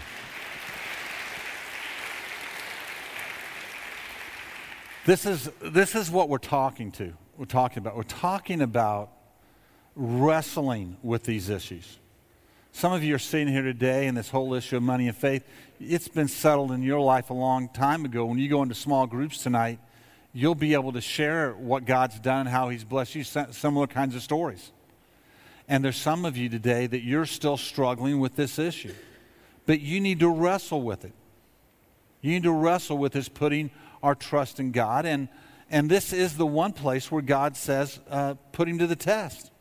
This 5.04 5.26
is, 5.26 5.50
this 5.60 5.94
is 5.94 6.10
what 6.10 6.28
we're 6.28 6.38
talking 6.38 6.90
to. 6.92 7.12
We're 7.36 7.44
talking 7.44 7.78
about. 7.78 7.96
We're 7.96 8.04
talking 8.04 8.62
about 8.62 9.10
wrestling 9.96 10.96
with 11.02 11.24
these 11.24 11.50
issues. 11.50 11.98
Some 12.76 12.92
of 12.92 13.04
you 13.04 13.14
are 13.14 13.20
sitting 13.20 13.46
here 13.46 13.62
today, 13.62 14.08
and 14.08 14.16
this 14.16 14.28
whole 14.28 14.52
issue 14.52 14.76
of 14.78 14.82
money 14.82 15.06
and 15.06 15.16
faith, 15.16 15.44
it's 15.78 16.08
been 16.08 16.26
settled 16.26 16.72
in 16.72 16.82
your 16.82 16.98
life 16.98 17.30
a 17.30 17.32
long 17.32 17.68
time 17.68 18.04
ago. 18.04 18.24
When 18.24 18.36
you 18.36 18.48
go 18.48 18.64
into 18.64 18.74
small 18.74 19.06
groups 19.06 19.40
tonight, 19.40 19.78
you'll 20.32 20.56
be 20.56 20.74
able 20.74 20.90
to 20.94 21.00
share 21.00 21.52
what 21.52 21.84
God's 21.84 22.18
done, 22.18 22.46
how 22.46 22.70
He's 22.70 22.82
blessed 22.82 23.14
you, 23.14 23.22
similar 23.22 23.86
kinds 23.86 24.16
of 24.16 24.22
stories. 24.22 24.72
And 25.68 25.84
there's 25.84 25.96
some 25.96 26.24
of 26.24 26.36
you 26.36 26.48
today 26.48 26.88
that 26.88 27.04
you're 27.04 27.26
still 27.26 27.56
struggling 27.56 28.18
with 28.18 28.34
this 28.34 28.58
issue. 28.58 28.94
But 29.66 29.80
you 29.80 30.00
need 30.00 30.18
to 30.18 30.28
wrestle 30.28 30.82
with 30.82 31.04
it. 31.04 31.12
You 32.22 32.32
need 32.32 32.42
to 32.42 32.52
wrestle 32.52 32.98
with 32.98 33.12
this 33.12 33.28
putting 33.28 33.70
our 34.02 34.16
trust 34.16 34.58
in 34.58 34.72
God. 34.72 35.06
And, 35.06 35.28
and 35.70 35.88
this 35.88 36.12
is 36.12 36.36
the 36.36 36.44
one 36.44 36.72
place 36.72 37.08
where 37.08 37.22
God 37.22 37.56
says, 37.56 38.00
uh, 38.10 38.34
put 38.50 38.68
him 38.68 38.78
to 38.80 38.88
the 38.88 38.96
test. 38.96 39.52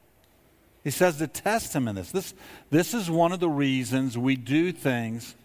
He 0.83 0.89
says 0.89 1.17
to 1.17 1.27
test 1.27 1.73
him 1.73 1.87
in 1.87 1.95
this. 1.95 2.11
this. 2.11 2.33
This 2.69 2.93
is 2.93 3.09
one 3.09 3.31
of 3.31 3.39
the 3.39 3.49
reasons 3.49 4.17
we 4.17 4.35
do 4.35 4.71
things 4.71 5.35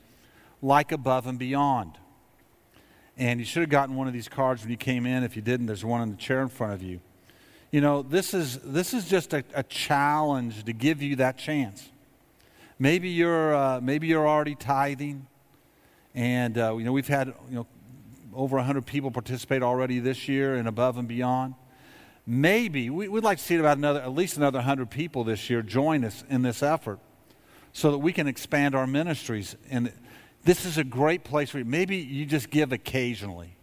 like 0.60 0.90
above 0.90 1.26
and 1.26 1.38
beyond. 1.38 1.92
And 3.16 3.40
you 3.40 3.46
should 3.46 3.60
have 3.60 3.70
gotten 3.70 3.96
one 3.96 4.06
of 4.06 4.12
these 4.12 4.28
cards 4.28 4.62
when 4.62 4.70
you 4.70 4.76
came 4.76 5.06
in. 5.06 5.22
If 5.22 5.36
you 5.36 5.42
didn't, 5.42 5.66
there's 5.66 5.84
one 5.84 6.02
in 6.02 6.10
the 6.10 6.16
chair 6.16 6.42
in 6.42 6.48
front 6.48 6.72
of 6.72 6.82
you. 6.82 7.00
You 7.70 7.80
know, 7.80 8.02
this 8.02 8.34
is, 8.34 8.58
this 8.58 8.94
is 8.94 9.08
just 9.08 9.34
a, 9.34 9.44
a 9.54 9.62
challenge 9.62 10.64
to 10.64 10.72
give 10.72 11.02
you 11.02 11.16
that 11.16 11.36
chance. 11.36 11.88
Maybe 12.78 13.10
you're, 13.10 13.54
uh, 13.54 13.80
maybe 13.80 14.06
you're 14.06 14.26
already 14.26 14.54
tithing, 14.54 15.26
and 16.14 16.56
uh, 16.56 16.76
you 16.76 16.84
know 16.84 16.92
we've 16.92 17.08
had 17.08 17.28
you 17.48 17.56
know 17.56 17.66
over 18.32 18.56
100 18.56 18.86
people 18.86 19.10
participate 19.10 19.62
already 19.62 19.98
this 19.98 20.28
year 20.28 20.54
and 20.54 20.68
above 20.68 20.96
and 20.96 21.08
beyond. 21.08 21.54
Maybe 22.30 22.90
we, 22.90 23.08
would 23.08 23.24
like 23.24 23.38
to 23.38 23.44
see 23.44 23.56
about 23.56 23.78
another, 23.78 24.02
at 24.02 24.12
least 24.12 24.36
another 24.36 24.58
100 24.58 24.90
people 24.90 25.24
this 25.24 25.48
year 25.48 25.62
join 25.62 26.04
us 26.04 26.24
in 26.28 26.42
this 26.42 26.62
effort, 26.62 26.98
so 27.72 27.90
that 27.90 27.98
we 27.98 28.12
can 28.12 28.28
expand 28.28 28.74
our 28.74 28.86
ministries. 28.86 29.56
And 29.70 29.90
this 30.44 30.66
is 30.66 30.76
a 30.76 30.84
great 30.84 31.24
place 31.24 31.48
for 31.48 31.58
you. 31.58 31.64
Maybe 31.64 31.96
you 31.96 32.26
just 32.26 32.50
give 32.50 32.70
occasionally. 32.70 33.56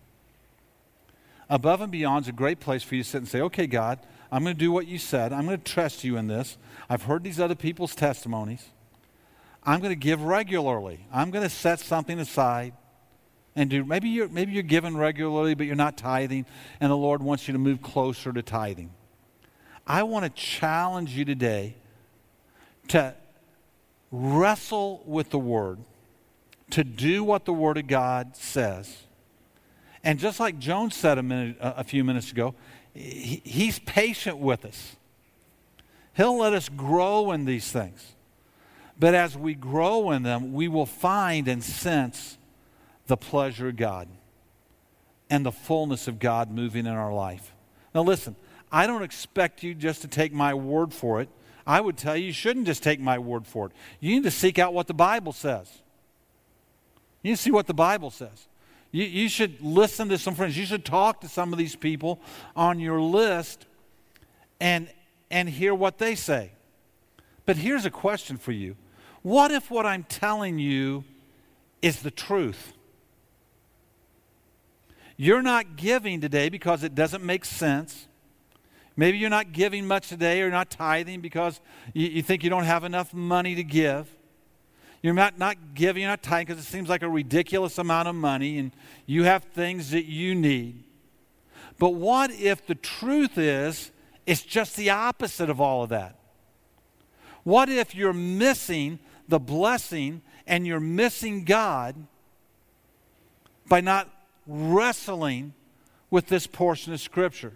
Above 1.48 1.80
and 1.80 1.92
beyond 1.92 2.26
is 2.26 2.30
a 2.30 2.32
great 2.32 2.60
place 2.60 2.82
for 2.82 2.96
you 2.96 3.04
to 3.04 3.08
sit 3.08 3.20
and 3.20 3.28
say, 3.28 3.40
okay, 3.42 3.68
God, 3.68 4.00
I'm 4.32 4.44
going 4.44 4.56
to 4.56 4.60
do 4.60 4.72
what 4.72 4.88
you 4.88 4.98
said. 4.98 5.32
I'm 5.32 5.46
going 5.46 5.60
to 5.60 5.64
trust 5.64 6.04
you 6.04 6.18
in 6.18 6.26
this. 6.26 6.58
I've 6.90 7.04
heard 7.04 7.24
these 7.24 7.40
other 7.40 7.54
people's 7.54 7.94
testimonies. 7.94 8.66
I'm 9.64 9.80
going 9.80 9.92
to 9.92 9.96
give 9.96 10.24
regularly. 10.24 11.06
I'm 11.14 11.30
going 11.30 11.44
to 11.44 11.54
set 11.54 11.80
something 11.80 12.20
aside 12.20 12.74
and 13.56 13.70
do. 13.70 13.84
Maybe 13.84 14.10
you're, 14.10 14.28
maybe 14.28 14.52
you're 14.52 14.64
giving 14.64 14.98
regularly, 14.98 15.54
but 15.56 15.66
you're 15.66 15.76
not 15.76 15.98
tithing, 15.98 16.46
and 16.80 16.92
the 16.92 16.98
Lord 16.98 17.22
wants 17.22 17.48
you 17.48 17.54
to 17.54 17.60
move 17.60 17.82
closer 17.82 18.34
to 18.34 18.42
tithing. 18.42 18.92
I 19.88 20.04
want 20.04 20.26
to 20.26 20.30
challenge 20.30 21.12
you 21.12 21.26
today 21.26 21.76
to 22.90 23.14
wrestle 24.12 25.04
with 25.06 25.30
the 25.30 25.40
Word, 25.40 25.80
to 26.72 26.84
do 26.84 27.24
what 27.24 27.46
the 27.46 27.54
Word 27.54 27.78
of 27.78 27.88
God 27.88 28.36
says. 28.36 29.04
And 30.04 30.20
just 30.20 30.40
like 30.40 30.60
Joan 30.60 30.92
said 30.92 31.18
a, 31.18 31.24
minute, 31.24 31.58
a 31.60 31.84
few 31.84 32.04
minutes 32.04 32.32
ago, 32.32 32.56
he, 32.94 33.42
he's 33.44 33.80
patient 33.80 34.38
with 34.38 34.66
us. 34.66 34.96
He'll 36.16 36.38
let 36.38 36.54
us 36.54 36.70
grow 36.70 37.32
in 37.32 37.46
these 37.46 37.72
things. 37.72 38.14
But 38.98 39.14
as 39.14 39.38
we 39.38 39.54
grow 39.54 40.12
in 40.12 40.24
them, 40.24 40.54
we 40.54 40.68
will 40.68 40.86
find 40.86 41.48
and 41.48 41.64
sense 41.64 42.38
the 43.08 43.18
pleasure 43.18 43.70
of 43.70 43.76
God 43.76 44.08
and 45.30 45.46
the 45.46 45.52
fullness 45.52 46.08
of 46.08 46.20
God 46.20 46.52
moving 46.52 46.86
in 46.86 46.94
our 46.94 47.14
life. 47.14 47.54
Now, 47.94 48.04
listen, 48.04 48.36
I 48.72 48.88
don't 48.88 49.04
expect 49.04 49.64
you 49.64 49.74
just 49.74 50.02
to 50.02 50.08
take 50.08 50.34
my 50.34 50.54
word 50.54 50.94
for 50.94 51.22
it. 51.22 51.30
I 51.68 51.82
would 51.82 51.98
tell 51.98 52.16
you, 52.16 52.28
you 52.28 52.34
shouldn't 52.34 52.68
just 52.68 52.84
take 52.84 53.00
my 53.00 53.18
word 53.18 53.48
for 53.48 53.68
it. 53.68 53.72
You 54.00 54.16
need 54.16 54.24
to 54.24 54.32
seek 54.32 54.60
out 54.60 54.74
what 54.74 54.88
the 54.88 54.94
Bible 54.94 55.34
says. 55.34 55.82
You 57.24 57.32
need 57.32 57.38
to 57.38 57.42
see 57.42 57.52
what 57.52 57.68
the 57.68 57.74
Bible 57.74 58.12
says. 58.12 58.48
You, 58.92 59.04
you 59.06 59.30
should 59.30 59.62
listen 59.62 60.10
to 60.10 60.18
some 60.18 60.36
friends. 60.36 60.58
You 60.58 60.66
should 60.66 60.86
talk 60.86 61.22
to 61.22 61.28
some 61.28 61.52
of 61.52 61.58
these 61.58 61.76
people 61.76 62.22
on 62.56 62.80
your 62.80 63.02
list 63.02 63.66
and, 64.60 64.88
and 65.32 65.50
hear 65.50 65.74
what 65.74 65.98
they 65.98 66.14
say. 66.14 66.52
But 67.46 67.58
here's 67.58 67.86
a 67.86 67.92
question 67.92 68.38
for 68.38 68.52
you 68.52 68.76
What 69.22 69.52
if 69.52 69.72
what 69.72 69.86
I'm 69.86 70.04
telling 70.04 70.60
you 70.60 71.04
is 71.82 72.02
the 72.02 72.12
truth? 72.12 72.74
You're 75.18 75.42
not 75.42 75.76
giving 75.76 76.22
today 76.22 76.50
because 76.50 76.84
it 76.84 76.94
doesn't 76.94 77.24
make 77.24 77.46
sense. 77.46 78.08
Maybe 78.98 79.18
you're 79.18 79.30
not 79.30 79.52
giving 79.52 79.88
much 79.88 80.10
today 80.10 80.42
or 80.42 80.50
not 80.50 80.70
tithing 80.70 81.22
because 81.22 81.60
you, 81.94 82.08
you 82.08 82.22
think 82.22 82.44
you 82.44 82.50
don't 82.50 82.64
have 82.64 82.84
enough 82.84 83.14
money 83.14 83.56
to 83.56 83.64
give. 83.64 84.08
You're 85.02 85.14
not, 85.14 85.38
not 85.38 85.76
giving, 85.76 86.02
you're 86.02 86.12
not 86.12 86.24
tithing 86.24 86.48
because 86.48 86.64
it 86.64 86.68
seems 86.68 86.90
like 86.90 87.04
a 87.04 87.10
ridiculous 87.10 87.78
amount 87.78 88.08
of 88.08 88.16
money 88.16 88.58
and 88.58 88.72
you 89.06 89.24
have 89.24 89.44
things 89.44 89.92
that 89.92 90.06
you 90.06 90.34
need. 90.34 90.84
But 91.78 91.90
what 91.90 92.32
if 92.32 92.66
the 92.66 92.76
truth 92.76 93.38
is 93.38 93.92
it's 94.26 94.42
just 94.42 94.76
the 94.76 94.90
opposite 94.90 95.50
of 95.50 95.62
all 95.62 95.84
of 95.84 95.90
that? 95.90 96.18
What 97.44 97.70
if 97.70 97.94
you're 97.94 98.14
missing 98.14 99.00
the 99.28 99.40
blessing 99.40 100.22
and 100.48 100.66
you're 100.66 100.80
missing 100.80 101.44
God 101.44 101.96
by 103.68 103.82
not 103.82 104.10
wrestling 104.48 105.54
with 106.10 106.28
this 106.28 106.48
portion 106.48 106.94
of 106.94 107.02
Scripture? 107.02 107.54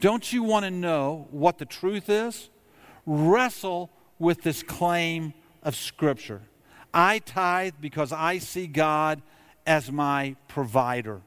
Don't 0.00 0.32
you 0.32 0.42
want 0.42 0.64
to 0.64 0.70
know 0.70 1.28
what 1.30 1.58
the 1.58 1.64
truth 1.64 2.08
is? 2.08 2.50
Wrestle 3.06 3.90
with 4.18 4.42
this 4.42 4.62
claim 4.62 5.34
of 5.62 5.76
Scripture. 5.76 6.42
I 6.92 7.18
tithe 7.18 7.74
because 7.80 8.12
I 8.12 8.38
see 8.38 8.66
God 8.66 9.22
as 9.66 9.90
my 9.90 10.36
provider. 10.48 11.22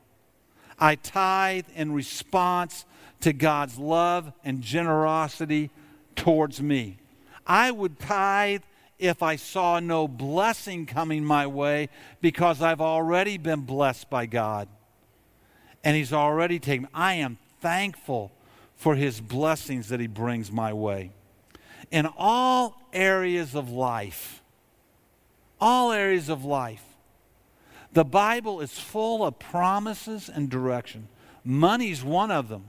I 0.80 0.95
tithe 0.95 1.65
in 1.76 1.91
response 1.91 2.86
to 3.22 3.34
God's 3.34 3.78
love 3.78 4.32
and 4.43 4.61
generosity 4.61 5.72
towards 6.15 6.61
me. 6.61 6.97
I 7.45 7.72
would 7.72 7.99
tithe 7.99 8.61
if 9.00 9.22
I 9.22 9.36
saw 9.36 9.80
no 9.80 10.08
blessing 10.08 10.86
coming 10.86 11.24
my 11.24 11.48
way 11.48 11.89
because 12.22 12.62
I've 12.62 12.82
already 12.82 13.38
been 13.38 13.62
blessed 13.62 14.10
by 14.10 14.26
God. 14.26 14.68
And 15.84 15.95
He's 15.95 16.14
already 16.14 16.60
taken. 16.60 16.88
I 16.93 17.16
am 17.16 17.38
thankful 17.62 18.32
for 18.76 18.95
His 18.95 19.22
blessings 19.22 19.89
that 19.89 20.00
He 20.00 20.08
brings 20.08 20.52
my 20.52 20.74
way. 20.74 21.12
In 21.91 22.08
all 22.18 22.82
areas 22.91 23.56
of 23.56 23.70
life, 23.70 24.41
all 25.62 25.91
areas 25.91 26.30
of 26.30 26.43
life, 26.43 26.84
the 27.93 28.04
Bible 28.04 28.62
is 28.62 28.78
full 28.78 29.26
of 29.26 29.39
promises 29.39 30.30
and 30.30 30.50
direction. 30.50 31.08
Money's 31.43 32.04
one 32.04 32.32
of 32.32 32.50
them 32.50 32.66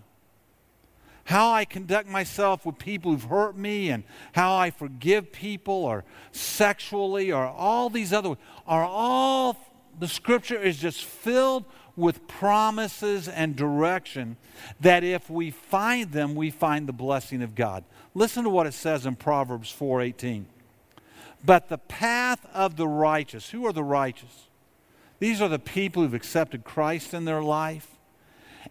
how 1.28 1.52
I 1.52 1.66
conduct 1.66 2.08
myself 2.08 2.64
with 2.64 2.78
people 2.78 3.10
who've 3.12 3.24
hurt 3.24 3.54
me 3.54 3.90
and 3.90 4.02
how 4.32 4.56
I 4.56 4.70
forgive 4.70 5.30
people 5.30 5.74
or 5.74 6.04
sexually 6.32 7.30
or 7.30 7.44
all 7.46 7.90
these 7.90 8.14
other 8.14 8.36
are 8.66 8.84
all 8.84 9.54
The 9.98 10.08
scripture 10.08 10.58
is 10.58 10.78
just 10.78 11.04
filled 11.04 11.66
with 11.96 12.26
promises 12.28 13.28
and 13.28 13.56
direction 13.56 14.38
that 14.80 15.04
if 15.04 15.28
we 15.28 15.50
find 15.50 16.12
them, 16.12 16.34
we 16.34 16.50
find 16.50 16.86
the 16.86 16.94
blessing 16.94 17.42
of 17.42 17.54
God. 17.54 17.84
Listen 18.14 18.44
to 18.44 18.50
what 18.50 18.66
it 18.66 18.72
says 18.72 19.04
in 19.04 19.16
Proverbs 19.16 19.70
4:18. 19.70 20.46
But 21.44 21.68
the 21.68 21.78
path 21.78 22.46
of 22.54 22.76
the 22.76 22.88
righteous, 22.88 23.50
who 23.50 23.66
are 23.66 23.72
the 23.74 23.84
righteous? 23.84 24.48
These 25.18 25.42
are 25.42 25.48
the 25.48 25.58
people 25.58 26.02
who've 26.02 26.14
accepted 26.14 26.64
Christ 26.64 27.12
in 27.12 27.26
their 27.26 27.42
life 27.42 27.97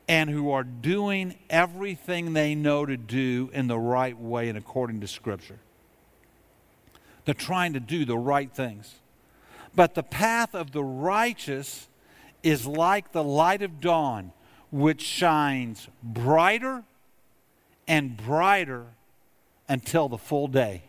and 0.07 0.29
who 0.29 0.51
are 0.51 0.63
doing 0.63 1.35
everything 1.49 2.33
they 2.33 2.55
know 2.55 2.85
to 2.85 2.95
do 2.97 3.49
in 3.53 3.67
the 3.67 3.77
right 3.77 4.17
way 4.17 4.49
and 4.49 4.57
according 4.57 5.01
to 5.01 5.07
Scripture. 5.07 5.59
They're 7.25 7.33
trying 7.33 7.73
to 7.73 7.79
do 7.79 8.05
the 8.05 8.17
right 8.17 8.51
things. 8.51 8.95
But 9.75 9.95
the 9.95 10.03
path 10.03 10.55
of 10.55 10.71
the 10.71 10.83
righteous 10.83 11.87
is 12.41 12.65
like 12.65 13.11
the 13.11 13.23
light 13.23 13.61
of 13.61 13.81
dawn, 13.81 14.31
which 14.71 15.01
shines 15.01 15.89
brighter 16.01 16.83
and 17.87 18.15
brighter 18.15 18.85
until 19.67 20.07
the 20.07 20.17
full 20.17 20.47
day 20.47 20.83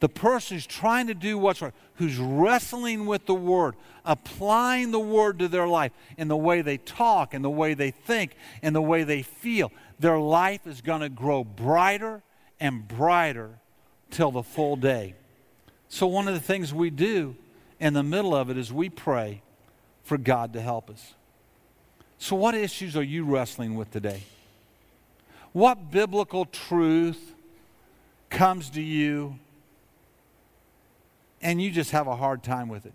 the 0.00 0.08
person 0.08 0.56
who's 0.56 0.66
trying 0.66 1.06
to 1.06 1.14
do 1.14 1.38
what's 1.38 1.62
right, 1.62 1.72
who's 1.94 2.18
wrestling 2.18 3.06
with 3.06 3.26
the 3.26 3.34
Word, 3.34 3.74
applying 4.04 4.90
the 4.90 5.00
Word 5.00 5.38
to 5.38 5.48
their 5.48 5.66
life 5.66 5.92
in 6.18 6.28
the 6.28 6.36
way 6.36 6.60
they 6.62 6.76
talk, 6.76 7.32
in 7.32 7.42
the 7.42 7.50
way 7.50 7.74
they 7.74 7.90
think, 7.90 8.36
in 8.62 8.72
the 8.72 8.82
way 8.82 9.04
they 9.04 9.22
feel, 9.22 9.72
their 9.98 10.18
life 10.18 10.66
is 10.66 10.80
going 10.80 11.00
to 11.00 11.08
grow 11.08 11.42
brighter 11.44 12.22
and 12.60 12.86
brighter 12.86 13.58
till 14.10 14.30
the 14.30 14.42
full 14.42 14.76
day. 14.76 15.14
So, 15.88 16.06
one 16.06 16.28
of 16.28 16.34
the 16.34 16.40
things 16.40 16.74
we 16.74 16.90
do 16.90 17.36
in 17.80 17.94
the 17.94 18.02
middle 18.02 18.34
of 18.34 18.50
it 18.50 18.58
is 18.58 18.72
we 18.72 18.90
pray 18.90 19.42
for 20.02 20.18
God 20.18 20.52
to 20.52 20.60
help 20.60 20.90
us. 20.90 21.14
So, 22.18 22.36
what 22.36 22.54
issues 22.54 22.96
are 22.96 23.02
you 23.02 23.24
wrestling 23.24 23.76
with 23.76 23.90
today? 23.90 24.24
What 25.52 25.90
biblical 25.90 26.44
truth 26.44 27.34
comes 28.28 28.68
to 28.70 28.82
you? 28.82 29.38
And 31.46 31.62
you 31.62 31.70
just 31.70 31.92
have 31.92 32.08
a 32.08 32.16
hard 32.16 32.42
time 32.42 32.68
with 32.68 32.86
it. 32.86 32.92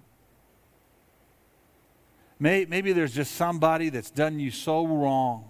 Maybe 2.38 2.92
there's 2.92 3.14
just 3.14 3.36
somebody 3.36 3.88
that's 3.88 4.12
done 4.12 4.42
you 4.42 4.52
so 4.52 4.86
wrong. 4.86 5.46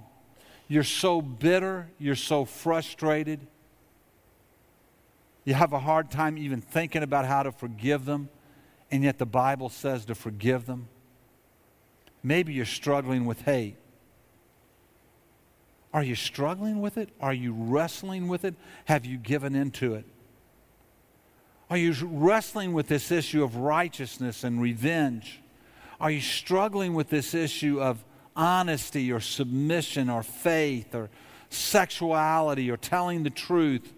You're 0.67 0.83
so 0.83 1.19
bitter, 1.19 1.89
you're 1.97 2.13
so 2.13 2.45
frustrated. 2.45 3.39
You 5.45 5.55
have 5.55 5.73
a 5.73 5.79
hard 5.79 6.11
time 6.11 6.37
even 6.37 6.61
thinking 6.61 7.01
about 7.01 7.25
how 7.25 7.41
to 7.41 7.51
forgive 7.51 8.05
them, 8.05 8.29
and 8.91 9.03
yet 9.03 9.17
the 9.17 9.25
Bible 9.25 9.69
says 9.69 10.05
to 10.05 10.13
forgive 10.13 10.67
them. 10.67 10.87
Maybe 12.21 12.53
you're 12.53 12.65
struggling 12.65 13.25
with 13.25 13.41
hate. 13.41 13.77
Are 15.91 16.03
you 16.03 16.13
struggling 16.13 16.81
with 16.81 16.99
it? 16.99 17.09
Are 17.19 17.33
you 17.33 17.51
wrestling 17.51 18.27
with 18.27 18.45
it? 18.45 18.53
Have 18.85 19.07
you 19.07 19.17
given 19.17 19.55
into 19.55 19.95
it? 19.95 20.05
Are 21.71 21.77
you 21.77 21.95
wrestling 22.03 22.73
with 22.73 22.89
this 22.89 23.11
issue 23.11 23.45
of 23.45 23.55
righteousness 23.55 24.43
and 24.43 24.61
revenge? 24.61 25.39
Are 26.01 26.11
you 26.11 26.19
struggling 26.19 26.93
with 26.93 27.09
this 27.09 27.33
issue 27.33 27.79
of 27.79 28.03
honesty 28.35 29.09
or 29.09 29.21
submission 29.21 30.09
or 30.09 30.21
faith 30.21 30.93
or 30.93 31.09
sexuality 31.49 32.69
or 32.69 32.75
telling 32.75 33.23
the 33.23 33.29
truth 33.29 33.93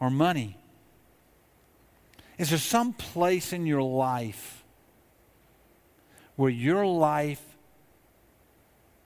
or 0.00 0.10
money? 0.10 0.58
Is 2.36 2.50
there 2.50 2.58
some 2.58 2.92
place 2.92 3.54
in 3.54 3.64
your 3.64 3.82
life 3.82 4.62
where 6.36 6.50
your 6.50 6.84
life 6.84 7.42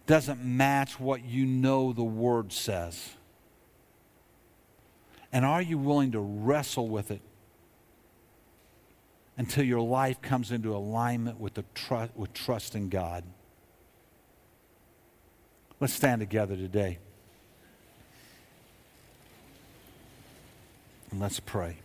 doesn't 0.08 0.44
match 0.44 0.98
what 0.98 1.24
you 1.24 1.46
know 1.46 1.92
the 1.92 2.02
Word 2.02 2.52
says? 2.52 3.10
And 5.32 5.44
are 5.44 5.62
you 5.62 5.78
willing 5.78 6.10
to 6.10 6.18
wrestle 6.18 6.88
with 6.88 7.12
it 7.12 7.20
until 9.40 9.64
your 9.64 9.80
life 9.80 10.20
comes 10.20 10.52
into 10.52 10.76
alignment 10.76 11.40
with, 11.40 11.54
the 11.54 11.64
with 12.14 12.30
trust 12.34 12.74
in 12.74 12.90
God. 12.90 13.24
Let's 15.80 15.94
stand 15.94 16.20
together 16.20 16.56
today. 16.56 16.98
And 21.10 21.20
let's 21.20 21.40
pray. 21.40 21.78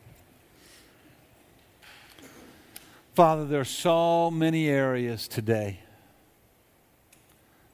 Father, 3.14 3.46
there 3.46 3.62
are 3.62 3.64
so 3.64 4.30
many 4.30 4.68
areas 4.68 5.26
today 5.30 5.80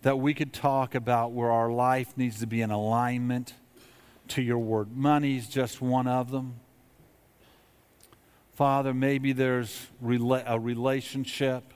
that 0.04 0.20
we 0.20 0.36
could 0.36 0.54
talk 0.54 0.94
about 0.94 1.32
where 1.32 1.52
our 1.52 1.72
life 1.72 2.16
needs 2.16 2.40
to 2.42 2.46
be 2.46 2.62
in 2.62 2.70
alignment 2.70 3.56
to 4.28 4.44
your 4.44 4.60
word. 4.60 4.96
Money 4.96 5.38
is 5.38 5.48
just 5.48 5.82
one 5.82 6.06
of 6.08 6.30
them. 6.30 6.61
Father, 8.54 8.94
maybe 8.94 9.32
there's 9.32 9.88
a 10.04 10.60
relationship 10.60 11.74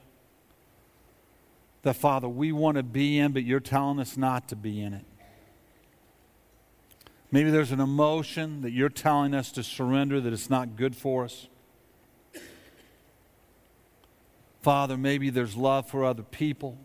that, 1.83 1.95
Father, 1.95 2.27
we 2.27 2.51
want 2.51 2.77
to 2.77 2.83
be 2.83 3.17
in, 3.17 3.31
but 3.31 3.43
you're 3.43 3.59
telling 3.59 3.99
us 3.99 4.17
not 4.17 4.49
to 4.49 4.55
be 4.55 4.81
in 4.81 4.93
it. 4.93 5.05
Maybe 7.31 7.49
there's 7.49 7.71
an 7.71 7.79
emotion 7.79 8.61
that 8.61 8.71
you're 8.71 8.89
telling 8.89 9.33
us 9.33 9.51
to 9.53 9.63
surrender 9.63 10.19
that 10.21 10.33
it's 10.33 10.49
not 10.49 10.75
good 10.75 10.95
for 10.95 11.25
us. 11.25 11.47
Father, 14.61 14.97
maybe 14.97 15.29
there's 15.29 15.55
love 15.55 15.87
for 15.87 16.03
other 16.03 16.23
people, 16.23 16.77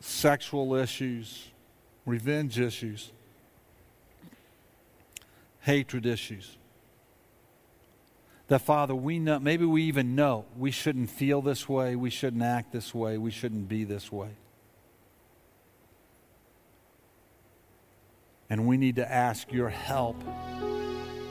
sexual 0.00 0.74
issues, 0.74 1.48
revenge 2.04 2.58
issues, 2.58 3.12
hatred 5.60 6.06
issues 6.06 6.56
that, 8.50 8.60
Father, 8.62 8.96
we 8.96 9.20
know, 9.20 9.38
maybe 9.38 9.64
we 9.64 9.84
even 9.84 10.16
know 10.16 10.44
we 10.58 10.72
shouldn't 10.72 11.08
feel 11.08 11.40
this 11.40 11.68
way, 11.68 11.94
we 11.94 12.10
shouldn't 12.10 12.42
act 12.42 12.72
this 12.72 12.92
way, 12.92 13.16
we 13.16 13.30
shouldn't 13.30 13.68
be 13.68 13.84
this 13.84 14.10
way. 14.10 14.30
And 18.50 18.66
we 18.66 18.76
need 18.76 18.96
to 18.96 19.08
ask 19.10 19.52
your 19.52 19.68
help 19.68 20.20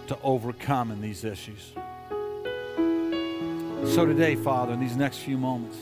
to 0.07 0.17
overcome 0.23 0.91
in 0.91 1.01
these 1.01 1.25
issues. 1.25 1.73
So 3.93 4.05
today, 4.05 4.35
Father, 4.35 4.71
in 4.71 4.79
these 4.79 4.95
next 4.95 5.17
few 5.17 5.37
moments, 5.37 5.77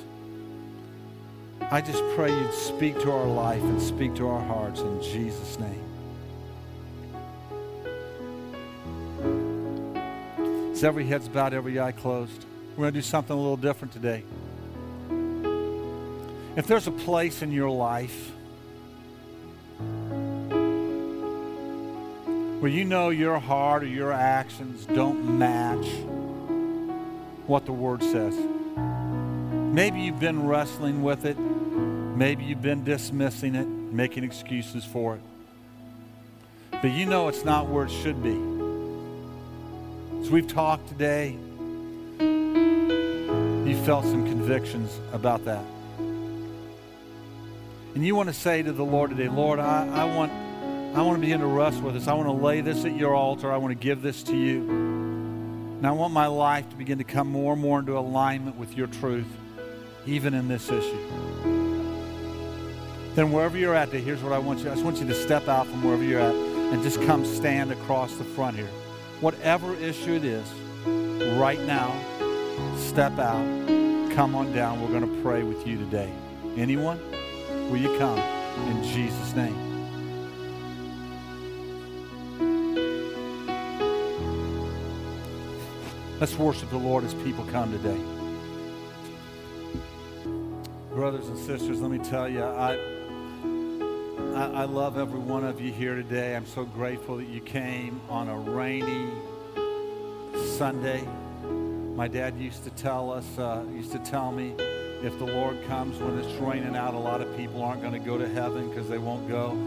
I 1.70 1.82
just 1.82 2.04
pray 2.16 2.32
you'd 2.32 2.52
speak 2.52 3.00
to 3.02 3.12
our 3.12 3.28
life 3.28 3.62
and 3.62 3.80
speak 3.80 4.16
to 4.16 4.28
our 4.28 4.42
hearts 4.42 4.80
in 4.80 5.04
Jesus' 5.04 5.60
name. 5.60 5.84
As 10.78 10.84
every 10.84 11.06
head's 11.06 11.28
bowed, 11.28 11.56
every 11.56 11.80
eye 11.80 11.92
closed. 11.92 12.46
We're 12.76 12.84
going 12.84 12.94
to 12.94 13.00
do 13.00 13.02
something 13.02 13.36
a 13.36 13.40
little 13.40 13.58
different 13.58 13.94
today. 13.94 14.24
If 16.56 16.68
there's 16.68 16.86
a 16.86 16.92
place 16.92 17.42
in 17.42 17.52
your 17.52 17.72
life 17.72 18.32
where 22.60 22.70
you 22.70 22.86
know 22.86 23.10
your 23.10 23.40
heart 23.40 23.82
or 23.82 23.88
your 23.88 24.14
actions 24.14 24.86
don't 24.86 25.40
match 25.40 25.88
what 27.48 27.66
the 27.66 27.74
Word 27.74 28.04
says, 28.04 28.36
maybe 29.74 30.02
you've 30.02 30.20
been 30.20 30.46
wrestling 30.46 31.02
with 31.02 31.26
it, 31.26 31.40
maybe 31.40 32.44
you've 32.44 32.62
been 32.62 32.84
dismissing 32.84 33.56
it, 33.56 33.68
making 33.68 34.24
excuses 34.24 34.86
for 34.86 35.16
it, 35.16 35.22
but 36.70 36.92
you 36.92 37.08
know 37.08 37.30
it's 37.30 37.44
not 37.44 37.68
where 37.68 37.86
it 37.86 37.92
should 37.92 38.22
be. 38.22 38.47
As 40.28 40.32
we've 40.32 40.46
talked 40.46 40.90
today, 40.90 41.38
you 42.20 43.82
felt 43.86 44.04
some 44.04 44.26
convictions 44.26 45.00
about 45.14 45.46
that. 45.46 45.64
And 47.96 48.06
you 48.06 48.14
want 48.14 48.28
to 48.28 48.34
say 48.34 48.62
to 48.62 48.74
the 48.74 48.84
Lord 48.84 49.12
today, 49.12 49.30
Lord, 49.30 49.60
I, 49.60 49.88
I 49.88 50.04
want 50.04 50.34
I 50.98 51.02
want 51.02 51.16
to 51.16 51.22
begin 51.22 51.40
to 51.40 51.46
wrestle 51.46 51.84
with 51.84 51.94
this. 51.94 52.10
I 52.10 52.14
want 52.14 52.28
to 52.28 52.34
lay 52.34 52.60
this 52.60 52.84
at 52.84 52.94
your 52.98 53.16
altar. 53.16 53.54
I 53.54 53.56
want 53.56 53.72
to 53.72 53.82
give 53.82 54.02
this 54.02 54.22
to 54.24 54.36
you. 54.36 54.70
And 54.70 55.88
I 55.88 55.92
want 55.92 56.12
my 56.12 56.28
life 56.28 56.70
to 56.72 56.76
begin 56.76 56.98
to 56.98 57.06
come 57.06 57.32
more 57.32 57.54
and 57.54 57.62
more 57.62 57.80
into 57.80 57.98
alignment 57.98 58.58
with 58.58 58.76
your 58.76 58.88
truth, 58.88 59.32
even 60.06 60.34
in 60.34 60.50
this 60.50 60.70
issue. 60.70 61.08
Then 63.16 63.32
wherever 63.32 63.58
you're 63.58 63.76
at, 63.76 63.94
here's 63.94 64.22
what 64.22 64.34
I 64.34 64.40
want 64.40 64.60
you. 64.60 64.70
I 64.70 64.74
just 64.74 64.84
want 64.84 64.98
you 64.98 65.08
to 65.08 65.16
step 65.16 65.48
out 65.48 65.68
from 65.68 65.86
wherever 65.86 66.04
you're 66.04 66.20
at 66.20 66.36
and 66.36 66.84
just 66.84 67.02
come 67.04 67.24
stand 67.24 67.72
across 67.72 68.14
the 68.18 68.26
front 68.26 68.58
here 68.58 68.68
whatever 69.22 69.76
issue 69.76 70.14
it 70.14 70.24
is, 70.24 70.48
right 71.38 71.60
now, 71.62 71.94
step 72.76 73.18
out, 73.20 73.44
come 74.14 74.36
on 74.36 74.54
down. 74.54 74.82
We're 74.82 75.00
going 75.00 75.16
to 75.16 75.22
pray 75.22 75.44
with 75.44 75.68
you 75.68 75.78
today. 75.78 76.12
Anyone? 76.56 77.00
Will 77.70 77.78
you 77.78 77.98
come 77.98 78.18
in 78.18 78.84
Jesus' 78.84 79.34
name? 79.36 79.66
Let's 86.20 86.36
worship 86.36 86.70
the 86.70 86.78
Lord 86.78 87.04
as 87.04 87.14
people 87.14 87.46
come 87.52 87.72
today. 87.72 88.02
Brothers 90.92 91.28
and 91.28 91.38
sisters, 91.38 91.80
let 91.80 91.92
me 91.92 92.00
tell 92.00 92.28
you, 92.28 92.44
I, 92.44 92.97
I, 94.38 94.52
I 94.52 94.66
love 94.66 95.00
every 95.00 95.20
one 95.20 95.44
of 95.44 95.60
you 95.60 95.72
here 95.72 95.96
today. 95.96 96.36
I'm 96.36 96.46
so 96.46 96.64
grateful 96.64 97.18
that 97.18 97.28
you 97.28 97.42
came 97.42 98.00
on 98.08 98.30
a 98.30 98.38
rainy 98.38 99.10
Sunday. 100.58 101.04
My 101.96 102.08
dad 102.08 102.38
used 102.38 102.64
to 102.66 102.70
tell 102.70 103.12
us, 103.12 103.26
uh, 103.40 103.64
used 103.74 103.92
to 103.94 104.00
tell 104.00 104.32
me, 104.32 104.54
if 105.02 105.18
the 105.18 105.26
Lord 105.26 105.58
comes 105.66 105.98
when 105.98 106.20
it's 106.20 106.40
raining 106.40 106.76
out, 106.76 106.94
a 106.94 107.00
lot 107.00 107.20
of 107.20 107.36
people 107.36 107.64
aren't 107.64 107.82
going 107.82 107.94
to 107.94 108.00
go 108.00 108.20
to 108.20 108.30
heaven 108.30 108.70
because 108.70 108.88
they 108.88 109.00
won't 109.00 109.28
go. 109.28 109.58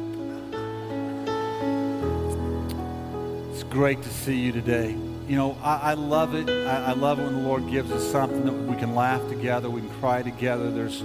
It's 3.53 3.65
great 3.65 4.01
to 4.03 4.09
see 4.09 4.37
you 4.37 4.53
today. 4.53 4.91
You 5.27 5.35
know, 5.35 5.59
I, 5.65 5.91
I 5.91 5.95
love 5.95 6.37
it. 6.37 6.49
I, 6.49 6.91
I 6.91 6.93
love 6.93 7.19
it 7.19 7.25
when 7.25 7.35
the 7.35 7.49
Lord 7.49 7.69
gives 7.69 7.91
us 7.91 8.09
something 8.09 8.45
that 8.45 8.53
we 8.53 8.77
can 8.77 8.95
laugh 8.95 9.29
together, 9.29 9.69
we 9.69 9.81
can 9.81 9.91
cry 9.99 10.23
together. 10.23 10.71
There's 10.71 10.99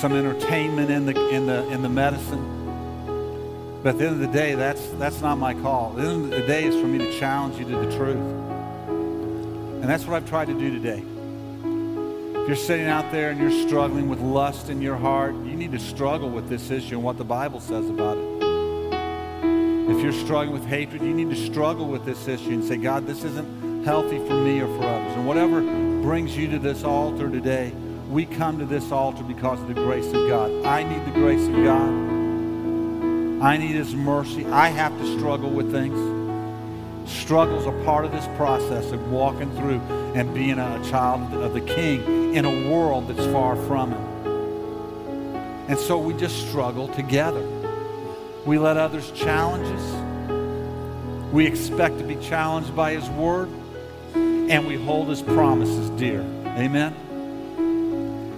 some 0.00 0.12
entertainment 0.12 0.90
in 0.90 1.06
the 1.06 1.28
in 1.28 1.46
the 1.46 1.68
in 1.68 1.82
the 1.82 1.88
medicine. 1.88 2.53
But 3.84 3.90
at 3.90 3.98
the 3.98 4.06
end 4.06 4.14
of 4.14 4.20
the 4.32 4.38
day, 4.38 4.54
that's 4.54 4.88
that's 4.92 5.20
not 5.20 5.36
my 5.36 5.52
call. 5.52 5.90
At 5.90 5.96
the 5.96 6.10
end 6.10 6.24
of 6.24 6.30
the 6.30 6.46
day 6.46 6.64
is 6.64 6.74
for 6.74 6.86
me 6.86 6.96
to 6.96 7.18
challenge 7.18 7.58
you 7.58 7.66
to 7.66 7.86
the 7.86 7.96
truth. 7.98 8.16
And 8.16 9.84
that's 9.84 10.06
what 10.06 10.16
I've 10.16 10.26
tried 10.26 10.46
to 10.46 10.54
do 10.54 10.70
today. 10.70 11.04
If 12.40 12.48
you're 12.48 12.56
sitting 12.56 12.86
out 12.86 13.12
there 13.12 13.28
and 13.28 13.38
you're 13.38 13.66
struggling 13.68 14.08
with 14.08 14.20
lust 14.20 14.70
in 14.70 14.80
your 14.80 14.96
heart, 14.96 15.34
you 15.34 15.54
need 15.54 15.72
to 15.72 15.78
struggle 15.78 16.30
with 16.30 16.48
this 16.48 16.70
issue 16.70 16.94
and 16.94 17.04
what 17.04 17.18
the 17.18 17.26
Bible 17.26 17.60
says 17.60 17.90
about 17.90 18.16
it. 18.16 18.24
If 19.90 20.02
you're 20.02 20.12
struggling 20.12 20.58
with 20.58 20.66
hatred, 20.66 21.02
you 21.02 21.12
need 21.12 21.28
to 21.28 21.36
struggle 21.36 21.86
with 21.86 22.06
this 22.06 22.26
issue 22.26 22.52
and 22.52 22.64
say, 22.64 22.78
God, 22.78 23.06
this 23.06 23.22
isn't 23.22 23.84
healthy 23.84 24.16
for 24.16 24.34
me 24.34 24.62
or 24.62 24.66
for 24.78 24.86
others. 24.86 25.12
And 25.12 25.26
whatever 25.26 25.60
brings 26.00 26.34
you 26.34 26.48
to 26.52 26.58
this 26.58 26.84
altar 26.84 27.28
today, 27.28 27.70
we 28.08 28.24
come 28.24 28.58
to 28.60 28.64
this 28.64 28.90
altar 28.90 29.24
because 29.24 29.60
of 29.60 29.68
the 29.68 29.74
grace 29.74 30.06
of 30.06 30.26
God. 30.26 30.64
I 30.64 30.84
need 30.84 31.04
the 31.04 31.20
grace 31.20 31.46
of 31.46 31.54
God. 31.62 32.13
I 33.44 33.58
need 33.58 33.76
His 33.76 33.94
mercy. 33.94 34.46
I 34.46 34.68
have 34.68 34.98
to 34.98 35.18
struggle 35.18 35.50
with 35.50 35.70
things. 35.70 35.98
Struggles 37.06 37.66
are 37.66 37.84
part 37.84 38.06
of 38.06 38.12
this 38.12 38.24
process 38.38 38.90
of 38.90 39.10
walking 39.10 39.54
through 39.54 39.80
and 40.14 40.32
being 40.32 40.58
a 40.58 40.82
child 40.88 41.34
of 41.34 41.52
the 41.52 41.60
King 41.60 42.34
in 42.34 42.46
a 42.46 42.70
world 42.70 43.06
that's 43.06 43.26
far 43.30 43.56
from 43.66 43.92
Him. 43.92 44.02
And 45.68 45.78
so 45.78 45.98
we 45.98 46.14
just 46.14 46.48
struggle 46.48 46.88
together. 46.88 47.46
We 48.46 48.56
let 48.56 48.78
others 48.78 49.10
challenge 49.10 49.66
us. 49.66 51.30
We 51.30 51.46
expect 51.46 51.98
to 51.98 52.04
be 52.04 52.16
challenged 52.16 52.74
by 52.74 52.94
His 52.94 53.06
Word. 53.10 53.50
And 54.14 54.66
we 54.66 54.76
hold 54.76 55.10
His 55.10 55.20
promises 55.20 55.90
dear. 56.00 56.22
Amen? 56.56 56.94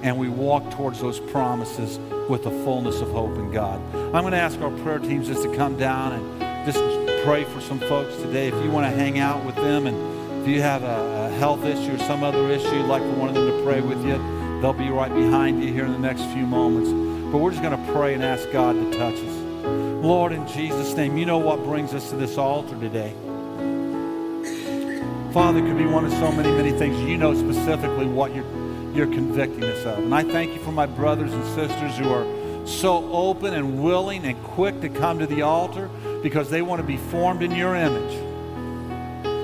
And 0.03 0.19
we 0.19 0.29
walk 0.29 0.69
towards 0.73 1.01
those 1.01 1.21
promises 1.21 2.01
with 2.29 2.45
the 2.45 2.51
fullness 2.51 3.01
of 3.01 3.11
hope 3.11 3.37
in 3.37 3.51
God. 3.51 3.81
I'm 3.95 4.23
going 4.23 4.33
to 4.33 4.39
ask 4.39 4.61
our 4.61 4.71
prayer 4.83 4.99
teams 4.99 5.29
just 5.29 5.43
to 5.43 5.55
come 5.55 5.77
down 5.77 6.13
and 6.13 6.67
just 6.67 6.79
pray 7.25 7.45
for 7.45 7.61
some 7.61 7.79
folks 7.81 8.17
today. 8.17 8.49
If 8.49 8.65
you 8.65 8.71
want 8.71 8.91
to 8.91 8.97
hang 8.97 9.19
out 9.19 9.45
with 9.45 9.57
them 9.57 9.87
and 9.87 10.43
if 10.43 10.49
you 10.49 10.63
have 10.63 10.83
a, 10.83 11.31
a 11.33 11.39
health 11.39 11.65
issue 11.65 11.95
or 11.95 11.99
some 11.99 12.23
other 12.23 12.49
issue, 12.51 12.75
you'd 12.75 12.87
like 12.87 13.03
for 13.03 13.15
one 13.15 13.29
of 13.29 13.35
them 13.35 13.47
to 13.47 13.65
pray 13.65 13.81
with 13.81 14.05
you, 14.05 14.17
they'll 14.61 14.73
be 14.73 14.91
right 14.91 15.13
behind 15.13 15.63
you 15.63 15.73
here 15.73 15.85
in 15.85 15.93
the 15.93 15.99
next 15.99 16.23
few 16.33 16.47
moments. 16.47 16.91
But 17.33 17.39
we're 17.39 17.51
just 17.51 17.63
going 17.63 17.77
to 17.77 17.93
pray 17.93 18.15
and 18.15 18.23
ask 18.23 18.51
God 18.53 18.75
to 18.75 18.99
touch 18.99 19.15
us. 19.15 19.37
Lord, 20.05 20.33
in 20.33 20.47
Jesus' 20.47 20.95
name, 20.95 21.17
you 21.17 21.27
know 21.27 21.39
what 21.39 21.65
brings 21.65 21.95
us 21.95 22.11
to 22.11 22.17
this 22.17 22.39
altar 22.39 22.79
today. 22.79 23.13
Father, 25.33 25.61
could 25.61 25.77
be 25.77 25.85
one 25.85 26.05
of 26.05 26.13
so 26.13 26.33
many, 26.33 26.51
many 26.51 26.71
things. 26.71 26.99
You 27.01 27.19
know 27.19 27.35
specifically 27.35 28.07
what 28.07 28.35
you're, 28.35 28.45
you're 28.97 29.07
convicting 29.07 29.65
us 29.65 29.85
of. 29.85 29.99
And 29.99 30.15
I 30.15 30.23
thank 30.23 30.55
you 30.55 30.61
for 30.61 30.73
my 30.73 30.87
brothers 30.87 31.33
and 31.33 31.45
sisters 31.55 31.99
who 31.99 32.09
are 32.09 32.67
so 32.67 33.09
open 33.13 33.55
and 33.55 33.83
willing 33.83 34.25
and 34.25 34.43
quick 34.43 34.81
to 34.81 34.89
come 34.89 35.19
to 35.19 35.27
the 35.27 35.43
altar 35.43 35.91
because 36.23 36.51
they 36.51 36.63
want 36.63 36.81
to 36.81 36.87
be 36.87 36.97
formed 36.97 37.43
in 37.43 37.53
your 37.53 37.77
image. 37.77 38.15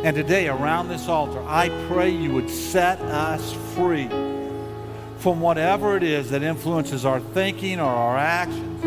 And 0.05 0.17
today, 0.17 0.49
around 0.49 0.89
this 0.89 1.07
altar, 1.07 1.41
I 1.47 1.69
pray 1.89 2.11
you 2.11 2.33
would 2.33 2.51
set 2.51 3.01
us 3.01 3.53
free 3.75 4.09
from 5.19 5.41
whatever 5.41 5.97
it 5.97 6.03
is 6.03 6.31
that 6.31 6.43
influences 6.43 7.05
our 7.05 7.21
thinking 7.21 7.79
or 7.79 7.85
our 7.85 8.17
actions, 8.17 8.83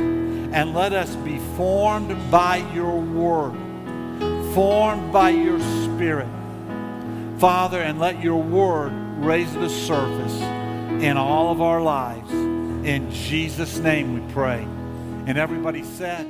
and 0.53 0.74
let 0.74 0.91
us 0.91 1.16
be 1.18 1.38
formed 1.55 2.09
by 2.30 2.57
your 2.74 2.99
word, 2.99 3.53
formed 4.53 5.13
by 5.13 5.30
your 5.30 5.59
spirit. 5.59 6.28
Father, 7.38 7.80
and 7.80 7.99
let 7.99 8.22
your 8.22 8.41
word 8.41 8.91
raise 9.20 9.53
the 9.53 9.70
surface 9.70 10.55
in 11.02 11.18
all 11.18 11.52
of 11.52 11.62
our 11.62 11.82
lives. 11.82 12.32
In 12.32 13.12
Jesus' 13.12 13.78
name 13.80 14.14
we 14.14 14.34
pray. 14.34 14.62
And 15.28 15.38
everybody 15.38 15.84
said, 15.84 16.28